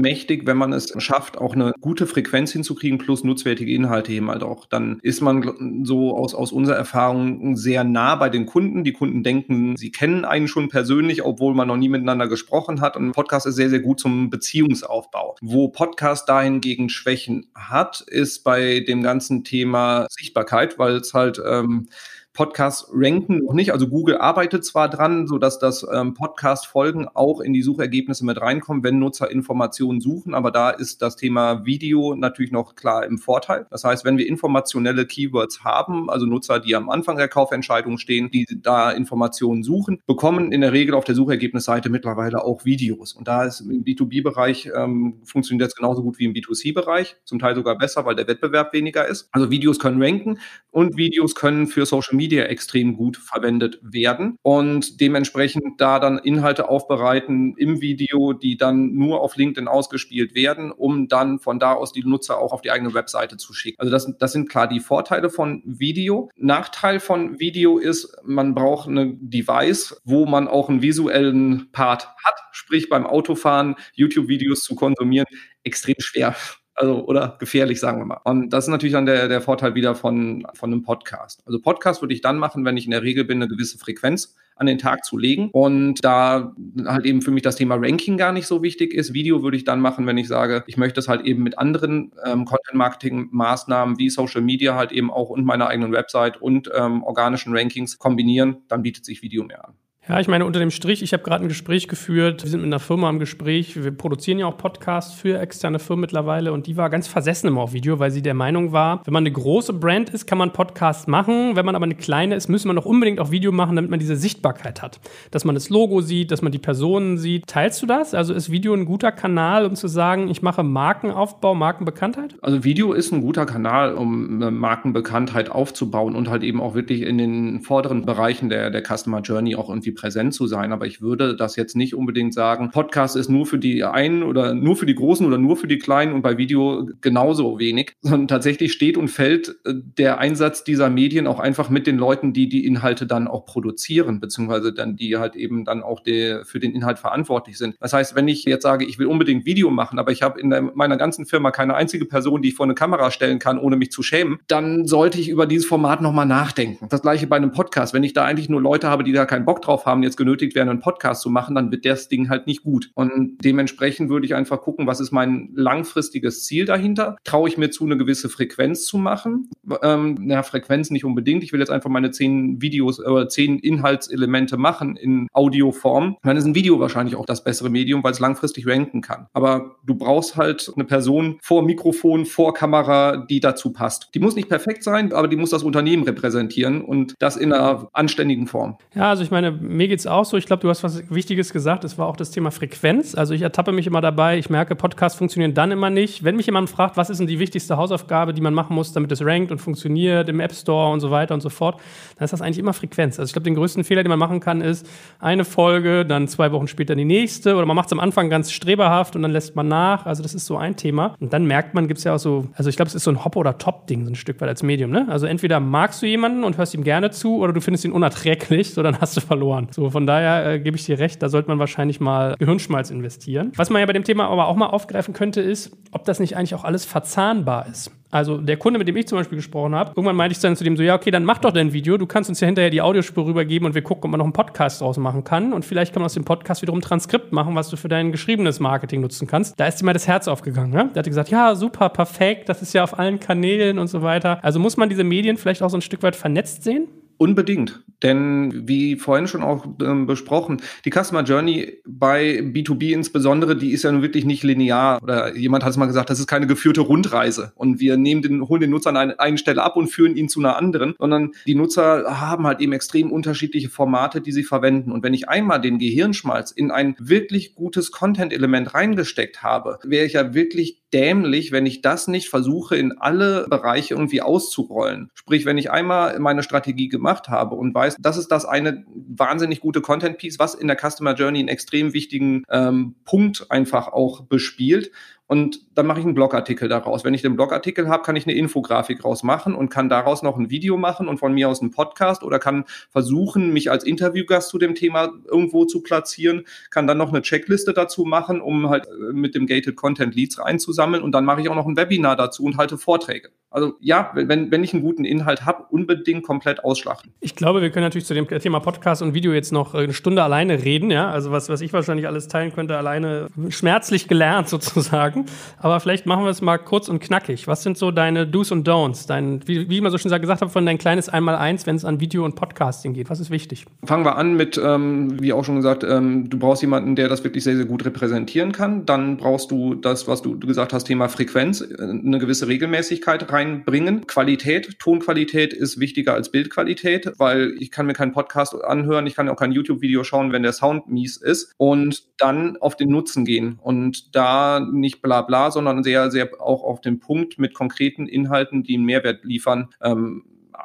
mächtig, 0.00 0.46
wenn 0.46 0.56
man 0.56 0.72
es 0.72 0.92
schafft, 0.98 1.38
auch 1.38 1.54
eine 1.54 1.72
gute 1.80 2.06
Frequenz 2.06 2.52
hinzukriegen 2.52 2.98
plus 2.98 3.24
nutzwertige 3.24 3.72
Inhalte 3.72 4.12
eben 4.12 4.30
halt 4.30 4.42
auch. 4.42 4.66
Dann 4.66 4.98
ist 5.02 5.20
man 5.20 5.84
so 5.84 6.16
aus, 6.16 6.34
aus 6.34 6.52
unserer 6.52 6.76
Erfahrung 6.76 7.56
sehr 7.56 7.84
nah 7.84 8.14
bei 8.16 8.28
den 8.28 8.46
Kunden. 8.46 8.84
Die 8.84 8.92
Kunden 8.92 9.22
denken, 9.22 9.76
sie 9.76 9.90
kennen 9.90 10.24
einen 10.24 10.48
schon 10.48 10.68
persönlich, 10.68 11.24
obwohl 11.24 11.54
man 11.54 11.68
noch 11.68 11.76
nie 11.76 11.88
miteinander 11.88 12.28
gesprochen 12.28 12.80
hat. 12.80 12.96
Und 12.96 13.12
Podcast 13.12 13.46
ist 13.46 13.56
sehr, 13.56 13.70
sehr 13.70 13.80
gut 13.80 14.00
zum 14.00 14.30
Beziehungsaufbau. 14.30 15.36
Wo 15.40 15.68
Podcast 15.68 16.28
dahingegen 16.28 16.88
Schwächen 16.88 17.46
hat, 17.54 18.00
ist 18.06 18.44
bei 18.44 18.80
dem 18.80 19.02
ganzen 19.02 19.44
Thema 19.44 20.06
Sichtbarkeit, 20.10 20.78
weil 20.78 20.96
es 20.96 21.14
halt 21.14 21.40
ähm, 21.46 21.88
Podcasts 22.32 22.88
ranken 22.92 23.44
noch 23.44 23.54
nicht. 23.54 23.72
Also 23.72 23.88
Google 23.88 24.16
arbeitet 24.16 24.64
zwar 24.64 24.88
dran, 24.88 25.26
sodass 25.26 25.58
das 25.58 25.84
ähm, 25.92 26.14
Podcast-Folgen 26.14 27.08
auch 27.08 27.40
in 27.40 27.52
die 27.52 27.62
Suchergebnisse 27.62 28.24
mit 28.24 28.40
reinkommen, 28.40 28.84
wenn 28.84 29.00
Nutzer 29.00 29.30
Informationen 29.30 30.00
suchen. 30.00 30.34
Aber 30.34 30.52
da 30.52 30.70
ist 30.70 31.02
das 31.02 31.16
Thema 31.16 31.66
Video 31.66 32.14
natürlich 32.14 32.52
noch 32.52 32.76
klar 32.76 33.04
im 33.04 33.18
Vorteil. 33.18 33.66
Das 33.70 33.82
heißt, 33.82 34.04
wenn 34.04 34.16
wir 34.16 34.28
informationelle 34.28 35.06
Keywords 35.06 35.64
haben, 35.64 36.08
also 36.08 36.24
Nutzer, 36.24 36.60
die 36.60 36.76
am 36.76 36.88
Anfang 36.88 37.16
der 37.16 37.26
Kaufentscheidung 37.26 37.98
stehen, 37.98 38.30
die 38.30 38.46
da 38.62 38.92
Informationen 38.92 39.64
suchen, 39.64 40.00
bekommen 40.06 40.52
in 40.52 40.60
der 40.60 40.72
Regel 40.72 40.94
auf 40.94 41.04
der 41.04 41.16
Suchergebnisseite 41.16 41.90
mittlerweile 41.90 42.44
auch 42.44 42.64
Videos. 42.64 43.12
Und 43.12 43.26
da 43.26 43.42
ist 43.42 43.60
im 43.60 43.82
B2B-Bereich 43.82 44.70
ähm, 44.76 45.20
funktioniert 45.24 45.66
das 45.66 45.74
genauso 45.74 46.02
gut 46.02 46.20
wie 46.20 46.26
im 46.26 46.32
B2C-Bereich, 46.32 47.16
zum 47.24 47.40
Teil 47.40 47.56
sogar 47.56 47.76
besser, 47.76 48.06
weil 48.06 48.14
der 48.14 48.28
Wettbewerb 48.28 48.72
weniger 48.72 49.06
ist. 49.08 49.28
Also 49.32 49.50
Videos 49.50 49.80
können 49.80 50.00
ranken 50.00 50.38
und 50.70 50.96
Videos 50.96 51.34
können 51.34 51.66
für 51.66 51.86
Social 51.86 52.16
Media 52.16 52.19
Media 52.20 52.44
extrem 52.44 52.98
gut 52.98 53.16
verwendet 53.16 53.78
werden 53.80 54.36
und 54.42 55.00
dementsprechend 55.00 55.80
da 55.80 55.98
dann 55.98 56.18
Inhalte 56.18 56.68
aufbereiten 56.68 57.54
im 57.56 57.80
Video, 57.80 58.34
die 58.34 58.58
dann 58.58 58.92
nur 58.92 59.22
auf 59.22 59.36
LinkedIn 59.36 59.68
ausgespielt 59.68 60.34
werden, 60.34 60.70
um 60.70 61.08
dann 61.08 61.38
von 61.38 61.58
da 61.58 61.72
aus 61.72 61.92
die 61.94 62.04
Nutzer 62.04 62.36
auch 62.38 62.52
auf 62.52 62.60
die 62.60 62.70
eigene 62.70 62.92
Webseite 62.92 63.38
zu 63.38 63.54
schicken. 63.54 63.80
Also 63.80 63.90
das, 63.90 64.12
das 64.18 64.32
sind 64.32 64.50
klar 64.50 64.68
die 64.68 64.80
Vorteile 64.80 65.30
von 65.30 65.62
Video. 65.64 66.28
Nachteil 66.36 67.00
von 67.00 67.40
Video 67.40 67.78
ist, 67.78 68.14
man 68.22 68.54
braucht 68.54 68.86
eine 68.86 69.14
Device, 69.14 69.98
wo 70.04 70.26
man 70.26 70.46
auch 70.46 70.68
einen 70.68 70.82
visuellen 70.82 71.72
Part 71.72 72.08
hat, 72.22 72.34
sprich 72.52 72.90
beim 72.90 73.06
Autofahren 73.06 73.76
YouTube-Videos 73.94 74.60
zu 74.60 74.74
konsumieren, 74.74 75.26
extrem 75.64 75.96
schwer. 75.98 76.36
Also, 76.74 77.04
oder 77.04 77.36
gefährlich, 77.38 77.78
sagen 77.78 77.98
wir 77.98 78.06
mal. 78.06 78.20
Und 78.24 78.50
das 78.50 78.64
ist 78.64 78.70
natürlich 78.70 78.94
dann 78.94 79.04
der, 79.04 79.28
der 79.28 79.42
Vorteil 79.42 79.74
wieder 79.74 79.94
von, 79.94 80.46
von 80.54 80.72
einem 80.72 80.82
Podcast. 80.82 81.42
Also 81.44 81.60
Podcast 81.60 82.00
würde 82.00 82.14
ich 82.14 82.22
dann 82.22 82.38
machen, 82.38 82.64
wenn 82.64 82.76
ich 82.76 82.86
in 82.86 82.90
der 82.90 83.02
Regel 83.02 83.24
bin, 83.24 83.38
eine 83.38 83.48
gewisse 83.48 83.76
Frequenz 83.76 84.34
an 84.56 84.66
den 84.66 84.78
Tag 84.78 85.04
zu 85.04 85.18
legen. 85.18 85.50
Und 85.52 86.04
da 86.04 86.54
halt 86.86 87.04
eben 87.06 87.22
für 87.22 87.32
mich 87.32 87.42
das 87.42 87.56
Thema 87.56 87.76
Ranking 87.76 88.16
gar 88.16 88.32
nicht 88.32 88.46
so 88.46 88.62
wichtig 88.62 88.94
ist. 88.94 89.12
Video 89.12 89.42
würde 89.42 89.56
ich 89.56 89.64
dann 89.64 89.80
machen, 89.80 90.06
wenn 90.06 90.16
ich 90.18 90.28
sage, 90.28 90.64
ich 90.66 90.76
möchte 90.76 91.00
es 91.00 91.08
halt 91.08 91.26
eben 91.26 91.42
mit 91.42 91.58
anderen 91.58 92.12
ähm, 92.24 92.44
Content-Marketing-Maßnahmen 92.44 93.98
wie 93.98 94.08
Social 94.08 94.42
Media 94.42 94.74
halt 94.74 94.92
eben 94.92 95.10
auch 95.10 95.30
und 95.30 95.44
meiner 95.44 95.66
eigenen 95.68 95.92
Website 95.92 96.40
und 96.40 96.70
ähm, 96.74 97.02
organischen 97.02 97.54
Rankings 97.56 97.98
kombinieren, 97.98 98.58
dann 98.68 98.82
bietet 98.82 99.04
sich 99.04 99.22
Video 99.22 99.44
mehr 99.44 99.66
an. 99.66 99.74
Ja, 100.08 100.18
ich 100.18 100.28
meine, 100.28 100.46
unter 100.46 100.58
dem 100.58 100.70
Strich, 100.70 101.02
ich 101.02 101.12
habe 101.12 101.22
gerade 101.22 101.44
ein 101.44 101.48
Gespräch 101.48 101.86
geführt, 101.86 102.42
wir 102.42 102.50
sind 102.50 102.60
mit 102.60 102.68
einer 102.68 102.80
Firma 102.80 103.10
im 103.10 103.18
Gespräch, 103.18 103.80
wir 103.80 103.90
produzieren 103.90 104.38
ja 104.38 104.46
auch 104.46 104.56
Podcasts 104.56 105.12
für 105.14 105.38
externe 105.38 105.78
Firmen 105.78 106.00
mittlerweile 106.00 106.54
und 106.54 106.66
die 106.66 106.78
war 106.78 106.88
ganz 106.88 107.06
versessen 107.06 107.48
immer 107.48 107.60
auf 107.60 107.74
Video, 107.74 107.98
weil 107.98 108.10
sie 108.10 108.22
der 108.22 108.32
Meinung 108.32 108.72
war, 108.72 109.02
wenn 109.04 109.12
man 109.12 109.22
eine 109.22 109.30
große 109.30 109.74
Brand 109.74 110.08
ist, 110.08 110.26
kann 110.26 110.38
man 110.38 110.54
Podcasts 110.54 111.06
machen, 111.06 111.54
wenn 111.54 111.66
man 111.66 111.76
aber 111.76 111.84
eine 111.84 111.94
kleine 111.94 112.34
ist, 112.34 112.48
müssen 112.48 112.68
wir 112.68 112.72
noch 112.72 112.86
unbedingt 112.86 113.20
auch 113.20 113.30
Video 113.30 113.52
machen, 113.52 113.76
damit 113.76 113.90
man 113.90 114.00
diese 114.00 114.16
Sichtbarkeit 114.16 114.80
hat. 114.80 115.00
Dass 115.30 115.44
man 115.44 115.54
das 115.54 115.68
Logo 115.68 116.00
sieht, 116.00 116.30
dass 116.30 116.40
man 116.40 116.50
die 116.50 116.58
Personen 116.58 117.18
sieht. 117.18 117.46
Teilst 117.46 117.82
du 117.82 117.86
das? 117.86 118.14
Also 118.14 118.32
ist 118.32 118.50
Video 118.50 118.72
ein 118.72 118.86
guter 118.86 119.12
Kanal, 119.12 119.66
um 119.66 119.76
zu 119.76 119.86
sagen, 119.86 120.28
ich 120.28 120.40
mache 120.40 120.62
Markenaufbau, 120.62 121.54
Markenbekanntheit? 121.54 122.36
Also 122.40 122.64
Video 122.64 122.94
ist 122.94 123.12
ein 123.12 123.20
guter 123.20 123.44
Kanal, 123.44 123.94
um 123.94 124.38
Markenbekanntheit 124.58 125.50
aufzubauen 125.50 126.16
und 126.16 126.30
halt 126.30 126.42
eben 126.42 126.60
auch 126.60 126.74
wirklich 126.74 127.02
in 127.02 127.18
den 127.18 127.60
vorderen 127.60 128.06
Bereichen 128.06 128.48
der, 128.48 128.70
der 128.70 128.82
Customer 128.82 129.20
Journey 129.20 129.54
auch 129.54 129.68
irgendwie 129.68 129.89
präsent 129.92 130.34
zu 130.34 130.46
sein. 130.46 130.72
Aber 130.72 130.86
ich 130.86 131.00
würde 131.00 131.36
das 131.36 131.56
jetzt 131.56 131.76
nicht 131.76 131.94
unbedingt 131.94 132.34
sagen, 132.34 132.70
Podcast 132.70 133.16
ist 133.16 133.28
nur 133.28 133.46
für 133.46 133.58
die 133.58 133.84
einen 133.84 134.22
oder 134.22 134.54
nur 134.54 134.76
für 134.76 134.86
die 134.86 134.94
Großen 134.94 135.26
oder 135.26 135.38
nur 135.38 135.56
für 135.56 135.66
die 135.66 135.78
Kleinen 135.78 136.12
und 136.12 136.22
bei 136.22 136.38
Video 136.38 136.88
genauso 137.00 137.58
wenig, 137.58 137.92
sondern 138.02 138.28
tatsächlich 138.28 138.72
steht 138.72 138.96
und 138.96 139.08
fällt 139.08 139.56
äh, 139.64 139.74
der 139.74 140.18
Einsatz 140.18 140.64
dieser 140.64 140.90
Medien 140.90 141.26
auch 141.26 141.40
einfach 141.40 141.70
mit 141.70 141.86
den 141.86 141.96
Leuten, 141.96 142.32
die 142.32 142.48
die 142.48 142.66
Inhalte 142.66 143.06
dann 143.06 143.28
auch 143.28 143.44
produzieren, 143.44 144.20
beziehungsweise 144.20 144.72
dann 144.72 144.96
die 144.96 145.16
halt 145.16 145.36
eben 145.36 145.64
dann 145.64 145.82
auch 145.82 146.00
der, 146.00 146.44
für 146.44 146.60
den 146.60 146.74
Inhalt 146.74 146.98
verantwortlich 146.98 147.58
sind. 147.58 147.76
Das 147.80 147.92
heißt, 147.92 148.14
wenn 148.14 148.28
ich 148.28 148.44
jetzt 148.44 148.62
sage, 148.62 148.84
ich 148.84 148.98
will 148.98 149.06
unbedingt 149.06 149.46
Video 149.46 149.70
machen, 149.70 149.98
aber 149.98 150.12
ich 150.12 150.22
habe 150.22 150.40
in 150.40 150.70
meiner 150.74 150.96
ganzen 150.96 151.26
Firma 151.26 151.50
keine 151.50 151.74
einzige 151.74 152.06
Person, 152.06 152.42
die 152.42 152.48
ich 152.48 152.54
vor 152.54 152.66
eine 152.66 152.74
Kamera 152.74 153.10
stellen 153.10 153.38
kann, 153.38 153.58
ohne 153.58 153.76
mich 153.76 153.90
zu 153.90 154.02
schämen, 154.02 154.38
dann 154.48 154.86
sollte 154.86 155.18
ich 155.18 155.28
über 155.28 155.46
dieses 155.46 155.66
Format 155.66 156.00
nochmal 156.00 156.26
nachdenken. 156.26 156.88
Das 156.88 157.02
gleiche 157.02 157.26
bei 157.26 157.36
einem 157.36 157.52
Podcast. 157.52 157.94
Wenn 157.94 158.04
ich 158.04 158.12
da 158.12 158.24
eigentlich 158.24 158.48
nur 158.48 158.60
Leute 158.60 158.88
habe, 158.88 159.04
die 159.04 159.12
da 159.12 159.26
keinen 159.26 159.44
Bock 159.44 159.62
drauf 159.62 159.79
haben, 159.86 160.02
jetzt 160.02 160.16
genötigt 160.16 160.54
werden, 160.54 160.68
einen 160.68 160.80
Podcast 160.80 161.22
zu 161.22 161.30
machen, 161.30 161.54
dann 161.54 161.70
wird 161.70 161.84
das 161.84 162.08
Ding 162.08 162.28
halt 162.28 162.46
nicht 162.46 162.62
gut. 162.62 162.90
Und 162.94 163.38
dementsprechend 163.44 164.10
würde 164.10 164.26
ich 164.26 164.34
einfach 164.34 164.60
gucken, 164.60 164.86
was 164.86 165.00
ist 165.00 165.12
mein 165.12 165.50
langfristiges 165.54 166.44
Ziel 166.44 166.64
dahinter? 166.64 167.16
Traue 167.24 167.48
ich 167.48 167.58
mir 167.58 167.70
zu, 167.70 167.84
eine 167.84 167.96
gewisse 167.96 168.28
Frequenz 168.28 168.84
zu 168.84 168.98
machen? 168.98 169.50
Ähm, 169.82 170.16
na, 170.20 170.42
Frequenz 170.42 170.90
nicht 170.90 171.04
unbedingt. 171.04 171.42
Ich 171.42 171.52
will 171.52 171.60
jetzt 171.60 171.70
einfach 171.70 171.90
meine 171.90 172.10
zehn 172.10 172.60
Videos 172.60 173.00
oder 173.00 173.28
zehn 173.28 173.58
Inhaltselemente 173.58 174.56
machen 174.56 174.96
in 174.96 175.28
Audioform. 175.32 176.16
Dann 176.22 176.36
ist 176.36 176.44
ein 176.44 176.54
Video 176.54 176.80
wahrscheinlich 176.80 177.16
auch 177.16 177.26
das 177.26 177.44
bessere 177.44 177.70
Medium, 177.70 178.02
weil 178.04 178.12
es 178.12 178.20
langfristig 178.20 178.66
ranken 178.66 179.00
kann. 179.00 179.26
Aber 179.32 179.76
du 179.84 179.94
brauchst 179.94 180.36
halt 180.36 180.70
eine 180.74 180.84
Person 180.84 181.38
vor 181.42 181.62
Mikrofon, 181.62 182.26
vor 182.26 182.54
Kamera, 182.54 183.16
die 183.16 183.40
dazu 183.40 183.72
passt. 183.72 184.10
Die 184.14 184.20
muss 184.20 184.36
nicht 184.36 184.48
perfekt 184.48 184.82
sein, 184.82 185.12
aber 185.12 185.28
die 185.28 185.36
muss 185.36 185.50
das 185.50 185.62
Unternehmen 185.62 186.04
repräsentieren 186.04 186.82
und 186.82 187.14
das 187.18 187.36
in 187.36 187.52
einer 187.52 187.88
anständigen 187.92 188.46
Form. 188.46 188.76
Ja, 188.94 189.10
also 189.10 189.22
ich 189.22 189.30
meine, 189.30 189.58
mir 189.70 189.88
geht 189.88 190.00
es 190.00 190.06
auch 190.06 190.24
so. 190.24 190.36
Ich 190.36 190.46
glaube, 190.46 190.60
du 190.60 190.68
hast 190.68 190.82
was 190.82 191.02
Wichtiges 191.10 191.52
gesagt. 191.52 191.84
Es 191.84 191.96
war 191.96 192.06
auch 192.06 192.16
das 192.16 192.30
Thema 192.30 192.50
Frequenz. 192.50 193.14
Also 193.14 193.34
ich 193.34 193.42
ertappe 193.42 193.72
mich 193.72 193.86
immer 193.86 194.00
dabei. 194.00 194.38
Ich 194.38 194.50
merke, 194.50 194.74
Podcasts 194.74 195.16
funktionieren 195.16 195.54
dann 195.54 195.70
immer 195.70 195.90
nicht. 195.90 196.24
Wenn 196.24 196.36
mich 196.36 196.46
jemand 196.46 196.68
fragt, 196.68 196.96
was 196.96 197.08
ist 197.10 197.18
denn 197.18 197.26
die 197.26 197.38
wichtigste 197.38 197.76
Hausaufgabe, 197.76 198.34
die 198.34 198.40
man 198.40 198.52
machen 198.52 198.74
muss, 198.74 198.92
damit 198.92 199.12
es 199.12 199.24
rankt 199.24 199.52
und 199.52 199.58
funktioniert 199.58 200.28
im 200.28 200.40
App 200.40 200.52
Store 200.52 200.92
und 200.92 201.00
so 201.00 201.10
weiter 201.10 201.34
und 201.34 201.40
so 201.40 201.48
fort, 201.48 201.80
dann 202.16 202.24
ist 202.24 202.32
das 202.32 202.42
eigentlich 202.42 202.58
immer 202.58 202.72
Frequenz. 202.72 203.18
Also 203.18 203.30
ich 203.30 203.32
glaube, 203.32 203.44
den 203.44 203.54
größten 203.54 203.84
Fehler, 203.84 204.02
den 204.02 204.10
man 204.10 204.18
machen 204.18 204.40
kann, 204.40 204.60
ist 204.60 204.88
eine 205.20 205.44
Folge, 205.44 206.04
dann 206.04 206.28
zwei 206.28 206.52
Wochen 206.52 206.66
später 206.66 206.94
die 206.96 207.04
nächste 207.04 207.54
oder 207.54 207.66
man 207.66 207.76
macht 207.76 207.86
es 207.86 207.92
am 207.92 208.00
Anfang 208.00 208.28
ganz 208.28 208.50
streberhaft 208.50 209.16
und 209.16 209.22
dann 209.22 209.30
lässt 209.30 209.56
man 209.56 209.68
nach. 209.68 210.06
Also 210.06 210.22
das 210.22 210.34
ist 210.34 210.46
so 210.46 210.56
ein 210.56 210.76
Thema. 210.76 211.14
Und 211.20 211.32
dann 211.32 211.44
merkt 211.44 211.74
man, 211.74 211.88
gibt 211.88 211.98
es 211.98 212.04
ja 212.04 212.14
auch 212.14 212.18
so, 212.18 212.48
also 212.54 212.68
ich 212.68 212.76
glaube, 212.76 212.88
es 212.88 212.94
ist 212.94 213.04
so 213.04 213.10
ein 213.10 213.24
Hop- 213.24 213.36
oder 213.36 213.58
Top-Ding, 213.58 214.04
so 214.04 214.12
ein 214.12 214.16
Stück 214.16 214.40
weit 214.40 214.48
als 214.48 214.62
Medium. 214.62 214.90
Ne? 214.90 215.06
Also 215.08 215.26
entweder 215.26 215.60
magst 215.60 216.02
du 216.02 216.06
jemanden 216.06 216.44
und 216.44 216.58
hörst 216.58 216.74
ihm 216.74 216.84
gerne 216.84 217.10
zu 217.10 217.38
oder 217.38 217.52
du 217.52 217.60
findest 217.60 217.84
ihn 217.84 217.92
unerträglich, 217.92 218.74
so 218.74 218.82
dann 218.82 219.00
hast 219.00 219.16
du 219.16 219.20
verloren. 219.20 219.59
So 219.70 219.90
von 219.90 220.06
daher 220.06 220.54
äh, 220.54 220.60
gebe 220.60 220.76
ich 220.76 220.84
dir 220.84 220.98
recht, 220.98 221.22
da 221.22 221.28
sollte 221.28 221.48
man 221.48 221.58
wahrscheinlich 221.58 222.00
mal 222.00 222.34
Gehirnschmalz 222.38 222.90
investieren. 222.90 223.52
Was 223.56 223.70
man 223.70 223.80
ja 223.80 223.86
bei 223.86 223.92
dem 223.92 224.04
Thema 224.04 224.28
aber 224.28 224.48
auch 224.48 224.56
mal 224.56 224.66
aufgreifen 224.66 225.14
könnte, 225.14 225.40
ist, 225.40 225.76
ob 225.92 226.04
das 226.04 226.20
nicht 226.20 226.36
eigentlich 226.36 226.54
auch 226.54 226.64
alles 226.64 226.84
verzahnbar 226.84 227.66
ist. 227.66 227.90
Also 228.12 228.38
der 228.38 228.56
Kunde, 228.56 228.78
mit 228.78 228.88
dem 228.88 228.96
ich 228.96 229.06
zum 229.06 229.18
Beispiel 229.18 229.36
gesprochen 229.36 229.74
habe, 229.74 229.90
irgendwann 229.90 230.16
meinte 230.16 230.32
ich 230.32 230.40
dann 230.40 230.56
zu 230.56 230.64
dem 230.64 230.76
so, 230.76 230.82
ja, 230.82 230.96
okay, 230.96 231.12
dann 231.12 231.24
mach 231.24 231.38
doch 231.38 231.52
dein 231.52 231.72
Video, 231.72 231.96
du 231.96 232.06
kannst 232.06 232.28
uns 232.28 232.40
ja 232.40 232.46
hinterher 232.46 232.70
die 232.70 232.82
Audiospur 232.82 233.24
rübergeben 233.24 233.66
und 233.66 233.74
wir 233.74 233.82
gucken, 233.82 234.04
ob 234.04 234.10
man 234.10 234.18
noch 234.18 234.24
einen 234.24 234.32
Podcast 234.32 234.80
draus 234.80 234.98
machen 234.98 235.22
kann. 235.22 235.52
Und 235.52 235.64
vielleicht 235.64 235.92
kann 235.92 236.00
man 236.00 236.06
aus 236.06 236.14
dem 236.14 236.24
Podcast 236.24 236.60
wiederum 236.62 236.80
ein 236.80 236.82
Transkript 236.82 237.32
machen, 237.32 237.54
was 237.54 237.68
du 237.68 237.76
für 237.76 237.88
dein 237.88 238.10
geschriebenes 238.10 238.58
Marketing 238.58 239.00
nutzen 239.00 239.28
kannst. 239.28 239.58
Da 239.60 239.66
ist 239.66 239.80
ihm 239.80 239.86
mal 239.86 239.92
das 239.92 240.08
Herz 240.08 240.26
aufgegangen. 240.26 240.72
Ne? 240.72 240.90
Der 240.92 241.00
hat 241.00 241.06
gesagt, 241.06 241.30
ja, 241.30 241.54
super, 241.54 241.88
perfekt, 241.88 242.48
das 242.48 242.62
ist 242.62 242.72
ja 242.72 242.82
auf 242.82 242.98
allen 242.98 243.20
Kanälen 243.20 243.78
und 243.78 243.86
so 243.86 244.02
weiter. 244.02 244.42
Also 244.42 244.58
muss 244.58 244.76
man 244.76 244.88
diese 244.88 245.04
Medien 245.04 245.36
vielleicht 245.36 245.62
auch 245.62 245.70
so 245.70 245.78
ein 245.78 245.82
Stück 245.82 246.02
weit 246.02 246.16
vernetzt 246.16 246.64
sehen? 246.64 246.88
Unbedingt. 247.20 247.84
Denn 248.02 248.66
wie 248.66 248.96
vorhin 248.96 249.26
schon 249.26 249.42
auch 249.42 249.66
ähm, 249.82 250.06
besprochen, 250.06 250.62
die 250.86 250.90
Customer 250.90 251.22
Journey 251.22 251.82
bei 251.86 252.38
B2B 252.40 252.94
insbesondere, 252.94 253.56
die 253.56 253.72
ist 253.72 253.82
ja 253.82 253.92
nun 253.92 254.00
wirklich 254.00 254.24
nicht 254.24 254.42
linear. 254.42 255.02
Oder 255.02 255.36
jemand 255.36 255.62
hat 255.62 255.72
es 255.72 255.76
mal 255.76 255.84
gesagt, 255.84 256.08
das 256.08 256.18
ist 256.18 256.26
keine 256.26 256.46
geführte 256.46 256.80
Rundreise. 256.80 257.52
Und 257.56 257.78
wir 257.78 257.98
nehmen 257.98 258.22
den, 258.22 258.48
holen 258.48 258.62
den 258.62 258.70
Nutzer 258.70 258.88
an 258.88 258.96
eine, 258.96 259.20
eine 259.20 259.36
Stelle 259.36 259.62
ab 259.62 259.76
und 259.76 259.88
führen 259.88 260.16
ihn 260.16 260.30
zu 260.30 260.40
einer 260.40 260.56
anderen, 260.56 260.94
sondern 260.98 261.32
die 261.46 261.54
Nutzer 261.54 262.20
haben 262.20 262.46
halt 262.46 262.60
eben 262.60 262.72
extrem 262.72 263.12
unterschiedliche 263.12 263.68
Formate, 263.68 264.22
die 264.22 264.32
sie 264.32 264.44
verwenden. 264.44 264.90
Und 264.90 265.02
wenn 265.02 265.12
ich 265.12 265.28
einmal 265.28 265.60
den 265.60 265.78
Gehirnschmalz 265.78 266.52
in 266.52 266.70
ein 266.70 266.96
wirklich 266.98 267.54
gutes 267.54 267.92
Content-Element 267.92 268.72
reingesteckt 268.72 269.42
habe, 269.42 269.78
wäre 269.84 270.06
ich 270.06 270.14
ja 270.14 270.32
wirklich 270.32 270.80
dämlich, 270.92 271.52
wenn 271.52 271.66
ich 271.66 271.82
das 271.82 272.08
nicht 272.08 272.28
versuche, 272.28 272.76
in 272.76 272.92
alle 272.98 273.46
Bereiche 273.48 273.94
irgendwie 273.94 274.22
auszurollen. 274.22 275.10
Sprich, 275.14 275.44
wenn 275.44 275.58
ich 275.58 275.70
einmal 275.70 276.18
meine 276.18 276.42
Strategie 276.42 276.88
gemacht 276.88 277.09
habe 277.28 277.54
und 277.54 277.74
weiß, 277.74 277.96
das 278.00 278.16
ist 278.16 278.28
das 278.28 278.44
eine 278.44 278.84
wahnsinnig 278.94 279.60
gute 279.60 279.80
Content-Piece, 279.80 280.38
was 280.38 280.54
in 280.54 280.68
der 280.68 280.76
Customer 280.76 281.14
Journey 281.14 281.40
einen 281.40 281.48
extrem 281.48 281.92
wichtigen 281.92 282.44
ähm, 282.50 282.94
Punkt 283.04 283.50
einfach 283.50 283.88
auch 283.88 284.22
bespielt 284.22 284.90
und 285.30 285.60
dann 285.76 285.86
mache 285.86 286.00
ich 286.00 286.04
einen 286.04 286.14
Blogartikel 286.14 286.68
daraus. 286.68 287.04
Wenn 287.04 287.14
ich 287.14 287.22
den 287.22 287.36
Blogartikel 287.36 287.88
habe, 287.88 288.02
kann 288.02 288.16
ich 288.16 288.26
eine 288.26 288.34
Infografik 288.34 289.04
rausmachen 289.04 289.54
und 289.54 289.68
kann 289.68 289.88
daraus 289.88 290.24
noch 290.24 290.36
ein 290.36 290.50
Video 290.50 290.76
machen 290.76 291.06
und 291.06 291.18
von 291.18 291.32
mir 291.32 291.48
aus 291.48 291.60
einen 291.60 291.70
Podcast 291.70 292.24
oder 292.24 292.40
kann 292.40 292.64
versuchen, 292.90 293.52
mich 293.52 293.70
als 293.70 293.84
Interviewgast 293.84 294.48
zu 294.48 294.58
dem 294.58 294.74
Thema 294.74 295.12
irgendwo 295.30 295.66
zu 295.66 295.84
platzieren, 295.84 296.46
kann 296.70 296.88
dann 296.88 296.98
noch 296.98 297.10
eine 297.10 297.22
Checkliste 297.22 297.72
dazu 297.72 298.04
machen, 298.04 298.40
um 298.40 298.70
halt 298.70 298.88
äh, 298.88 299.12
mit 299.12 299.36
dem 299.36 299.46
Gated 299.46 299.76
Content 299.76 300.16
Leads 300.16 300.40
reinzusammeln 300.40 301.00
und 301.00 301.12
dann 301.12 301.24
mache 301.24 301.42
ich 301.42 301.48
auch 301.48 301.54
noch 301.54 301.66
ein 301.66 301.76
Webinar 301.76 302.16
dazu 302.16 302.42
und 302.42 302.56
halte 302.56 302.76
Vorträge. 302.76 303.28
Also 303.50 303.74
ja, 303.80 304.10
wenn, 304.14 304.50
wenn 304.50 304.64
ich 304.64 304.74
einen 304.74 304.82
guten 304.82 305.04
Inhalt 305.04 305.46
habe, 305.46 305.64
unbedingt 305.70 306.24
komplett 306.24 306.64
ausschlachten. 306.64 307.12
Ich 307.20 307.36
glaube, 307.36 307.62
wir 307.62 307.70
können 307.70 307.84
natürlich 307.84 308.06
zu 308.06 308.14
dem 308.14 308.26
Thema 308.26 308.58
Podcast 308.58 309.00
und 309.02 309.14
Video 309.14 309.32
jetzt 309.32 309.52
noch 309.52 309.74
eine 309.74 309.92
Stunde 309.92 310.24
alleine 310.24 310.64
reden, 310.64 310.90
ja. 310.90 311.10
Also 311.10 311.30
was, 311.30 311.48
was 311.48 311.60
ich 311.60 311.72
wahrscheinlich 311.72 312.08
alles 312.08 312.26
teilen 312.26 312.52
könnte, 312.52 312.76
alleine 312.76 313.28
schmerzlich 313.48 314.08
gelernt 314.08 314.48
sozusagen 314.48 315.19
sagen. 315.26 315.36
Aber 315.58 315.80
vielleicht 315.80 316.06
machen 316.06 316.24
wir 316.24 316.30
es 316.30 316.40
mal 316.40 316.58
kurz 316.58 316.88
und 316.88 317.00
knackig. 317.00 317.46
Was 317.46 317.62
sind 317.62 317.78
so 317.78 317.90
deine 317.90 318.26
Do's 318.26 318.50
und 318.50 318.66
Don'ts? 318.66 319.06
Dein, 319.06 319.46
wie, 319.46 319.68
wie 319.68 319.76
ich 319.76 319.82
mal 319.82 319.90
so 319.90 319.98
schon 319.98 320.10
gesagt 320.10 320.40
habe, 320.40 320.50
von 320.50 320.66
dein 320.66 320.78
kleines 320.78 321.08
Einmaleins, 321.08 321.66
wenn 321.66 321.76
es 321.76 321.84
an 321.84 322.00
Video 322.00 322.24
und 322.24 322.34
Podcasting 322.34 322.94
geht. 322.94 323.10
Was 323.10 323.20
ist 323.20 323.30
wichtig? 323.30 323.66
Fangen 323.84 324.04
wir 324.04 324.16
an 324.16 324.36
mit, 324.36 324.60
ähm, 324.62 325.20
wie 325.20 325.32
auch 325.32 325.44
schon 325.44 325.56
gesagt, 325.56 325.84
ähm, 325.84 326.28
du 326.28 326.38
brauchst 326.38 326.62
jemanden, 326.62 326.96
der 326.96 327.08
das 327.08 327.24
wirklich 327.24 327.44
sehr, 327.44 327.56
sehr 327.56 327.66
gut 327.66 327.84
repräsentieren 327.84 328.52
kann. 328.52 328.86
Dann 328.86 329.16
brauchst 329.16 329.50
du 329.50 329.74
das, 329.74 330.08
was 330.08 330.22
du 330.22 330.38
gesagt 330.38 330.72
hast, 330.72 330.84
Thema 330.84 331.08
Frequenz, 331.08 331.60
äh, 331.60 331.82
eine 331.82 332.18
gewisse 332.18 332.48
Regelmäßigkeit 332.48 333.30
reinbringen. 333.32 334.06
Qualität, 334.06 334.78
Tonqualität 334.78 335.52
ist 335.52 335.80
wichtiger 335.80 336.14
als 336.14 336.30
Bildqualität, 336.30 337.12
weil 337.18 337.54
ich 337.58 337.70
kann 337.70 337.86
mir 337.86 337.94
keinen 337.94 338.12
Podcast 338.12 338.54
anhören, 338.54 339.06
ich 339.06 339.14
kann 339.14 339.28
auch 339.28 339.36
kein 339.36 339.52
YouTube-Video 339.52 340.04
schauen, 340.04 340.32
wenn 340.32 340.42
der 340.42 340.52
Sound 340.52 340.88
mies 340.88 341.16
ist. 341.16 341.54
Und 341.56 342.04
dann 342.18 342.56
auf 342.58 342.76
den 342.76 342.90
Nutzen 342.90 343.24
gehen 343.24 343.58
und 343.62 344.14
da 344.14 344.60
nicht 344.60 345.02
bla 345.10 345.22
bla, 345.22 345.50
sondern 345.50 345.82
sehr, 345.82 346.08
sehr 346.12 346.28
auch 346.40 346.62
auf 346.62 346.80
den 346.80 347.00
Punkt 347.00 347.36
mit 347.36 347.52
konkreten 347.52 348.06
Inhalten, 348.06 348.62
die 348.62 348.76
einen 348.76 348.84
Mehrwert 348.84 349.24
liefern, 349.24 349.70
ähm, 349.82 350.22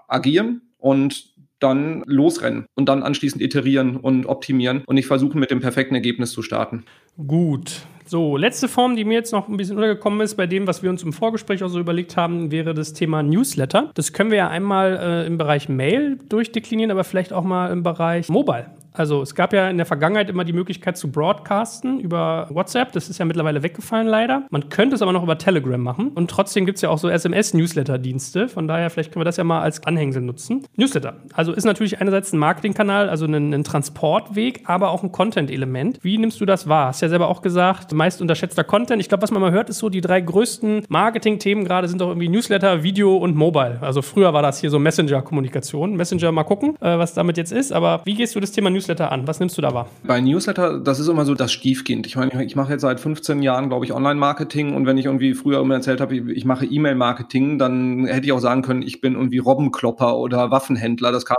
agieren 0.07 0.61
und 0.77 1.33
dann 1.59 2.03
losrennen 2.05 2.67
und 2.75 2.87
dann 2.87 3.01
anschließend 3.01 3.41
iterieren 3.41 3.97
und 3.97 4.27
optimieren 4.27 4.83
und 4.85 4.95
nicht 4.95 5.07
versuchen, 5.07 5.39
mit 5.39 5.49
dem 5.49 5.61
perfekten 5.61 5.95
Ergebnis 5.95 6.31
zu 6.31 6.43
starten. 6.43 6.83
Gut. 7.25 7.81
So, 8.05 8.37
letzte 8.37 8.67
Form, 8.67 8.95
die 8.95 9.03
mir 9.03 9.15
jetzt 9.15 9.31
noch 9.31 9.47
ein 9.47 9.57
bisschen 9.57 9.77
untergekommen 9.77 10.21
ist, 10.21 10.35
bei 10.35 10.45
dem, 10.45 10.67
was 10.67 10.83
wir 10.83 10.91
uns 10.91 11.01
im 11.01 11.11
Vorgespräch 11.11 11.63
auch 11.63 11.69
so 11.69 11.79
überlegt 11.79 12.15
haben, 12.15 12.51
wäre 12.51 12.75
das 12.75 12.93
Thema 12.93 13.23
Newsletter. 13.23 13.89
Das 13.95 14.13
können 14.13 14.29
wir 14.29 14.37
ja 14.37 14.47
einmal 14.47 14.99
äh, 15.01 15.25
im 15.25 15.39
Bereich 15.39 15.69
Mail 15.69 16.19
durchdeklinieren, 16.29 16.91
aber 16.91 17.03
vielleicht 17.03 17.33
auch 17.33 17.43
mal 17.43 17.71
im 17.71 17.81
Bereich 17.81 18.29
Mobile. 18.29 18.69
Also 18.97 19.21
es 19.21 19.35
gab 19.35 19.53
ja 19.53 19.69
in 19.69 19.77
der 19.77 19.85
Vergangenheit 19.85 20.29
immer 20.29 20.43
die 20.43 20.53
Möglichkeit 20.53 20.97
zu 20.97 21.11
broadcasten 21.11 21.99
über 21.99 22.47
WhatsApp. 22.49 22.91
Das 22.91 23.09
ist 23.09 23.17
ja 23.17 23.25
mittlerweile 23.25 23.63
weggefallen 23.63 24.07
leider. 24.07 24.43
Man 24.49 24.69
könnte 24.69 24.95
es 24.95 25.01
aber 25.01 25.11
noch 25.11 25.23
über 25.23 25.37
Telegram 25.37 25.79
machen. 25.79 26.09
Und 26.09 26.29
trotzdem 26.29 26.65
gibt 26.65 26.77
es 26.77 26.81
ja 26.81 26.89
auch 26.89 26.97
so 26.97 27.09
SMS-Newsletter-Dienste. 27.09 28.47
Von 28.47 28.67
daher, 28.67 28.89
vielleicht 28.89 29.11
können 29.11 29.21
wir 29.21 29.25
das 29.25 29.37
ja 29.37 29.43
mal 29.43 29.61
als 29.61 29.85
Anhängsel 29.85 30.21
nutzen. 30.21 30.65
Newsletter. 30.75 31.15
Also 31.33 31.53
ist 31.53 31.65
natürlich 31.65 32.01
einerseits 32.01 32.33
ein 32.33 32.39
Marketingkanal, 32.39 33.09
also 33.09 33.25
ein, 33.25 33.53
ein 33.53 33.63
Transportweg, 33.63 34.63
aber 34.65 34.91
auch 34.91 35.03
ein 35.03 35.11
Content-Element. 35.11 35.99
Wie 36.01 36.17
nimmst 36.17 36.39
du 36.41 36.45
das 36.45 36.67
wahr? 36.67 36.87
Hast 36.87 37.01
ja 37.01 37.09
selber 37.09 37.27
auch 37.27 37.41
gesagt, 37.41 37.93
meist 37.93 38.21
unterschätzter 38.21 38.63
Content. 38.63 39.01
Ich 39.01 39.09
glaube, 39.09 39.23
was 39.23 39.31
man 39.31 39.41
mal 39.41 39.51
hört, 39.51 39.69
ist 39.69 39.79
so, 39.79 39.89
die 39.89 40.01
drei 40.01 40.21
größten 40.21 40.85
Marketing-Themen 40.89 41.65
gerade 41.65 41.87
sind 41.87 42.01
doch 42.01 42.09
irgendwie 42.09 42.29
Newsletter, 42.29 42.83
Video 42.83 43.17
und 43.17 43.35
Mobile. 43.35 43.79
Also 43.81 44.01
früher 44.01 44.33
war 44.33 44.41
das 44.41 44.59
hier 44.59 44.69
so 44.69 44.79
Messenger-Kommunikation. 44.79 45.95
Messenger 45.95 46.31
mal 46.31 46.43
gucken, 46.43 46.75
äh, 46.81 46.97
was 46.97 47.13
damit 47.13 47.37
jetzt 47.37 47.51
ist. 47.51 47.71
Aber 47.71 48.01
wie 48.05 48.15
gehst 48.15 48.35
du 48.35 48.39
das 48.39 48.51
Thema 48.51 48.69
Newsletter 48.69 48.84
Newsletter 48.85 49.11
an? 49.11 49.27
Was 49.27 49.39
nimmst 49.39 49.57
du 49.57 49.63
da 49.63 49.73
wahr? 49.73 49.89
Bei 50.03 50.21
Newsletter, 50.21 50.79
das 50.79 50.99
ist 50.99 51.07
immer 51.07 51.25
so 51.25 51.33
das 51.33 51.51
Stiefkind. 51.51 52.05
Ich 52.05 52.15
meine, 52.15 52.45
ich 52.45 52.55
mache 52.55 52.71
jetzt 52.73 52.81
seit 52.81 52.99
15 52.99 53.41
Jahren, 53.41 53.69
glaube 53.69 53.83
ich, 53.83 53.93
Online-Marketing 53.93 54.75
und 54.75 54.85
wenn 54.85 54.99
ich 54.99 55.05
irgendwie 55.05 55.33
früher 55.33 55.59
immer 55.59 55.73
erzählt 55.73 56.01
habe, 56.01 56.15
ich 56.15 56.45
mache 56.45 56.65
E-Mail-Marketing, 56.65 57.57
dann 57.57 58.05
hätte 58.05 58.27
ich 58.27 58.31
auch 58.31 58.39
sagen 58.39 58.61
können, 58.61 58.83
ich 58.83 59.01
bin 59.01 59.15
irgendwie 59.15 59.39
Robbenklopper 59.39 60.17
oder 60.17 60.51
Waffenhändler. 60.51 61.11
Das 61.11 61.25
kam 61.25 61.37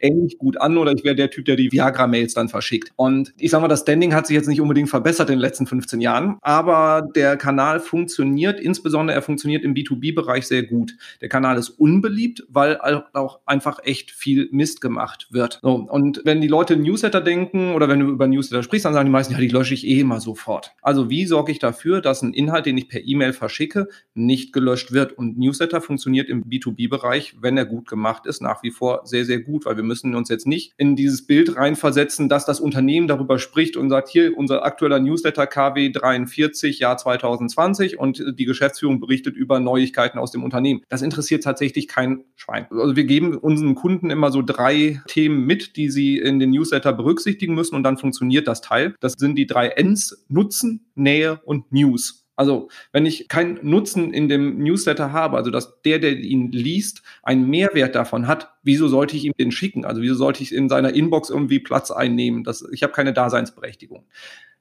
ähnlich 0.00 0.38
gut 0.38 0.60
an 0.60 0.78
oder 0.78 0.92
ich 0.92 1.04
wäre 1.04 1.14
der 1.16 1.30
Typ, 1.30 1.44
der 1.44 1.56
die 1.56 1.72
Viagra-Mails 1.72 2.34
dann 2.34 2.48
verschickt. 2.48 2.92
Und 2.96 3.32
ich 3.36 3.50
sage 3.50 3.62
mal, 3.62 3.68
das 3.68 3.80
Standing 3.80 4.14
hat 4.14 4.26
sich 4.26 4.36
jetzt 4.36 4.48
nicht 4.48 4.60
unbedingt 4.60 4.88
verbessert 4.88 5.28
in 5.30 5.36
den 5.36 5.40
letzten 5.40 5.66
15 5.66 6.00
Jahren, 6.00 6.38
aber 6.42 7.08
der 7.14 7.36
Kanal 7.36 7.80
funktioniert, 7.80 8.60
insbesondere 8.60 9.16
er 9.16 9.22
funktioniert 9.22 9.64
im 9.64 9.74
B2B-Bereich 9.74 10.46
sehr 10.46 10.62
gut. 10.62 10.94
Der 11.20 11.28
Kanal 11.28 11.58
ist 11.58 11.70
unbeliebt, 11.70 12.44
weil 12.48 12.78
auch 13.12 13.40
einfach 13.46 13.78
echt 13.82 14.10
viel 14.12 14.48
Mist 14.52 14.80
gemacht 14.80 15.28
wird. 15.30 15.58
So, 15.62 15.74
und 15.74 16.22
wenn 16.24 16.40
die 16.40 16.48
Leute 16.48 16.59
Leute 16.60 16.76
Newsletter 16.76 17.22
denken 17.22 17.72
oder 17.72 17.88
wenn 17.88 18.00
du 18.00 18.08
über 18.08 18.26
Newsletter 18.26 18.62
sprichst, 18.62 18.84
dann 18.84 18.92
sagen 18.92 19.06
die 19.06 19.10
meisten, 19.10 19.32
ja, 19.32 19.40
die 19.40 19.48
lösche 19.48 19.72
ich 19.72 19.86
eh 19.86 20.00
immer 20.00 20.20
sofort. 20.20 20.74
Also 20.82 21.08
wie 21.08 21.24
sorge 21.24 21.52
ich 21.52 21.58
dafür, 21.58 22.02
dass 22.02 22.20
ein 22.20 22.34
Inhalt, 22.34 22.66
den 22.66 22.76
ich 22.76 22.86
per 22.86 23.00
E-Mail 23.02 23.32
verschicke, 23.32 23.88
nicht 24.12 24.52
gelöscht 24.52 24.92
wird? 24.92 25.14
Und 25.14 25.38
Newsletter 25.38 25.80
funktioniert 25.80 26.28
im 26.28 26.44
B2B-Bereich, 26.44 27.36
wenn 27.40 27.56
er 27.56 27.64
gut 27.64 27.88
gemacht 27.88 28.26
ist, 28.26 28.42
nach 28.42 28.62
wie 28.62 28.72
vor 28.72 29.00
sehr, 29.04 29.24
sehr 29.24 29.40
gut, 29.40 29.64
weil 29.64 29.76
wir 29.76 29.84
müssen 29.84 30.14
uns 30.14 30.28
jetzt 30.28 30.46
nicht 30.46 30.74
in 30.76 30.96
dieses 30.96 31.26
Bild 31.26 31.56
reinversetzen, 31.56 32.28
dass 32.28 32.44
das 32.44 32.60
Unternehmen 32.60 33.08
darüber 33.08 33.38
spricht 33.38 33.78
und 33.78 33.88
sagt, 33.88 34.10
hier 34.10 34.36
unser 34.36 34.62
aktueller 34.62 35.00
Newsletter 35.00 35.46
KW 35.46 35.88
43, 35.88 36.78
Jahr 36.78 36.98
2020 36.98 37.98
und 37.98 38.22
die 38.38 38.44
Geschäftsführung 38.44 39.00
berichtet 39.00 39.34
über 39.34 39.60
Neuigkeiten 39.60 40.18
aus 40.18 40.30
dem 40.30 40.44
Unternehmen. 40.44 40.82
Das 40.90 41.00
interessiert 41.00 41.42
tatsächlich 41.42 41.88
kein 41.88 42.24
Schwein. 42.36 42.66
Also 42.70 42.96
wir 42.96 43.04
geben 43.04 43.38
unseren 43.38 43.74
Kunden 43.74 44.10
immer 44.10 44.30
so 44.30 44.42
drei 44.42 45.00
Themen 45.08 45.46
mit, 45.46 45.76
die 45.76 45.88
sie 45.88 46.18
in 46.18 46.38
den 46.38 46.49
Newsletter 46.50 46.92
berücksichtigen 46.92 47.54
müssen 47.54 47.74
und 47.74 47.82
dann 47.82 47.98
funktioniert 47.98 48.48
das 48.48 48.60
Teil. 48.60 48.94
Das 49.00 49.14
sind 49.14 49.36
die 49.36 49.46
drei 49.46 49.68
Ns, 49.68 50.24
Nutzen, 50.28 50.86
Nähe 50.94 51.40
und 51.44 51.72
News. 51.72 52.20
Also, 52.40 52.70
wenn 52.92 53.04
ich 53.04 53.28
keinen 53.28 53.58
Nutzen 53.62 54.14
in 54.14 54.30
dem 54.30 54.60
Newsletter 54.60 55.12
habe, 55.12 55.36
also 55.36 55.50
dass 55.50 55.82
der, 55.82 55.98
der 55.98 56.16
ihn 56.16 56.50
liest, 56.52 57.02
einen 57.22 57.50
Mehrwert 57.50 57.94
davon 57.94 58.26
hat, 58.26 58.54
wieso 58.62 58.88
sollte 58.88 59.14
ich 59.14 59.26
ihm 59.26 59.34
den 59.38 59.52
schicken? 59.52 59.84
Also, 59.84 60.00
wieso 60.00 60.14
sollte 60.14 60.42
ich 60.42 60.54
in 60.54 60.70
seiner 60.70 60.94
Inbox 60.94 61.28
irgendwie 61.28 61.58
Platz 61.58 61.90
einnehmen? 61.90 62.42
Das, 62.42 62.66
ich 62.72 62.82
habe 62.82 62.94
keine 62.94 63.12
Daseinsberechtigung. 63.12 64.06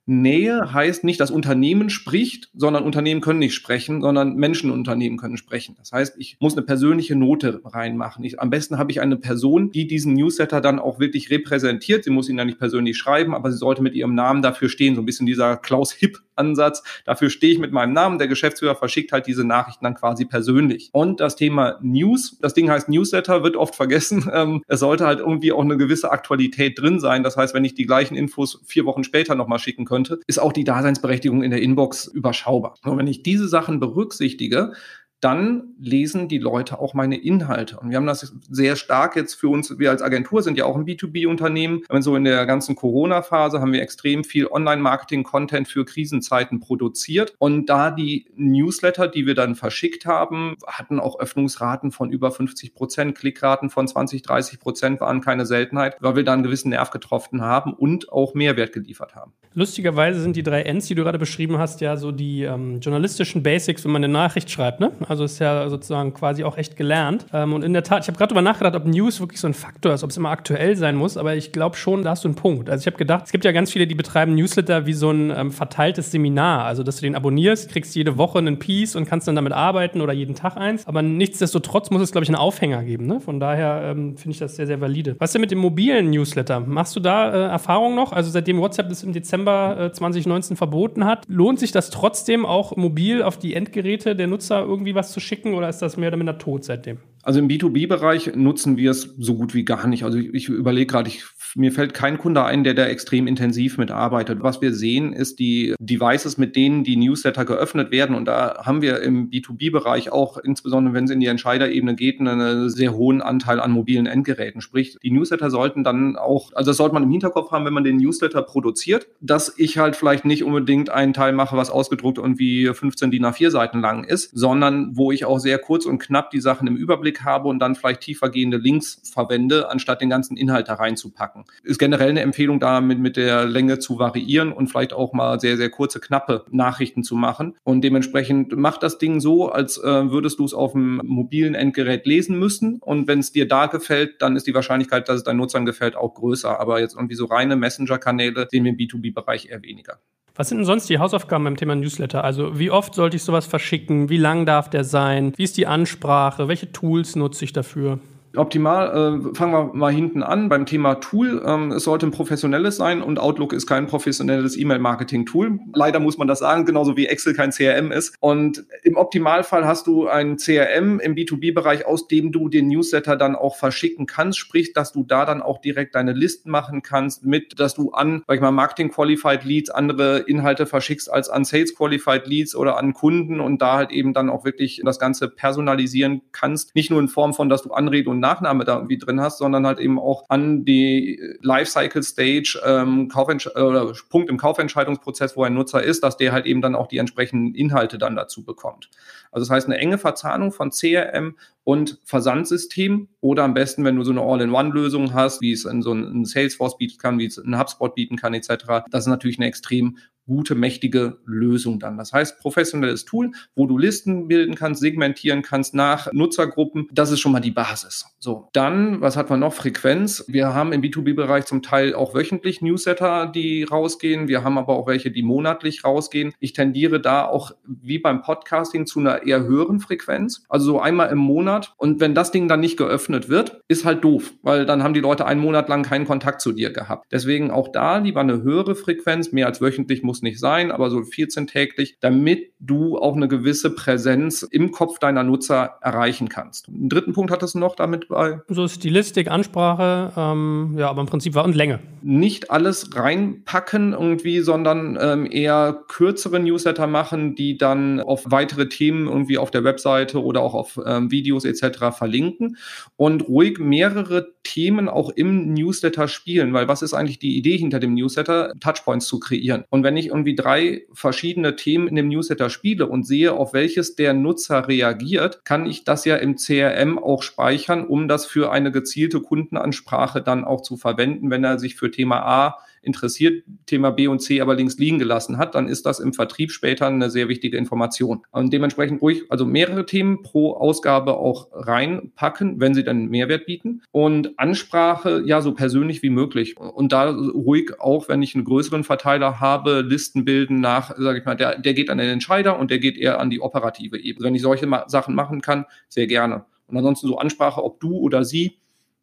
Nähe 0.09 0.73
heißt 0.73 1.03
nicht, 1.03 1.19
dass 1.19 1.29
Unternehmen 1.29 1.89
spricht, 1.89 2.49
sondern 2.53 2.83
Unternehmen 2.83 3.21
können 3.21 3.39
nicht 3.39 3.53
sprechen, 3.53 4.01
sondern 4.01 4.35
Menschen 4.35 4.71
Unternehmen 4.71 5.17
können 5.17 5.37
sprechen. 5.37 5.75
Das 5.77 5.91
heißt, 5.91 6.15
ich 6.17 6.37
muss 6.39 6.57
eine 6.57 6.65
persönliche 6.65 7.15
Note 7.15 7.61
reinmachen. 7.63 8.23
Ich, 8.23 8.39
am 8.39 8.49
besten 8.49 8.79
habe 8.79 8.91
ich 8.91 9.01
eine 9.01 9.17
Person, 9.17 9.71
die 9.71 9.87
diesen 9.87 10.13
Newsletter 10.13 10.61
dann 10.61 10.79
auch 10.79 10.99
wirklich 10.99 11.29
repräsentiert. 11.29 12.03
Sie 12.03 12.09
muss 12.09 12.27
ihn 12.27 12.37
ja 12.39 12.45
nicht 12.45 12.57
persönlich 12.57 12.97
schreiben, 12.97 13.35
aber 13.35 13.51
sie 13.51 13.57
sollte 13.57 13.83
mit 13.83 13.93
ihrem 13.93 14.15
Namen 14.15 14.41
dafür 14.41 14.69
stehen. 14.69 14.95
So 14.95 15.01
ein 15.01 15.05
bisschen 15.05 15.27
dieser 15.27 15.57
Klaus 15.57 15.91
Hipp 15.91 16.19
Ansatz. 16.39 16.81
Dafür 17.05 17.29
stehe 17.29 17.53
ich 17.53 17.59
mit 17.59 17.71
meinem 17.71 17.93
Namen. 17.93 18.17
Der 18.17 18.27
Geschäftsführer 18.27 18.75
verschickt 18.75 19.11
halt 19.11 19.27
diese 19.27 19.43
Nachrichten 19.43 19.83
dann 19.83 19.93
quasi 19.93 20.25
persönlich. 20.25 20.89
Und 20.93 21.19
das 21.19 21.35
Thema 21.35 21.77
News, 21.81 22.39
das 22.41 22.53
Ding 22.53 22.69
heißt 22.71 22.89
Newsletter, 22.89 23.43
wird 23.43 23.55
oft 23.55 23.75
vergessen. 23.75 24.27
Ähm, 24.39 24.61
es 24.67 24.79
sollte 24.79 25.07
halt 25.07 25.19
irgendwie 25.19 25.51
auch 25.51 25.63
eine 25.63 25.75
gewisse 25.75 26.11
Aktualität 26.11 26.79
drin 26.79 26.99
sein. 26.99 27.23
Das 27.23 27.35
heißt, 27.35 27.55
wenn 27.55 27.65
ich 27.65 27.73
die 27.73 27.87
gleichen 27.87 28.15
Infos 28.15 28.61
vier 28.65 28.85
Wochen 28.85 29.03
später 29.03 29.33
nochmal 29.33 29.57
schicken 29.57 29.85
könnte, 29.85 29.98
ist 30.27 30.39
auch 30.39 30.53
die 30.53 30.63
Daseinsberechtigung 30.63 31.43
in 31.43 31.51
der 31.51 31.61
Inbox 31.61 32.07
überschaubar. 32.07 32.75
Und 32.83 32.97
wenn 32.97 33.07
ich 33.07 33.23
diese 33.23 33.47
Sachen 33.47 33.79
berücksichtige, 33.79 34.73
dann 35.21 35.75
lesen 35.79 36.27
die 36.27 36.37
Leute 36.37 36.79
auch 36.79 36.93
meine 36.93 37.17
Inhalte. 37.17 37.79
Und 37.79 37.89
wir 37.89 37.97
haben 37.97 38.05
das 38.05 38.33
sehr 38.49 38.75
stark 38.75 39.15
jetzt 39.15 39.33
für 39.33 39.49
uns, 39.49 39.77
wir 39.77 39.89
als 39.89 40.01
Agentur 40.01 40.41
sind 40.41 40.57
ja 40.57 40.65
auch 40.65 40.75
ein 40.75 40.85
B2B-Unternehmen. 40.85 41.81
So 41.99 42.15
in 42.15 42.23
der 42.23 42.45
ganzen 42.45 42.75
Corona-Phase 42.75 43.59
haben 43.59 43.73
wir 43.73 43.81
extrem 43.81 44.23
viel 44.23 44.47
Online-Marketing-Content 44.47 45.67
für 45.67 45.85
Krisenzeiten 45.85 46.59
produziert. 46.59 47.35
Und 47.37 47.67
da 47.67 47.91
die 47.91 48.27
Newsletter, 48.35 49.07
die 49.07 49.25
wir 49.25 49.35
dann 49.35 49.55
verschickt 49.55 50.05
haben, 50.05 50.55
hatten 50.65 50.99
auch 50.99 51.19
Öffnungsraten 51.19 51.91
von 51.91 52.11
über 52.11 52.31
50 52.31 52.73
Prozent, 52.73 53.17
Klickraten 53.17 53.69
von 53.69 53.87
20, 53.87 54.21
30 54.21 54.59
Prozent 54.59 55.01
waren 55.01 55.21
keine 55.21 55.45
Seltenheit, 55.45 55.97
weil 55.99 56.15
wir 56.15 56.23
da 56.23 56.33
einen 56.33 56.43
gewissen 56.43 56.69
Nerv 56.69 56.91
getroffen 56.91 57.41
haben 57.41 57.73
und 57.73 58.11
auch 58.11 58.33
Mehrwert 58.33 58.71
geliefert 58.71 59.15
haben. 59.15 59.33
Lustigerweise 59.53 60.21
sind 60.21 60.35
die 60.35 60.43
drei 60.43 60.61
Ns, 60.61 60.87
die 60.87 60.95
du 60.95 61.03
gerade 61.03 61.19
beschrieben 61.19 61.57
hast, 61.57 61.81
ja 61.81 61.97
so 61.97 62.11
die 62.11 62.43
ähm, 62.43 62.79
journalistischen 62.79 63.43
Basics, 63.43 63.83
wenn 63.83 63.91
man 63.91 64.03
eine 64.03 64.13
Nachricht 64.13 64.49
schreibt. 64.51 64.79
Ne? 64.79 64.91
Also 65.09 65.23
ist 65.23 65.39
ja 65.39 65.69
sozusagen 65.69 66.13
quasi 66.13 66.43
auch 66.43 66.57
echt 66.57 66.77
gelernt. 66.77 67.25
Ähm, 67.33 67.53
und 67.53 67.63
in 67.63 67.73
der 67.73 67.83
Tat, 67.83 68.03
ich 68.03 68.07
habe 68.07 68.17
gerade 68.17 68.33
darüber 68.33 68.41
nachgedacht, 68.41 68.75
ob 68.75 68.85
News 68.85 69.19
wirklich 69.19 69.39
so 69.39 69.47
ein 69.47 69.53
Faktor 69.53 69.93
ist, 69.93 70.03
ob 70.03 70.11
es 70.11 70.17
immer 70.17 70.29
aktuell 70.29 70.75
sein 70.75 70.95
muss. 70.95 71.17
Aber 71.17 71.35
ich 71.35 71.51
glaube 71.51 71.75
schon, 71.75 72.03
da 72.03 72.11
hast 72.11 72.23
du 72.23 72.27
einen 72.27 72.35
Punkt. 72.35 72.69
Also 72.69 72.83
ich 72.83 72.87
habe 72.87 72.97
gedacht, 72.97 73.25
es 73.25 73.31
gibt 73.31 73.45
ja 73.45 73.51
ganz 73.51 73.71
viele, 73.71 73.87
die 73.87 73.95
betreiben 73.95 74.35
Newsletter 74.35 74.85
wie 74.85 74.93
so 74.93 75.11
ein 75.11 75.31
ähm, 75.35 75.51
verteiltes 75.51 76.11
Seminar. 76.11 76.65
Also 76.65 76.83
dass 76.83 76.97
du 76.97 77.01
den 77.01 77.15
abonnierst, 77.15 77.69
kriegst 77.69 77.95
jede 77.95 78.17
Woche 78.17 78.37
einen 78.37 78.59
Piece 78.59 78.95
und 78.95 79.05
kannst 79.05 79.27
dann 79.27 79.35
damit 79.35 79.53
arbeiten 79.53 80.01
oder 80.01 80.13
jeden 80.13 80.35
Tag 80.35 80.57
eins. 80.57 80.87
Aber 80.87 81.01
nichtsdestotrotz 81.01 81.89
muss 81.89 82.01
es, 82.01 82.11
glaube 82.11 82.23
ich, 82.23 82.29
einen 82.29 82.37
Aufhänger 82.37 82.83
geben. 82.83 83.07
Ne? 83.07 83.19
Von 83.19 83.39
daher 83.39 83.91
ähm, 83.91 84.15
finde 84.17 84.31
ich 84.31 84.39
das 84.39 84.55
sehr, 84.55 84.67
sehr 84.67 84.79
valide. 84.79 85.15
Was 85.19 85.29
ist 85.29 85.33
denn 85.33 85.41
mit 85.41 85.51
dem 85.51 85.59
mobilen 85.59 86.11
Newsletter? 86.11 86.59
Machst 86.59 86.95
du 86.95 86.99
da 86.99 87.33
äh, 87.33 87.49
Erfahrungen 87.49 87.95
noch? 87.95 88.13
Also 88.13 88.29
seitdem 88.29 88.59
WhatsApp 88.59 88.89
das 88.89 89.03
im 89.03 89.13
Dezember 89.13 89.77
äh, 89.79 89.91
2019 89.91 90.55
verboten 90.55 91.05
hat, 91.05 91.23
lohnt 91.27 91.59
sich 91.59 91.71
das 91.71 91.89
trotzdem 91.89 92.45
auch 92.45 92.75
mobil 92.75 93.23
auf 93.23 93.37
die 93.37 93.53
Endgeräte 93.55 94.15
der 94.15 94.27
Nutzer 94.27 94.61
irgendwie 94.61 94.95
was 94.99 95.11
zu 95.11 95.19
schicken 95.19 95.53
oder 95.53 95.69
ist 95.69 95.79
das 95.79 95.97
mehr 95.97 96.09
oder 96.09 96.17
minder 96.17 96.37
tot 96.37 96.63
seitdem? 96.63 96.99
Also 97.23 97.39
im 97.39 97.47
B2B-Bereich 97.47 98.35
nutzen 98.35 98.77
wir 98.77 98.91
es 98.91 99.01
so 99.17 99.35
gut 99.35 99.53
wie 99.53 99.65
gar 99.65 99.87
nicht. 99.87 100.03
Also 100.03 100.17
ich, 100.17 100.33
ich 100.33 100.49
überlege 100.49 100.87
gerade, 100.87 101.09
ich 101.09 101.23
mir 101.55 101.71
fällt 101.71 101.93
kein 101.93 102.17
Kunde 102.17 102.43
ein, 102.43 102.63
der 102.63 102.73
da 102.73 102.85
extrem 102.85 103.27
intensiv 103.27 103.77
mitarbeitet. 103.77 104.39
Was 104.41 104.61
wir 104.61 104.73
sehen, 104.73 105.13
ist 105.13 105.39
die 105.39 105.75
Devices, 105.79 106.37
mit 106.37 106.55
denen 106.55 106.83
die 106.83 106.95
Newsletter 106.95 107.45
geöffnet 107.45 107.91
werden. 107.91 108.15
Und 108.15 108.25
da 108.25 108.63
haben 108.65 108.81
wir 108.81 109.01
im 109.01 109.29
B2B-Bereich 109.29 110.11
auch, 110.11 110.37
insbesondere 110.37 110.93
wenn 110.93 111.05
es 111.05 111.11
in 111.11 111.19
die 111.19 111.27
Entscheiderebene 111.27 111.95
geht, 111.95 112.19
einen 112.19 112.69
sehr 112.69 112.93
hohen 112.93 113.21
Anteil 113.21 113.59
an 113.59 113.71
mobilen 113.71 114.05
Endgeräten. 114.05 114.61
Sprich, 114.61 114.97
die 115.01 115.11
Newsletter 115.11 115.49
sollten 115.49 115.83
dann 115.83 116.15
auch, 116.15 116.51
also 116.53 116.71
das 116.71 116.77
sollte 116.77 116.93
man 116.93 117.03
im 117.03 117.11
Hinterkopf 117.11 117.51
haben, 117.51 117.65
wenn 117.65 117.73
man 117.73 117.83
den 117.83 117.97
Newsletter 117.97 118.41
produziert, 118.41 119.07
dass 119.21 119.53
ich 119.57 119.77
halt 119.77 119.95
vielleicht 119.95 120.25
nicht 120.25 120.43
unbedingt 120.43 120.89
einen 120.89 121.13
Teil 121.13 121.33
mache, 121.33 121.57
was 121.57 121.69
ausgedruckt 121.69 122.17
irgendwie 122.17 122.71
15 122.73 123.11
DIN 123.11 123.25
A4 123.25 123.49
Seiten 123.49 123.79
lang 123.79 124.03
ist, 124.03 124.31
sondern 124.37 124.95
wo 124.95 125.11
ich 125.11 125.25
auch 125.25 125.39
sehr 125.39 125.57
kurz 125.57 125.85
und 125.85 125.99
knapp 125.99 126.31
die 126.31 126.41
Sachen 126.41 126.67
im 126.67 126.75
Überblick 126.75 127.23
habe 127.23 127.47
und 127.47 127.59
dann 127.59 127.75
vielleicht 127.75 128.01
tiefergehende 128.01 128.57
Links 128.57 129.01
verwende, 129.13 129.69
anstatt 129.69 130.01
den 130.01 130.09
ganzen 130.09 130.37
Inhalt 130.37 130.67
da 130.67 130.75
reinzupacken 130.75 131.38
packen. 131.39 131.59
Ist 131.63 131.79
generell 131.79 132.09
eine 132.09 132.21
Empfehlung 132.21 132.59
da, 132.59 132.81
mit, 132.81 132.99
mit 132.99 133.17
der 133.17 133.45
Länge 133.45 133.79
zu 133.79 133.99
variieren 133.99 134.51
und 134.51 134.67
vielleicht 134.67 134.93
auch 134.93 135.13
mal 135.13 135.39
sehr, 135.39 135.57
sehr 135.57 135.69
kurze, 135.69 135.99
knappe 135.99 136.45
Nachrichten 136.51 137.03
zu 137.03 137.15
machen. 137.15 137.55
Und 137.63 137.81
dementsprechend 137.81 138.55
macht 138.55 138.83
das 138.83 138.97
Ding 138.97 139.19
so, 139.19 139.49
als 139.49 139.77
äh, 139.77 140.11
würdest 140.11 140.39
du 140.39 140.45
es 140.45 140.53
auf 140.53 140.73
dem 140.73 141.01
mobilen 141.03 141.55
Endgerät 141.55 142.05
lesen 142.05 142.37
müssen. 142.37 142.79
Und 142.81 143.07
wenn 143.07 143.19
es 143.19 143.31
dir 143.31 143.47
da 143.47 143.67
gefällt, 143.67 144.21
dann 144.21 144.35
ist 144.35 144.47
die 144.47 144.53
Wahrscheinlichkeit, 144.53 145.09
dass 145.09 145.17
es 145.17 145.23
deinen 145.23 145.37
Nutzern 145.37 145.65
gefällt, 145.65 145.95
auch 145.95 146.13
größer. 146.13 146.59
Aber 146.59 146.79
jetzt 146.79 146.95
irgendwie 146.95 147.15
so 147.15 147.25
reine 147.25 147.55
Messenger-Kanäle 147.55 148.47
sehen 148.49 148.63
wir 148.63 148.71
im 148.71 148.77
B2B-Bereich 148.77 149.49
eher 149.49 149.61
weniger. 149.63 149.99
Was 150.35 150.47
sind 150.47 150.59
denn 150.59 150.65
sonst 150.65 150.89
die 150.89 150.99
Hausaufgaben 150.99 151.43
beim 151.43 151.57
Thema 151.57 151.75
Newsletter? 151.75 152.23
Also 152.23 152.57
wie 152.57 152.71
oft 152.71 152.95
sollte 152.95 153.17
ich 153.17 153.23
sowas 153.23 153.45
verschicken? 153.45 154.09
Wie 154.09 154.17
lang 154.17 154.45
darf 154.45 154.69
der 154.69 154.85
sein? 154.85 155.33
Wie 155.35 155.43
ist 155.43 155.57
die 155.57 155.67
Ansprache? 155.67 156.47
Welche 156.47 156.71
Tools 156.71 157.17
nutze 157.17 157.43
ich 157.43 157.51
dafür? 157.51 157.99
Optimal, 158.35 158.89
äh, 158.89 159.35
fangen 159.35 159.53
wir 159.53 159.73
mal 159.73 159.91
hinten 159.91 160.21
an 160.21 160.49
beim 160.49 160.67
Thema 160.67 160.95
Tool. 160.95 161.41
Ähm, 161.45 161.71
es 161.71 161.83
sollte 161.83 162.05
ein 162.05 162.11
professionelles 162.11 162.75
sein 162.75 163.01
und 163.01 163.17
Outlook 163.17 163.53
ist 163.53 163.65
kein 163.65 163.87
professionelles 163.87 164.55
E-Mail-Marketing-Tool. 164.55 165.59
Leider 165.73 165.99
muss 165.99 166.17
man 166.19 166.27
das 166.27 166.39
sagen, 166.39 166.65
genauso 166.65 166.95
wie 166.95 167.07
Excel 167.07 167.33
kein 167.33 167.49
CRM 167.49 167.91
ist. 167.91 168.15
Und 168.19 168.65
im 168.83 168.97
Optimalfall 168.97 169.65
hast 169.65 169.87
du 169.87 170.07
ein 170.07 170.37
CRM 170.37 170.99
im 170.99 171.15
B2B-Bereich, 171.15 171.87
aus 171.87 172.07
dem 172.07 172.31
du 172.31 172.49
den 172.49 172.67
Newsletter 172.67 173.15
dann 173.15 173.35
auch 173.35 173.55
verschicken 173.55 174.05
kannst, 174.05 174.37
sprich, 174.37 174.73
dass 174.73 174.91
du 174.91 175.03
da 175.03 175.25
dann 175.25 175.41
auch 175.41 175.59
direkt 175.59 175.95
deine 175.95 176.13
Listen 176.13 176.51
machen 176.51 176.83
kannst, 176.83 177.25
mit, 177.25 177.59
dass 177.59 177.73
du 177.73 177.91
an, 177.91 178.23
sag 178.27 178.35
ich 178.35 178.41
mal, 178.41 178.51
Marketing-Qualified 178.51 179.43
Leads 179.43 179.71
andere 179.71 180.19
Inhalte 180.19 180.67
verschickst 180.67 181.11
als 181.11 181.29
an 181.29 181.45
Sales-Qualified 181.45 182.27
Leads 182.27 182.55
oder 182.55 182.77
an 182.77 182.93
Kunden 182.93 183.39
und 183.39 183.59
da 183.59 183.77
halt 183.77 183.91
eben 183.91 184.13
dann 184.13 184.29
auch 184.29 184.45
wirklich 184.45 184.81
das 184.85 184.99
Ganze 184.99 185.29
personalisieren 185.29 186.21
kannst. 186.31 186.75
Nicht 186.75 186.91
nur 186.91 186.99
in 186.99 187.07
Form 187.07 187.33
von, 187.33 187.49
dass 187.49 187.63
du 187.63 187.71
Anrede 187.71 188.09
und 188.09 188.19
Nachname 188.29 188.63
da 188.63 188.75
irgendwie 188.75 188.97
drin 188.97 189.19
hast, 189.19 189.39
sondern 189.39 189.65
halt 189.65 189.79
eben 189.79 189.99
auch 189.99 190.25
an 190.29 190.65
die 190.65 191.21
Lifecycle 191.41 192.03
Stage, 192.03 192.61
ähm, 192.65 193.07
Kaufentsch 193.07 193.47
oder 193.47 193.93
Punkt 194.09 194.29
im 194.29 194.37
Kaufentscheidungsprozess, 194.37 195.35
wo 195.35 195.43
ein 195.43 195.53
Nutzer 195.53 195.83
ist, 195.83 196.03
dass 196.03 196.17
der 196.17 196.31
halt 196.31 196.45
eben 196.45 196.61
dann 196.61 196.75
auch 196.75 196.87
die 196.87 196.97
entsprechenden 196.97 197.55
Inhalte 197.55 197.97
dann 197.97 198.15
dazu 198.15 198.43
bekommt. 198.43 198.89
Also 199.31 199.45
das 199.45 199.49
heißt, 199.49 199.67
eine 199.67 199.77
enge 199.77 199.97
Verzahnung 199.97 200.51
von 200.51 200.71
CRM 200.71 201.35
und 201.63 201.99
Versandsystem 202.03 203.09
oder 203.21 203.43
am 203.43 203.53
besten, 203.53 203.83
wenn 203.83 203.95
du 203.95 204.03
so 204.03 204.11
eine 204.11 204.21
All-in-One-Lösung 204.21 205.13
hast, 205.13 205.41
wie 205.41 205.51
es 205.51 205.65
in 205.65 205.81
so 205.81 205.93
ein 205.93 206.25
Salesforce 206.25 206.77
bieten 206.77 206.97
kann, 206.97 207.19
wie 207.19 207.25
es 207.25 207.37
ein 207.37 207.59
HubSpot 207.59 207.93
bieten 207.93 208.15
kann, 208.15 208.33
etc. 208.33 208.87
Das 208.89 209.03
ist 209.03 209.07
natürlich 209.07 209.37
eine 209.37 209.47
extrem 209.47 209.97
gute, 210.29 210.53
mächtige 210.55 211.17
Lösung 211.25 211.79
dann. 211.79 211.97
Das 211.97 212.13
heißt, 212.13 212.39
professionelles 212.39 213.03
Tool, 213.03 213.31
wo 213.55 213.65
du 213.65 213.77
Listen 213.77 214.27
bilden 214.27 214.55
kannst, 214.55 214.79
segmentieren 214.79 215.41
kannst 215.41 215.73
nach 215.73 216.13
Nutzergruppen. 216.13 216.87
Das 216.91 217.11
ist 217.11 217.19
schon 217.19 217.31
mal 217.31 217.39
die 217.39 217.51
Basis. 217.51 218.05
So, 218.19 218.47
dann, 218.53 219.01
was 219.01 219.17
hat 219.17 219.29
man 219.29 219.39
noch? 219.39 219.53
Frequenz. 219.53 220.23
Wir 220.27 220.53
haben 220.53 220.71
im 220.71 220.81
B2B-Bereich 220.81 221.45
zum 221.45 221.63
Teil 221.63 221.95
auch 221.95 222.13
wöchentlich 222.13 222.61
Newsletter, 222.61 223.25
die 223.25 223.63
rausgehen. 223.63 224.27
Wir 224.27 224.43
haben 224.43 224.59
aber 224.59 224.75
auch 224.75 224.85
welche, 224.85 225.09
die 225.09 225.23
monatlich 225.23 225.83
rausgehen. 225.83 226.33
Ich 226.39 226.53
tendiere 226.53 227.01
da 227.01 227.25
auch 227.25 227.51
wie 227.65 227.97
beim 227.97 228.21
Podcasting 228.21 228.85
zu 228.85 228.99
einer 228.99 229.18
eher 229.25 229.43
höheren 229.43 229.79
Frequenz. 229.79 230.43
Also 230.49 230.65
so 230.65 230.79
einmal 230.79 231.09
im 231.09 231.17
Monat. 231.17 231.73
Und 231.77 231.99
wenn 231.99 232.15
das 232.15 232.31
Ding 232.31 232.47
dann 232.47 232.59
nicht 232.59 232.77
geöffnet 232.77 233.29
wird, 233.29 233.61
ist 233.67 233.85
halt 233.85 234.03
doof, 234.03 234.33
weil 234.41 234.65
dann 234.65 234.83
haben 234.83 234.93
die 234.93 234.99
Leute 234.99 235.25
einen 235.25 235.41
Monat 235.41 235.69
lang 235.69 235.83
keinen 235.83 236.05
Kontakt 236.05 236.41
zu 236.41 236.51
dir 236.51 236.71
gehabt. 236.71 237.07
Deswegen 237.11 237.51
auch 237.51 237.69
da 237.69 237.97
lieber 237.97 238.21
eine 238.21 238.41
höhere 238.41 238.75
Frequenz. 238.75 239.31
Mehr 239.31 239.47
als 239.47 239.61
wöchentlich 239.61 240.03
muss 240.03 240.21
nicht 240.21 240.39
sein, 240.39 240.71
aber 240.71 240.89
so 240.89 241.01
14 241.03 241.47
täglich, 241.47 241.97
damit 241.99 242.51
du 242.59 242.97
auch 242.97 243.15
eine 243.15 243.27
gewisse 243.27 243.73
Präsenz 243.73 244.43
im 244.43 244.71
Kopf 244.71 244.99
deiner 244.99 245.23
Nutzer 245.23 245.77
erreichen 245.81 246.29
kannst. 246.29 246.67
Einen 246.67 246.89
dritten 246.89 247.13
Punkt 247.13 247.31
hattest 247.31 247.55
du 247.55 247.59
noch 247.59 247.75
damit 247.75 248.07
bei? 248.09 248.41
So 248.47 248.67
Stilistik, 248.67 249.29
Ansprache, 249.29 250.11
ähm, 250.15 250.75
ja, 250.77 250.89
aber 250.89 251.01
im 251.01 251.07
Prinzip 251.07 251.35
war 251.35 251.45
und 251.45 251.55
Länge. 251.55 251.79
Nicht 252.01 252.51
alles 252.51 252.95
reinpacken 252.95 253.93
irgendwie, 253.93 254.41
sondern 254.41 254.97
ähm, 255.01 255.27
eher 255.29 255.83
kürzere 255.87 256.39
Newsletter 256.39 256.87
machen, 256.87 257.35
die 257.35 257.57
dann 257.57 257.99
auf 257.99 258.23
weitere 258.25 258.69
Themen 258.69 259.07
irgendwie 259.09 259.37
auf 259.37 259.51
der 259.51 259.63
Webseite 259.63 260.23
oder 260.23 260.41
auch 260.41 260.53
auf 260.53 260.79
ähm, 260.85 261.11
Videos 261.11 261.45
etc. 261.45 261.95
verlinken 261.97 262.57
und 262.95 263.27
ruhig 263.27 263.59
mehrere 263.59 264.33
Themen 264.43 264.89
auch 264.89 265.09
im 265.09 265.53
Newsletter 265.53 266.07
spielen, 266.07 266.53
weil 266.53 266.67
was 266.67 266.81
ist 266.81 266.93
eigentlich 266.93 267.19
die 267.19 267.37
Idee 267.37 267.57
hinter 267.57 267.79
dem 267.79 267.93
Newsletter? 267.93 268.53
Touchpoints 268.59 269.05
zu 269.05 269.19
kreieren. 269.19 269.63
Und 269.69 269.83
wenn 269.83 269.97
ich 269.97 270.07
irgendwie 270.07 270.35
drei 270.35 270.85
verschiedene 270.93 271.55
Themen 271.55 271.87
in 271.87 271.95
dem 271.95 272.07
Newsletter 272.07 272.49
spiele 272.49 272.87
und 272.87 273.05
sehe, 273.05 273.33
auf 273.33 273.53
welches 273.53 273.95
der 273.95 274.13
Nutzer 274.13 274.67
reagiert, 274.67 275.45
kann 275.45 275.65
ich 275.65 275.83
das 275.83 276.05
ja 276.05 276.15
im 276.15 276.35
CRM 276.35 276.97
auch 276.97 277.23
speichern, 277.23 277.85
um 277.85 278.07
das 278.07 278.25
für 278.25 278.51
eine 278.51 278.71
gezielte 278.71 279.21
Kundenansprache 279.21 280.21
dann 280.21 280.45
auch 280.45 280.61
zu 280.61 280.77
verwenden, 280.77 281.29
wenn 281.29 281.43
er 281.43 281.59
sich 281.59 281.75
für 281.75 281.91
Thema 281.91 282.21
A 282.21 282.57
interessiert, 282.81 283.43
Thema 283.65 283.91
B 283.91 284.07
und 284.07 284.19
C 284.19 284.41
aber 284.41 284.55
links 284.55 284.77
liegen 284.77 284.99
gelassen 284.99 285.37
hat, 285.37 285.55
dann 285.55 285.67
ist 285.67 285.85
das 285.85 285.99
im 285.99 286.13
Vertrieb 286.13 286.51
später 286.51 286.87
eine 286.87 287.09
sehr 287.09 287.29
wichtige 287.29 287.57
Information. 287.57 288.21
Und 288.31 288.53
dementsprechend 288.53 289.01
ruhig, 289.01 289.23
also 289.29 289.45
mehrere 289.45 289.85
Themen 289.85 290.21
pro 290.23 290.53
Ausgabe 290.53 291.17
auch 291.17 291.49
reinpacken, 291.51 292.59
wenn 292.59 292.73
sie 292.73 292.83
dann 292.83 293.07
Mehrwert 293.07 293.45
bieten. 293.45 293.81
Und 293.91 294.37
Ansprache, 294.39 295.23
ja, 295.25 295.41
so 295.41 295.53
persönlich 295.53 296.03
wie 296.03 296.09
möglich. 296.09 296.57
Und 296.57 296.91
da 296.91 297.09
ruhig 297.09 297.79
auch, 297.79 298.09
wenn 298.09 298.21
ich 298.21 298.35
einen 298.35 298.45
größeren 298.45 298.83
Verteiler 298.83 299.39
habe, 299.39 299.81
Listen 299.81 300.25
bilden 300.25 300.59
nach, 300.59 300.95
sage 300.97 301.19
ich 301.19 301.25
mal, 301.25 301.35
der, 301.35 301.59
der 301.59 301.73
geht 301.73 301.89
an 301.89 301.97
den 301.97 302.09
Entscheider 302.09 302.59
und 302.59 302.71
der 302.71 302.79
geht 302.79 302.97
eher 302.97 303.19
an 303.19 303.29
die 303.29 303.41
operative 303.41 303.99
Ebene. 303.99 304.25
Wenn 304.25 304.35
ich 304.35 304.41
solche 304.41 304.67
Sachen 304.87 305.15
machen 305.15 305.41
kann, 305.41 305.65
sehr 305.87 306.07
gerne. 306.07 306.45
Und 306.67 306.77
ansonsten 306.77 307.07
so 307.07 307.17
Ansprache, 307.17 307.63
ob 307.63 307.79
du 307.79 307.97
oder 307.97 308.23
sie, 308.23 308.57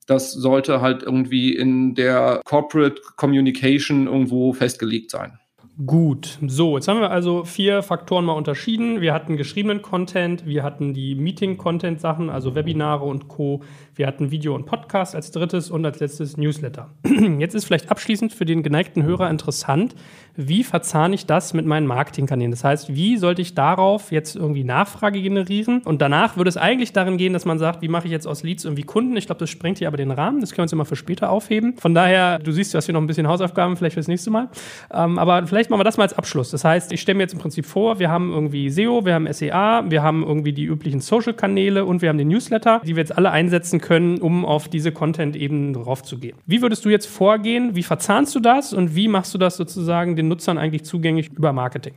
das 0.07 0.33
sollte 0.33 0.81
halt 0.81 1.03
irgendwie 1.03 1.55
in 1.55 1.95
der 1.95 2.41
Corporate 2.45 3.01
Communication 3.17 4.07
irgendwo 4.07 4.53
festgelegt 4.53 5.11
sein. 5.11 5.39
Gut, 5.85 6.39
so, 6.47 6.79
jetzt 6.79 6.89
haben 6.89 7.01
wir 7.01 7.11
also 7.11 7.45
vier 7.45 7.83
Faktoren 7.83 8.25
mal 8.25 8.33
unterschieden. 8.33 9.03
Wir 9.03 9.13
hatten 9.13 9.37
geschriebenen 9.37 9.83
Content, 9.83 10.47
wir 10.47 10.63
hatten 10.63 10.95
die 10.95 11.15
Meeting-Content-Sachen, 11.15 12.31
also 12.31 12.55
Webinare 12.55 13.05
und 13.05 13.29
Co. 13.29 13.63
Wir 13.95 14.07
hatten 14.07 14.31
Video 14.31 14.55
und 14.55 14.65
Podcast 14.65 15.15
als 15.15 15.33
drittes 15.33 15.71
und 15.71 15.85
als 15.85 16.01
letztes 16.01 16.39
Newsletter. 16.39 16.95
Jetzt 17.39 17.55
ist 17.55 17.67
vielleicht 17.67 17.91
abschließend 17.91 18.33
für 18.33 18.47
den 18.47 18.63
geneigten 18.63 19.03
Hörer 19.03 19.29
interessant, 19.29 19.95
wie 20.37 20.65
verzahne 20.65 21.15
ich 21.15 21.27
das 21.27 21.55
mit 21.55 21.67
meinen 21.67 21.87
Marketingkanälen? 21.87 22.51
Das 22.51 22.65
heißt, 22.65 22.95
wie 22.95 23.17
sollte 23.17 23.43
ich 23.43 23.55
darauf 23.55 24.13
jetzt 24.13 24.37
irgendwie 24.37 24.65
Nachfrage 24.65 25.21
generieren? 25.21 25.83
Und 25.85 26.03
danach 26.03 26.37
würde 26.37 26.49
es 26.49 26.57
eigentlich 26.57 26.93
darin 26.93 27.17
gehen, 27.17 27.33
dass 27.33 27.45
man 27.45 27.59
sagt, 27.59 27.83
wie 27.83 27.89
mache 27.89 28.07
ich 28.07 28.13
jetzt 28.13 28.27
aus 28.27 28.43
Leads 28.43 28.65
irgendwie 28.65 28.83
Kunden? 28.83 29.17
Ich 29.17 29.27
glaube, 29.27 29.39
das 29.39 29.51
sprengt 29.51 29.79
hier 29.79 29.89
aber 29.89 29.97
den 29.97 30.11
Rahmen. 30.11 30.41
Das 30.41 30.51
können 30.51 30.59
wir 30.59 30.63
uns 30.65 30.73
immer 30.73 30.85
für 30.85 30.97
später 30.97 31.31
aufheben. 31.31 31.77
Von 31.79 31.95
daher, 31.95 32.39
du 32.39 32.53
siehst, 32.53 32.75
du 32.75 32.79
hast 32.79 32.87
hier 32.87 32.93
noch 32.93 33.01
ein 33.01 33.07
bisschen 33.07 33.29
Hausaufgaben, 33.29 33.77
vielleicht 33.77 33.95
fürs 33.95 34.09
nächste 34.09 34.31
Mal. 34.31 34.49
Ähm, 34.93 35.19
aber 35.19 35.47
vielleicht 35.47 35.71
machen 35.71 35.81
wir 35.81 35.85
das 35.85 35.97
mal 35.97 36.05
als 36.05 36.15
Abschluss. 36.15 36.51
Das 36.51 36.65
heißt, 36.65 36.93
ich 36.93 37.01
stelle 37.01 37.17
mir 37.17 37.23
jetzt 37.23 37.33
im 37.33 37.39
Prinzip 37.39 37.67
vor, 37.67 37.99
wir 37.99 38.11
haben 38.11 38.33
irgendwie 38.33 38.71
SEO, 38.71 39.05
wir 39.05 39.15
haben 39.15 39.33
SEA, 39.33 39.85
wir 39.89 40.03
haben 40.03 40.23
irgendwie 40.23 40.53
die 40.53 40.65
üblichen 40.65 41.01
Social-Kanäle 41.01 41.85
und 41.85 42.03
wir 42.03 42.09
haben 42.09 42.19
den 42.19 42.29
Newsletter, 42.29 42.81
die 42.85 42.97
wir 42.97 43.01
jetzt 43.01 43.17
alle 43.17 43.31
einsetzen 43.31 43.81
können, 43.81 44.19
um 44.19 44.45
auf 44.45 44.69
diese 44.69 44.93
Content-Ebenen 44.93 45.73
drauf 45.73 46.03
zu 46.03 46.19
gehen. 46.19 46.37
Wie 46.47 46.63
würdest 46.63 46.85
du 46.85 46.89
jetzt 46.89 47.07
vorgehen? 47.07 47.75
Wie 47.75 47.83
verzahnst 47.83 48.35
du 48.35 48.41
das 48.41 48.73
und 48.73 48.95
wie 48.95 49.09
machst 49.09 49.33
du 49.35 49.39
das 49.39 49.57
sozusagen 49.57 50.17
den 50.17 50.26
Nutzern 50.29 50.59
eigentlich 50.59 50.85
zugänglich 50.85 51.31
über 51.33 51.53
Marketing? 51.53 51.95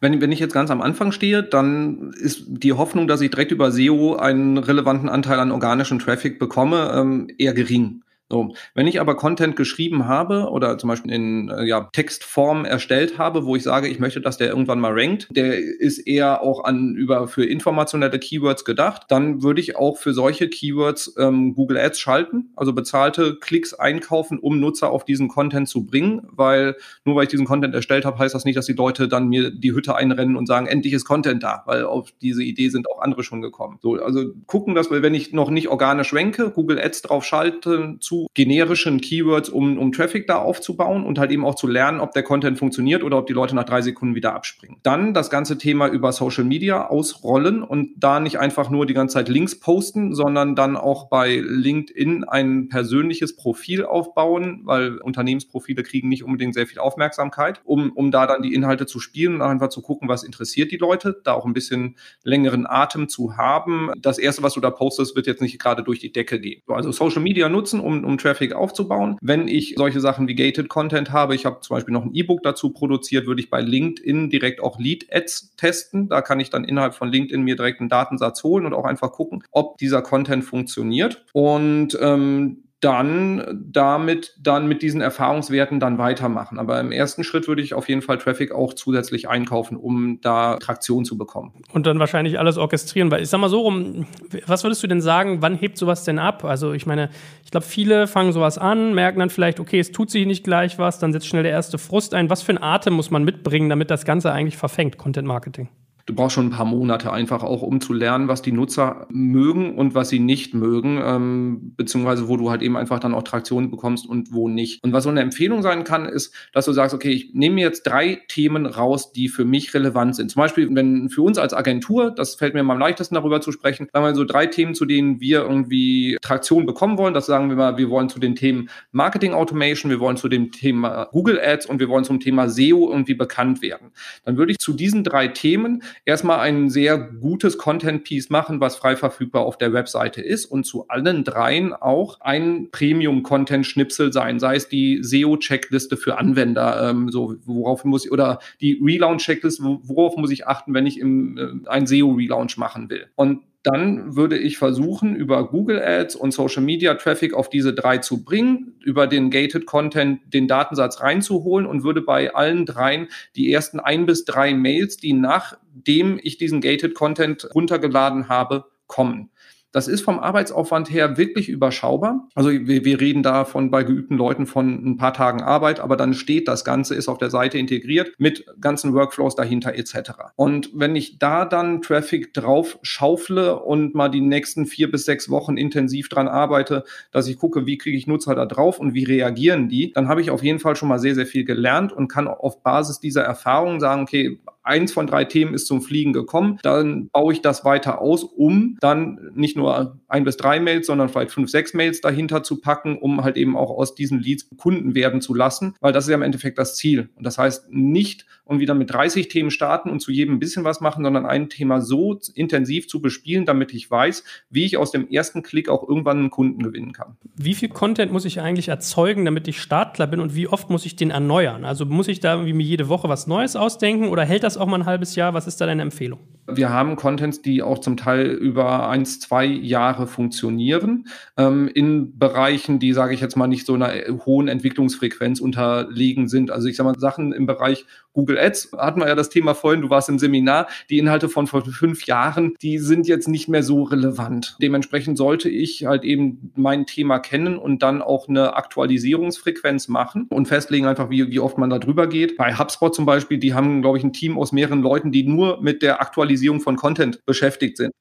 Wenn, 0.00 0.20
wenn 0.20 0.30
ich 0.30 0.38
jetzt 0.38 0.54
ganz 0.54 0.70
am 0.70 0.80
Anfang 0.80 1.10
stehe, 1.10 1.42
dann 1.42 2.12
ist 2.12 2.44
die 2.46 2.72
Hoffnung, 2.72 3.08
dass 3.08 3.20
ich 3.20 3.30
direkt 3.30 3.50
über 3.50 3.72
SEO 3.72 4.16
einen 4.16 4.56
relevanten 4.56 5.08
Anteil 5.08 5.40
an 5.40 5.50
organischen 5.50 5.98
Traffic 5.98 6.38
bekomme, 6.38 6.92
ähm, 6.94 7.28
eher 7.36 7.52
gering. 7.52 8.02
So, 8.30 8.54
wenn 8.74 8.86
ich 8.86 9.00
aber 9.00 9.16
Content 9.16 9.56
geschrieben 9.56 10.06
habe 10.06 10.50
oder 10.50 10.76
zum 10.76 10.88
Beispiel 10.88 11.12
in 11.12 11.48
äh, 11.48 11.64
ja, 11.64 11.88
Textform 11.92 12.66
erstellt 12.66 13.16
habe, 13.16 13.46
wo 13.46 13.56
ich 13.56 13.62
sage, 13.62 13.88
ich 13.88 14.00
möchte, 14.00 14.20
dass 14.20 14.36
der 14.36 14.48
irgendwann 14.48 14.80
mal 14.80 14.92
rankt, 14.92 15.28
der 15.30 15.56
ist 15.58 15.98
eher 15.98 16.42
auch 16.42 16.64
an 16.64 16.94
über 16.94 17.26
für 17.26 17.46
informationelle 17.46 18.18
Keywords 18.18 18.66
gedacht, 18.66 19.04
dann 19.08 19.42
würde 19.42 19.62
ich 19.62 19.76
auch 19.76 19.96
für 19.96 20.12
solche 20.12 20.48
Keywords 20.50 21.14
ähm, 21.18 21.54
Google 21.54 21.78
Ads 21.78 22.00
schalten, 22.00 22.50
also 22.54 22.74
bezahlte 22.74 23.36
Klicks 23.36 23.72
einkaufen, 23.72 24.38
um 24.38 24.60
Nutzer 24.60 24.90
auf 24.90 25.06
diesen 25.06 25.28
Content 25.28 25.66
zu 25.66 25.86
bringen, 25.86 26.26
weil 26.30 26.76
nur 27.06 27.16
weil 27.16 27.22
ich 27.22 27.30
diesen 27.30 27.46
Content 27.46 27.74
erstellt 27.74 28.04
habe, 28.04 28.18
heißt 28.18 28.34
das 28.34 28.44
nicht, 28.44 28.58
dass 28.58 28.66
die 28.66 28.74
Leute 28.74 29.08
dann 29.08 29.28
mir 29.28 29.50
die 29.50 29.72
Hütte 29.72 29.96
einrennen 29.96 30.36
und 30.36 30.44
sagen, 30.44 30.66
endlich 30.66 30.92
ist 30.92 31.06
Content 31.06 31.42
da, 31.42 31.62
weil 31.64 31.84
auf 31.84 32.12
diese 32.20 32.42
Idee 32.42 32.68
sind 32.68 32.90
auch 32.90 33.00
andere 33.00 33.22
schon 33.22 33.40
gekommen. 33.40 33.78
So, 33.80 33.94
also 33.94 34.26
gucken, 34.46 34.74
dass 34.74 34.90
wir, 34.90 35.00
wenn 35.00 35.14
ich 35.14 35.32
noch 35.32 35.48
nicht 35.48 35.68
organisch 35.68 36.12
ranke, 36.12 36.50
Google 36.50 36.78
Ads 36.78 37.02
drauf 37.02 37.24
schalte 37.24 37.96
zu 38.00 38.17
generischen 38.34 39.00
Keywords, 39.00 39.48
um, 39.48 39.78
um 39.78 39.92
Traffic 39.92 40.26
da 40.26 40.38
aufzubauen 40.38 41.04
und 41.04 41.18
halt 41.18 41.30
eben 41.30 41.44
auch 41.44 41.54
zu 41.54 41.66
lernen, 41.66 42.00
ob 42.00 42.12
der 42.12 42.22
Content 42.22 42.58
funktioniert 42.58 43.02
oder 43.02 43.18
ob 43.18 43.26
die 43.26 43.32
Leute 43.32 43.54
nach 43.54 43.64
drei 43.64 43.82
Sekunden 43.82 44.14
wieder 44.14 44.34
abspringen. 44.34 44.78
Dann 44.82 45.14
das 45.14 45.30
ganze 45.30 45.58
Thema 45.58 45.88
über 45.88 46.12
Social 46.12 46.44
Media 46.44 46.86
ausrollen 46.86 47.62
und 47.62 47.90
da 47.96 48.20
nicht 48.20 48.38
einfach 48.38 48.70
nur 48.70 48.86
die 48.86 48.94
ganze 48.94 49.14
Zeit 49.14 49.28
Links 49.28 49.58
posten, 49.58 50.14
sondern 50.14 50.54
dann 50.54 50.76
auch 50.76 51.08
bei 51.08 51.36
LinkedIn 51.36 52.24
ein 52.24 52.68
persönliches 52.68 53.36
Profil 53.36 53.84
aufbauen, 53.84 54.62
weil 54.64 54.98
Unternehmensprofile 54.98 55.82
kriegen 55.82 56.08
nicht 56.08 56.24
unbedingt 56.24 56.54
sehr 56.54 56.66
viel 56.66 56.78
Aufmerksamkeit, 56.78 57.60
um, 57.64 57.92
um 57.92 58.10
da 58.10 58.26
dann 58.26 58.42
die 58.42 58.54
Inhalte 58.54 58.86
zu 58.86 59.00
spielen 59.00 59.36
und 59.36 59.42
einfach 59.42 59.68
zu 59.68 59.82
gucken, 59.82 60.08
was 60.08 60.24
interessiert 60.24 60.72
die 60.72 60.76
Leute, 60.76 61.20
da 61.24 61.32
auch 61.34 61.44
ein 61.44 61.52
bisschen 61.52 61.96
längeren 62.22 62.66
Atem 62.66 63.08
zu 63.08 63.36
haben. 63.36 63.90
Das 63.98 64.18
erste, 64.18 64.42
was 64.42 64.54
du 64.54 64.60
da 64.60 64.70
postest, 64.70 65.16
wird 65.16 65.26
jetzt 65.26 65.42
nicht 65.42 65.58
gerade 65.58 65.82
durch 65.82 65.98
die 65.98 66.12
Decke 66.12 66.40
gehen. 66.40 66.62
Also 66.68 66.92
Social 66.92 67.22
Media 67.22 67.48
nutzen, 67.48 67.80
um, 67.80 68.04
um 68.08 68.18
Traffic 68.18 68.54
aufzubauen. 68.54 69.18
Wenn 69.20 69.46
ich 69.46 69.74
solche 69.76 70.00
Sachen 70.00 70.26
wie 70.26 70.34
Gated 70.34 70.68
Content 70.68 71.12
habe, 71.12 71.34
ich 71.34 71.44
habe 71.44 71.60
zum 71.60 71.76
Beispiel 71.76 71.92
noch 71.92 72.04
ein 72.04 72.14
E-Book 72.14 72.42
dazu 72.42 72.70
produziert, 72.70 73.26
würde 73.26 73.42
ich 73.42 73.50
bei 73.50 73.60
LinkedIn 73.60 74.30
direkt 74.30 74.60
auch 74.60 74.78
Lead 74.78 75.06
Ads 75.12 75.54
testen. 75.56 76.08
Da 76.08 76.22
kann 76.22 76.40
ich 76.40 76.50
dann 76.50 76.64
innerhalb 76.64 76.94
von 76.94 77.10
LinkedIn 77.10 77.42
mir 77.42 77.56
direkt 77.56 77.80
einen 77.80 77.90
Datensatz 77.90 78.42
holen 78.42 78.66
und 78.66 78.72
auch 78.72 78.86
einfach 78.86 79.12
gucken, 79.12 79.44
ob 79.50 79.76
dieser 79.76 80.02
Content 80.02 80.44
funktioniert. 80.44 81.24
Und 81.32 81.98
ähm, 82.00 82.64
dann 82.80 83.64
damit 83.72 84.34
dann 84.40 84.68
mit 84.68 84.82
diesen 84.82 85.00
Erfahrungswerten 85.00 85.80
dann 85.80 85.98
weitermachen. 85.98 86.58
Aber 86.58 86.78
im 86.78 86.92
ersten 86.92 87.24
Schritt 87.24 87.48
würde 87.48 87.60
ich 87.60 87.74
auf 87.74 87.88
jeden 87.88 88.02
Fall 88.02 88.18
Traffic 88.18 88.52
auch 88.52 88.72
zusätzlich 88.72 89.28
einkaufen, 89.28 89.76
um 89.76 90.20
da 90.20 90.56
Traktion 90.58 91.04
zu 91.04 91.18
bekommen. 91.18 91.52
Und 91.72 91.86
dann 91.86 91.98
wahrscheinlich 91.98 92.38
alles 92.38 92.56
orchestrieren, 92.56 93.10
weil 93.10 93.22
ich 93.22 93.28
sag 93.28 93.40
mal 93.40 93.48
so 93.48 93.62
rum, 93.62 94.06
was 94.46 94.62
würdest 94.62 94.82
du 94.82 94.86
denn 94.86 95.00
sagen, 95.00 95.42
wann 95.42 95.56
hebt 95.56 95.76
sowas 95.76 96.04
denn 96.04 96.20
ab? 96.20 96.44
Also 96.44 96.72
ich 96.72 96.86
meine, 96.86 97.10
ich 97.44 97.50
glaube, 97.50 97.66
viele 97.66 98.06
fangen 98.06 98.32
sowas 98.32 98.58
an, 98.58 98.94
merken 98.94 99.18
dann 99.18 99.30
vielleicht, 99.30 99.58
okay, 99.58 99.80
es 99.80 99.90
tut 99.90 100.10
sich 100.10 100.24
nicht 100.26 100.44
gleich 100.44 100.78
was, 100.78 101.00
dann 101.00 101.12
setzt 101.12 101.26
schnell 101.26 101.42
der 101.42 101.52
erste 101.52 101.78
Frust 101.78 102.14
ein. 102.14 102.30
Was 102.30 102.42
für 102.42 102.52
einen 102.52 102.62
Atem 102.62 102.94
muss 102.94 103.10
man 103.10 103.24
mitbringen, 103.24 103.68
damit 103.68 103.90
das 103.90 104.04
Ganze 104.04 104.32
eigentlich 104.32 104.56
verfängt, 104.56 104.98
Content 104.98 105.26
Marketing? 105.26 105.68
Du 106.08 106.14
brauchst 106.14 106.34
schon 106.34 106.46
ein 106.46 106.50
paar 106.50 106.64
Monate 106.64 107.12
einfach 107.12 107.42
auch, 107.42 107.60
um 107.60 107.82
zu 107.82 107.92
lernen, 107.92 108.28
was 108.28 108.40
die 108.40 108.50
Nutzer 108.50 109.06
mögen 109.10 109.76
und 109.76 109.94
was 109.94 110.08
sie 110.08 110.20
nicht 110.20 110.54
mögen, 110.54 110.98
ähm, 111.04 111.74
beziehungsweise 111.76 112.28
wo 112.28 112.38
du 112.38 112.50
halt 112.50 112.62
eben 112.62 112.78
einfach 112.78 112.98
dann 112.98 113.12
auch 113.12 113.22
Traktion 113.22 113.70
bekommst 113.70 114.08
und 114.08 114.32
wo 114.32 114.48
nicht. 114.48 114.82
Und 114.82 114.94
was 114.94 115.04
so 115.04 115.10
eine 115.10 115.20
Empfehlung 115.20 115.60
sein 115.60 115.84
kann, 115.84 116.06
ist, 116.06 116.34
dass 116.54 116.64
du 116.64 116.72
sagst, 116.72 116.94
okay, 116.94 117.10
ich 117.10 117.34
nehme 117.34 117.56
mir 117.56 117.66
jetzt 117.66 117.82
drei 117.82 118.22
Themen 118.28 118.64
raus, 118.64 119.12
die 119.12 119.28
für 119.28 119.44
mich 119.44 119.74
relevant 119.74 120.16
sind. 120.16 120.30
Zum 120.30 120.40
Beispiel, 120.40 120.74
wenn 120.74 121.10
für 121.10 121.20
uns 121.20 121.36
als 121.36 121.52
Agentur, 121.52 122.10
das 122.10 122.36
fällt 122.36 122.54
mir 122.54 122.60
am 122.60 122.78
leichtesten 122.78 123.14
darüber 123.14 123.42
zu 123.42 123.52
sprechen, 123.52 123.88
sagen 123.92 124.06
wir 124.06 124.14
so 124.14 124.24
drei 124.24 124.46
Themen, 124.46 124.74
zu 124.74 124.86
denen 124.86 125.20
wir 125.20 125.42
irgendwie 125.42 126.16
Traktion 126.22 126.64
bekommen 126.64 126.96
wollen. 126.96 127.12
Das 127.12 127.26
sagen 127.26 127.50
wir 127.50 127.56
mal, 127.56 127.76
wir 127.76 127.90
wollen 127.90 128.08
zu 128.08 128.18
den 128.18 128.34
Themen 128.34 128.70
Marketing 128.92 129.34
Automation, 129.34 129.90
wir 129.90 130.00
wollen 130.00 130.16
zu 130.16 130.30
dem 130.30 130.52
Thema 130.52 131.08
Google 131.12 131.38
Ads 131.38 131.66
und 131.66 131.80
wir 131.80 131.90
wollen 131.90 132.04
zum 132.04 132.18
Thema 132.18 132.48
SEO 132.48 132.88
irgendwie 132.90 133.14
bekannt 133.14 133.60
werden. 133.60 133.92
Dann 134.24 134.38
würde 134.38 134.52
ich 134.52 134.58
zu 134.58 134.72
diesen 134.72 135.04
drei 135.04 135.28
Themen 135.28 135.82
erstmal 136.04 136.40
ein 136.40 136.70
sehr 136.70 136.98
gutes 136.98 137.58
Content-Piece 137.58 138.30
machen, 138.30 138.60
was 138.60 138.76
frei 138.76 138.96
verfügbar 138.96 139.42
auf 139.42 139.58
der 139.58 139.72
Webseite 139.72 140.20
ist 140.20 140.46
und 140.46 140.64
zu 140.64 140.88
allen 140.88 141.24
dreien 141.24 141.72
auch 141.72 142.20
ein 142.20 142.68
Premium-Content-Schnipsel 142.70 144.12
sein, 144.12 144.38
sei 144.38 144.56
es 144.56 144.68
die 144.68 145.02
SEO-Checkliste 145.02 145.96
für 145.96 146.18
Anwender, 146.18 146.90
ähm, 146.90 147.10
so 147.10 147.36
worauf 147.44 147.84
muss 147.84 148.04
ich, 148.04 148.12
oder 148.12 148.38
die 148.60 148.80
Relaunch-Checkliste, 148.82 149.62
worauf 149.82 150.16
muss 150.16 150.30
ich 150.30 150.46
achten, 150.46 150.74
wenn 150.74 150.86
ich 150.86 150.98
im, 151.00 151.36
äh, 151.38 151.68
ein 151.68 151.86
SEO-Relaunch 151.86 152.56
machen 152.56 152.90
will. 152.90 153.06
Und 153.14 153.42
dann 153.68 154.16
würde 154.16 154.38
ich 154.38 154.56
versuchen, 154.56 155.14
über 155.14 155.48
Google 155.48 155.82
Ads 155.82 156.16
und 156.16 156.32
Social 156.32 156.62
Media 156.62 156.94
Traffic 156.94 157.34
auf 157.34 157.50
diese 157.50 157.74
drei 157.74 157.98
zu 157.98 158.24
bringen, 158.24 158.74
über 158.82 159.06
den 159.06 159.30
Gated 159.30 159.66
Content 159.66 160.20
den 160.32 160.48
Datensatz 160.48 161.00
reinzuholen 161.00 161.66
und 161.66 161.84
würde 161.84 162.00
bei 162.00 162.34
allen 162.34 162.64
dreien 162.64 163.08
die 163.36 163.52
ersten 163.52 163.78
ein 163.78 164.06
bis 164.06 164.24
drei 164.24 164.54
Mails, 164.54 164.96
die 164.96 165.12
nachdem 165.12 166.18
ich 166.22 166.38
diesen 166.38 166.60
Gated 166.60 166.94
Content 166.94 167.48
runtergeladen 167.54 168.28
habe, 168.28 168.64
kommen. 168.86 169.30
Das 169.72 169.86
ist 169.86 170.00
vom 170.00 170.18
Arbeitsaufwand 170.18 170.90
her 170.90 171.18
wirklich 171.18 171.48
überschaubar. 171.48 172.26
Also 172.34 172.50
wir, 172.50 172.84
wir 172.84 173.00
reden 173.00 173.22
davon 173.22 173.70
bei 173.70 173.84
geübten 173.84 174.16
Leuten 174.16 174.46
von 174.46 174.92
ein 174.92 174.96
paar 174.96 175.12
Tagen 175.12 175.42
Arbeit, 175.42 175.80
aber 175.80 175.96
dann 175.96 176.14
steht 176.14 176.48
das 176.48 176.64
Ganze, 176.64 176.94
ist 176.94 177.08
auf 177.08 177.18
der 177.18 177.28
Seite 177.28 177.58
integriert 177.58 178.12
mit 178.18 178.46
ganzen 178.60 178.94
Workflows 178.94 179.36
dahinter 179.36 179.74
etc. 179.74 180.12
Und 180.36 180.70
wenn 180.72 180.96
ich 180.96 181.18
da 181.18 181.44
dann 181.44 181.82
Traffic 181.82 182.32
drauf 182.32 182.78
schaufle 182.82 183.58
und 183.60 183.94
mal 183.94 184.08
die 184.08 184.22
nächsten 184.22 184.66
vier 184.66 184.90
bis 184.90 185.04
sechs 185.04 185.28
Wochen 185.28 185.58
intensiv 185.58 186.08
dran 186.08 186.28
arbeite, 186.28 186.84
dass 187.12 187.28
ich 187.28 187.38
gucke, 187.38 187.66
wie 187.66 187.76
kriege 187.76 187.96
ich 187.96 188.06
Nutzer 188.06 188.34
da 188.34 188.46
drauf 188.46 188.78
und 188.78 188.94
wie 188.94 189.04
reagieren 189.04 189.68
die, 189.68 189.92
dann 189.92 190.08
habe 190.08 190.22
ich 190.22 190.30
auf 190.30 190.42
jeden 190.42 190.60
Fall 190.60 190.76
schon 190.76 190.88
mal 190.88 190.98
sehr, 190.98 191.14
sehr 191.14 191.26
viel 191.26 191.44
gelernt 191.44 191.92
und 191.92 192.08
kann 192.08 192.26
auf 192.26 192.62
Basis 192.62 193.00
dieser 193.00 193.22
Erfahrung 193.22 193.80
sagen, 193.80 194.02
okay, 194.02 194.40
eins 194.68 194.92
von 194.92 195.06
drei 195.06 195.24
Themen 195.24 195.54
ist 195.54 195.66
zum 195.66 195.82
Fliegen 195.82 196.12
gekommen, 196.12 196.58
dann 196.62 197.08
baue 197.08 197.32
ich 197.32 197.42
das 197.42 197.64
weiter 197.64 198.00
aus, 198.00 198.22
um 198.22 198.76
dann 198.80 199.30
nicht 199.34 199.56
nur 199.56 199.98
ein 200.08 200.24
bis 200.24 200.36
drei 200.36 200.60
Mails, 200.60 200.86
sondern 200.86 201.08
vielleicht 201.08 201.32
fünf, 201.32 201.50
sechs 201.50 201.74
Mails 201.74 202.00
dahinter 202.00 202.42
zu 202.42 202.60
packen, 202.60 202.98
um 202.98 203.24
halt 203.24 203.36
eben 203.36 203.56
auch 203.56 203.70
aus 203.70 203.94
diesen 203.94 204.20
Leads 204.20 204.48
Kunden 204.56 204.94
werden 204.94 205.20
zu 205.20 205.34
lassen, 205.34 205.74
weil 205.80 205.92
das 205.92 206.04
ist 206.04 206.10
ja 206.10 206.16
im 206.16 206.22
Endeffekt 206.22 206.58
das 206.58 206.76
Ziel. 206.76 207.08
Und 207.16 207.24
das 207.24 207.38
heißt 207.38 207.66
nicht 207.70 208.26
und 208.48 208.60
wieder 208.60 208.74
mit 208.74 208.90
30 208.90 209.28
Themen 209.28 209.50
starten 209.50 209.90
und 209.90 210.00
zu 210.00 210.10
jedem 210.10 210.36
ein 210.36 210.38
bisschen 210.38 210.64
was 210.64 210.80
machen, 210.80 211.04
sondern 211.04 211.26
ein 211.26 211.50
Thema 211.50 211.82
so 211.82 212.18
intensiv 212.34 212.88
zu 212.88 213.02
bespielen, 213.02 213.44
damit 213.44 213.74
ich 213.74 213.90
weiß, 213.90 214.24
wie 214.48 214.64
ich 214.64 214.78
aus 214.78 214.90
dem 214.90 215.06
ersten 215.10 215.42
Klick 215.42 215.68
auch 215.68 215.86
irgendwann 215.86 216.18
einen 216.18 216.30
Kunden 216.30 216.62
gewinnen 216.62 216.92
kann. 216.92 217.18
Wie 217.36 217.54
viel 217.54 217.68
Content 217.68 218.10
muss 218.10 218.24
ich 218.24 218.40
eigentlich 218.40 218.68
erzeugen, 218.68 219.26
damit 219.26 219.46
ich 219.48 219.60
startklar 219.60 220.08
bin 220.08 220.18
und 220.18 220.34
wie 220.34 220.48
oft 220.48 220.70
muss 220.70 220.86
ich 220.86 220.96
den 220.96 221.10
erneuern? 221.10 221.66
Also 221.66 221.84
muss 221.84 222.08
ich 222.08 222.20
da 222.20 222.32
irgendwie 222.34 222.54
mir 222.54 222.64
jede 222.64 222.88
Woche 222.88 223.08
was 223.10 223.26
Neues 223.26 223.54
ausdenken 223.54 224.08
oder 224.08 224.24
hält 224.24 224.42
das 224.42 224.56
auch 224.56 224.66
mal 224.66 224.80
ein 224.80 224.86
halbes 224.86 225.14
Jahr? 225.14 225.34
Was 225.34 225.46
ist 225.46 225.60
da 225.60 225.66
deine 225.66 225.82
Empfehlung? 225.82 226.20
Wir 226.50 226.70
haben 226.70 226.96
Contents, 226.96 227.42
die 227.42 227.62
auch 227.62 227.78
zum 227.78 227.98
Teil 227.98 228.28
über 228.28 228.88
eins, 228.88 229.20
zwei 229.20 229.44
Jahre 229.44 230.06
funktionieren, 230.06 231.06
ähm, 231.36 231.68
in 231.68 232.18
Bereichen, 232.18 232.78
die, 232.78 232.94
sage 232.94 233.12
ich 233.12 233.20
jetzt 233.20 233.36
mal, 233.36 233.46
nicht 233.46 233.66
so 233.66 233.74
einer 233.74 233.92
hohen 234.24 234.48
Entwicklungsfrequenz 234.48 235.40
unterlegen 235.40 236.28
sind. 236.28 236.50
Also 236.50 236.68
ich 236.68 236.76
sage 236.76 236.88
mal, 236.88 236.98
Sachen 236.98 237.34
im 237.34 237.44
Bereich 237.44 237.84
Google 238.18 238.36
Ads, 238.36 238.72
hatten 238.76 238.98
wir 238.98 239.06
ja 239.06 239.14
das 239.14 239.28
Thema 239.28 239.54
vorhin, 239.54 239.80
du 239.80 239.90
warst 239.90 240.08
im 240.08 240.18
Seminar, 240.18 240.66
die 240.90 240.98
Inhalte 240.98 241.28
von 241.28 241.46
vor 241.46 241.64
fünf 241.64 242.04
Jahren, 242.06 242.56
die 242.60 242.78
sind 242.78 243.06
jetzt 243.06 243.28
nicht 243.28 243.48
mehr 243.48 243.62
so 243.62 243.84
relevant. 243.84 244.56
Dementsprechend 244.60 245.16
sollte 245.16 245.48
ich 245.48 245.86
halt 245.86 246.02
eben 246.02 246.52
mein 246.56 246.84
Thema 246.84 247.20
kennen 247.20 247.56
und 247.56 247.84
dann 247.84 248.02
auch 248.02 248.28
eine 248.28 248.56
Aktualisierungsfrequenz 248.56 249.86
machen 249.86 250.26
und 250.30 250.48
festlegen 250.48 250.86
einfach, 250.86 251.10
wie, 251.10 251.30
wie 251.30 251.38
oft 251.38 251.58
man 251.58 251.70
da 251.70 251.78
drüber 251.78 252.08
geht. 252.08 252.36
Bei 252.36 252.54
HubSpot 252.54 252.92
zum 252.92 253.06
Beispiel, 253.06 253.38
die 253.38 253.54
haben, 253.54 253.82
glaube 253.82 253.98
ich, 253.98 254.04
ein 254.04 254.12
Team 254.12 254.36
aus 254.36 254.50
mehreren 254.50 254.82
Leuten, 254.82 255.12
die 255.12 255.22
nur 255.22 255.62
mit 255.62 255.82
der 255.82 256.00
Aktualisierung 256.00 256.60
von 256.60 256.74
Content 256.74 257.24
beschäftigt 257.24 257.76
sind 257.76 257.92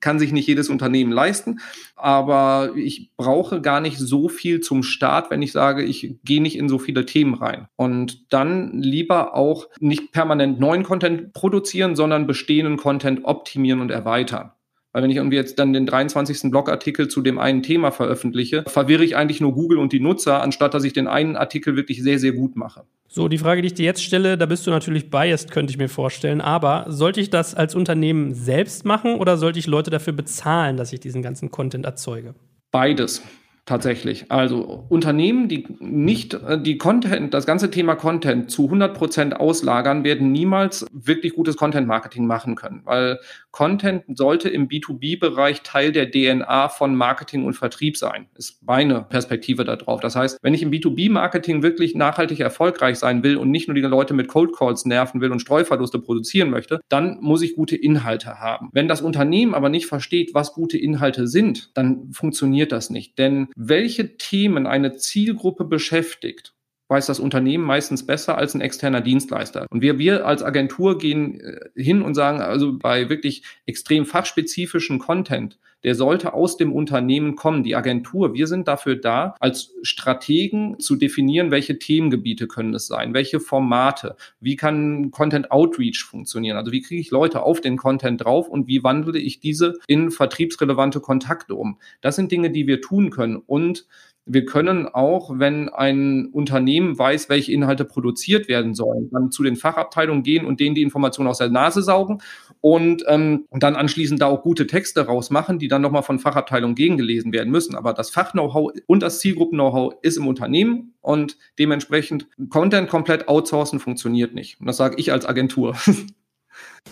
kann 0.00 0.18
sich 0.18 0.32
nicht 0.32 0.46
jedes 0.46 0.68
Unternehmen 0.68 1.12
leisten, 1.12 1.60
aber 1.96 2.72
ich 2.76 3.10
brauche 3.16 3.60
gar 3.60 3.80
nicht 3.80 3.98
so 3.98 4.28
viel 4.28 4.60
zum 4.60 4.82
Start, 4.82 5.30
wenn 5.30 5.42
ich 5.42 5.52
sage, 5.52 5.82
ich 5.82 6.16
gehe 6.24 6.42
nicht 6.42 6.56
in 6.56 6.68
so 6.68 6.78
viele 6.78 7.06
Themen 7.06 7.34
rein. 7.34 7.66
Und 7.76 8.32
dann 8.32 8.80
lieber 8.80 9.34
auch 9.34 9.68
nicht 9.80 10.12
permanent 10.12 10.60
neuen 10.60 10.82
Content 10.82 11.32
produzieren, 11.32 11.96
sondern 11.96 12.26
bestehenden 12.26 12.76
Content 12.76 13.24
optimieren 13.24 13.80
und 13.80 13.90
erweitern. 13.90 14.52
Weil 14.92 15.02
wenn 15.02 15.10
ich 15.10 15.16
irgendwie 15.16 15.36
jetzt 15.36 15.58
dann 15.58 15.72
den 15.72 15.86
23. 15.86 16.50
Blogartikel 16.50 17.08
zu 17.08 17.22
dem 17.22 17.38
einen 17.38 17.62
Thema 17.62 17.90
veröffentliche, 17.90 18.64
verwirre 18.66 19.04
ich 19.04 19.16
eigentlich 19.16 19.40
nur 19.40 19.54
Google 19.54 19.78
und 19.78 19.92
die 19.92 20.00
Nutzer, 20.00 20.42
anstatt 20.42 20.74
dass 20.74 20.84
ich 20.84 20.92
den 20.92 21.06
einen 21.06 21.36
Artikel 21.36 21.76
wirklich 21.76 22.02
sehr, 22.02 22.18
sehr 22.18 22.32
gut 22.32 22.56
mache. 22.56 22.84
So, 23.08 23.28
die 23.28 23.38
Frage, 23.38 23.62
die 23.62 23.68
ich 23.68 23.74
dir 23.74 23.84
jetzt 23.84 24.02
stelle, 24.02 24.38
da 24.38 24.46
bist 24.46 24.66
du 24.66 24.70
natürlich 24.70 25.10
biased, 25.10 25.50
könnte 25.50 25.70
ich 25.70 25.78
mir 25.78 25.88
vorstellen. 25.88 26.40
Aber 26.40 26.86
sollte 26.88 27.20
ich 27.20 27.30
das 27.30 27.54
als 27.54 27.74
Unternehmen 27.74 28.34
selbst 28.34 28.84
machen 28.84 29.16
oder 29.16 29.36
sollte 29.36 29.58
ich 29.58 29.66
Leute 29.66 29.90
dafür 29.90 30.12
bezahlen, 30.12 30.76
dass 30.76 30.92
ich 30.92 31.00
diesen 31.00 31.22
ganzen 31.22 31.50
Content 31.50 31.84
erzeuge? 31.84 32.34
Beides. 32.70 33.22
Tatsächlich. 33.64 34.26
Also 34.28 34.86
Unternehmen, 34.88 35.46
die 35.46 35.68
nicht 35.78 36.34
äh, 36.34 36.60
die 36.60 36.78
Content, 36.78 37.32
das 37.32 37.46
ganze 37.46 37.70
Thema 37.70 37.94
Content 37.94 38.50
zu 38.50 38.64
100 38.64 38.92
Prozent 38.92 39.38
auslagern, 39.38 40.02
werden 40.02 40.32
niemals 40.32 40.84
wirklich 40.92 41.34
gutes 41.34 41.56
Content 41.56 41.86
Marketing 41.86 42.26
machen 42.26 42.56
können, 42.56 42.82
weil 42.84 43.20
Content 43.52 44.02
sollte 44.18 44.48
im 44.48 44.66
B2B-Bereich 44.66 45.62
Teil 45.62 45.92
der 45.92 46.10
DNA 46.10 46.70
von 46.70 46.96
Marketing 46.96 47.44
und 47.44 47.54
Vertrieb 47.54 47.96
sein. 47.96 48.26
Ist 48.34 48.60
meine 48.66 49.02
Perspektive 49.02 49.62
darauf. 49.62 50.00
Das 50.00 50.16
heißt, 50.16 50.38
wenn 50.42 50.54
ich 50.54 50.62
im 50.62 50.72
B2B-Marketing 50.72 51.62
wirklich 51.62 51.94
nachhaltig 51.94 52.40
erfolgreich 52.40 52.98
sein 52.98 53.22
will 53.22 53.36
und 53.36 53.52
nicht 53.52 53.68
nur 53.68 53.76
die 53.76 53.82
Leute 53.82 54.12
mit 54.12 54.26
Cold 54.26 54.56
Calls 54.56 54.86
nerven 54.86 55.20
will 55.20 55.30
und 55.30 55.38
Streuverluste 55.38 56.00
produzieren 56.00 56.50
möchte, 56.50 56.80
dann 56.88 57.18
muss 57.20 57.42
ich 57.42 57.54
gute 57.54 57.76
Inhalte 57.76 58.40
haben. 58.40 58.70
Wenn 58.72 58.88
das 58.88 59.02
Unternehmen 59.02 59.54
aber 59.54 59.68
nicht 59.68 59.86
versteht, 59.86 60.34
was 60.34 60.52
gute 60.52 60.78
Inhalte 60.78 61.28
sind, 61.28 61.70
dann 61.74 62.10
funktioniert 62.12 62.72
das 62.72 62.90
nicht. 62.90 63.18
Denn 63.18 63.48
welche 63.56 64.16
Themen 64.16 64.66
eine 64.66 64.96
Zielgruppe 64.96 65.64
beschäftigt, 65.64 66.54
weiß 66.92 67.06
das 67.06 67.18
Unternehmen 67.18 67.64
meistens 67.64 68.06
besser 68.06 68.36
als 68.36 68.54
ein 68.54 68.60
externer 68.60 69.00
Dienstleister. 69.00 69.66
Und 69.70 69.80
wir, 69.80 69.98
wir 69.98 70.26
als 70.26 70.42
Agentur 70.42 70.98
gehen 70.98 71.40
äh, 71.40 71.70
hin 71.74 72.02
und 72.02 72.14
sagen, 72.14 72.40
also 72.40 72.78
bei 72.78 73.08
wirklich 73.08 73.42
extrem 73.66 74.04
fachspezifischen 74.04 74.98
Content, 74.98 75.58
der 75.84 75.94
sollte 75.94 76.34
aus 76.34 76.56
dem 76.56 76.72
Unternehmen 76.72 77.34
kommen. 77.34 77.64
Die 77.64 77.74
Agentur, 77.74 78.34
wir 78.34 78.46
sind 78.46 78.68
dafür 78.68 78.96
da, 78.96 79.34
als 79.40 79.74
Strategen 79.82 80.78
zu 80.78 80.96
definieren, 80.96 81.50
welche 81.50 81.78
Themengebiete 81.78 82.46
können 82.46 82.74
es 82.74 82.86
sein, 82.86 83.14
welche 83.14 83.40
Formate, 83.40 84.16
wie 84.38 84.56
kann 84.56 85.10
Content 85.10 85.50
Outreach 85.50 86.04
funktionieren, 86.04 86.56
also 86.56 86.72
wie 86.72 86.82
kriege 86.82 87.00
ich 87.00 87.10
Leute 87.10 87.42
auf 87.42 87.60
den 87.60 87.76
Content 87.76 88.24
drauf 88.24 88.48
und 88.48 88.68
wie 88.68 88.84
wandle 88.84 89.18
ich 89.18 89.40
diese 89.40 89.78
in 89.86 90.10
vertriebsrelevante 90.10 91.00
Kontakte 91.00 91.54
um. 91.54 91.78
Das 92.00 92.16
sind 92.16 92.30
Dinge, 92.30 92.50
die 92.50 92.66
wir 92.66 92.80
tun 92.80 93.10
können 93.10 93.36
und 93.36 93.86
wir 94.24 94.44
können 94.44 94.86
auch, 94.86 95.38
wenn 95.38 95.68
ein 95.68 96.26
Unternehmen 96.26 96.96
weiß, 96.96 97.28
welche 97.28 97.52
Inhalte 97.52 97.84
produziert 97.84 98.48
werden 98.48 98.74
sollen, 98.74 99.10
dann 99.10 99.30
zu 99.32 99.42
den 99.42 99.56
Fachabteilungen 99.56 100.22
gehen 100.22 100.46
und 100.46 100.60
denen 100.60 100.74
die 100.74 100.82
Informationen 100.82 101.28
aus 101.28 101.38
der 101.38 101.48
Nase 101.48 101.82
saugen 101.82 102.18
und 102.60 103.04
ähm, 103.08 103.46
dann 103.50 103.74
anschließend 103.74 104.22
da 104.22 104.26
auch 104.26 104.42
gute 104.42 104.66
Texte 104.68 105.06
rausmachen, 105.06 105.58
die 105.58 105.68
dann 105.68 105.82
nochmal 105.82 106.04
von 106.04 106.20
Fachabteilungen 106.20 106.76
gegengelesen 106.76 107.32
werden 107.32 107.50
müssen. 107.50 107.74
Aber 107.74 107.92
das 107.92 108.10
Fach-Know-how 108.10 108.72
und 108.86 109.02
das 109.02 109.18
Zielgruppen-Know-how 109.18 109.94
ist 110.02 110.16
im 110.16 110.28
Unternehmen 110.28 110.94
und 111.00 111.36
dementsprechend 111.58 112.28
Content 112.48 112.88
komplett 112.88 113.26
outsourcen 113.28 113.80
funktioniert 113.80 114.34
nicht. 114.34 114.60
Und 114.60 114.66
das 114.66 114.76
sage 114.76 114.96
ich 114.98 115.10
als 115.12 115.26
Agentur. 115.26 115.76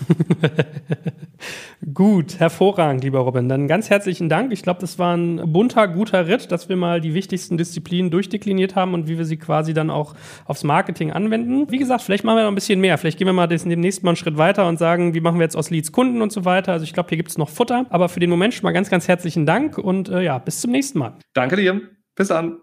Gut, 1.95 2.39
hervorragend, 2.39 3.03
lieber 3.05 3.21
Robin. 3.21 3.49
Dann 3.49 3.69
ganz 3.69 3.91
herzlichen 3.91 4.29
Dank. 4.29 4.53
Ich 4.53 4.63
glaube, 4.63 4.81
das 4.81 4.99
war 4.99 5.17
ein 5.17 5.53
bunter, 5.53 5.89
guter 5.89 6.27
Ritt, 6.27 6.53
dass 6.53 6.69
wir 6.69 6.77
mal 6.77 7.01
die 7.01 7.15
wichtigsten 7.15 7.57
Disziplinen 7.57 8.11
durchdekliniert 8.11 8.77
haben 8.77 8.95
und 8.95 9.09
wie 9.09 9.19
wir 9.19 9.25
sie 9.25 9.37
quasi 9.37 9.75
dann 9.75 9.91
auch 9.91 10.15
aufs 10.45 10.65
Marketing 10.65 11.13
anwenden. 11.13 11.71
Wie 11.71 11.79
gesagt, 11.79 12.03
vielleicht 12.03 12.25
machen 12.25 12.37
wir 12.37 12.43
noch 12.43 12.53
ein 12.53 12.55
bisschen 12.55 12.81
mehr. 12.81 12.99
Vielleicht 12.99 13.19
gehen 13.19 13.27
wir 13.27 13.33
mal 13.33 13.47
demnächst 13.47 14.03
mal 14.03 14.11
einen 14.11 14.17
Schritt 14.17 14.37
weiter 14.37 14.69
und 14.69 14.79
sagen, 14.79 15.15
wie 15.15 15.21
machen 15.21 15.39
wir 15.39 15.45
jetzt 15.45 15.57
aus 15.57 15.71
Leads 15.71 15.93
Kunden 15.93 16.23
und 16.23 16.33
so 16.33 16.45
weiter. 16.45 16.73
Also 16.73 16.85
ich 16.85 16.93
glaube, 16.93 17.09
hier 17.09 17.19
gibt 17.19 17.31
es 17.31 17.39
noch 17.39 17.49
Futter. 17.49 17.87
Aber 17.91 18.09
für 18.09 18.21
den 18.21 18.31
Moment 18.31 18.55
schon 18.55 18.65
mal 18.65 18.73
ganz, 18.73 18.91
ganz 18.91 19.09
herzlichen 19.09 19.47
Dank 19.47 19.79
und 19.79 20.09
äh, 20.09 20.23
ja, 20.23 20.39
bis 20.39 20.61
zum 20.61 20.71
nächsten 20.71 20.99
Mal. 20.99 21.17
Danke 21.35 21.57
dir. 21.57 21.81
Bis 22.15 22.29
dann. 22.29 22.59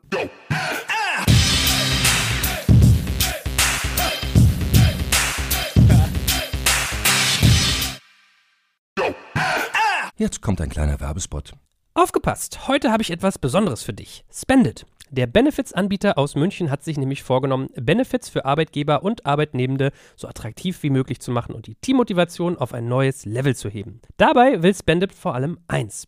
Jetzt 10.19 10.41
kommt 10.41 10.59
ein 10.61 10.69
kleiner 10.69 10.99
Werbespot. 10.99 11.53
Aufgepasst! 11.93 12.67
Heute 12.67 12.91
habe 12.91 13.03
ich 13.03 13.11
etwas 13.11 13.37
Besonderes 13.37 13.83
für 13.83 13.93
dich. 13.93 14.25
Spendit. 14.33 14.87
Der 15.11 15.27
Benefits-Anbieter 15.27 16.17
aus 16.17 16.33
München 16.33 16.71
hat 16.71 16.83
sich 16.83 16.97
nämlich 16.97 17.21
vorgenommen, 17.21 17.69
Benefits 17.75 18.27
für 18.27 18.43
Arbeitgeber 18.43 19.03
und 19.03 19.27
Arbeitnehmende 19.27 19.91
so 20.15 20.27
attraktiv 20.27 20.81
wie 20.81 20.89
möglich 20.89 21.19
zu 21.19 21.29
machen 21.29 21.53
und 21.53 21.67
die 21.67 21.75
Teammotivation 21.75 22.57
auf 22.57 22.73
ein 22.73 22.87
neues 22.87 23.25
Level 23.25 23.55
zu 23.55 23.69
heben. 23.69 24.01
Dabei 24.17 24.63
will 24.63 24.73
Spendit 24.73 25.13
vor 25.13 25.35
allem 25.35 25.59
eins: 25.67 26.07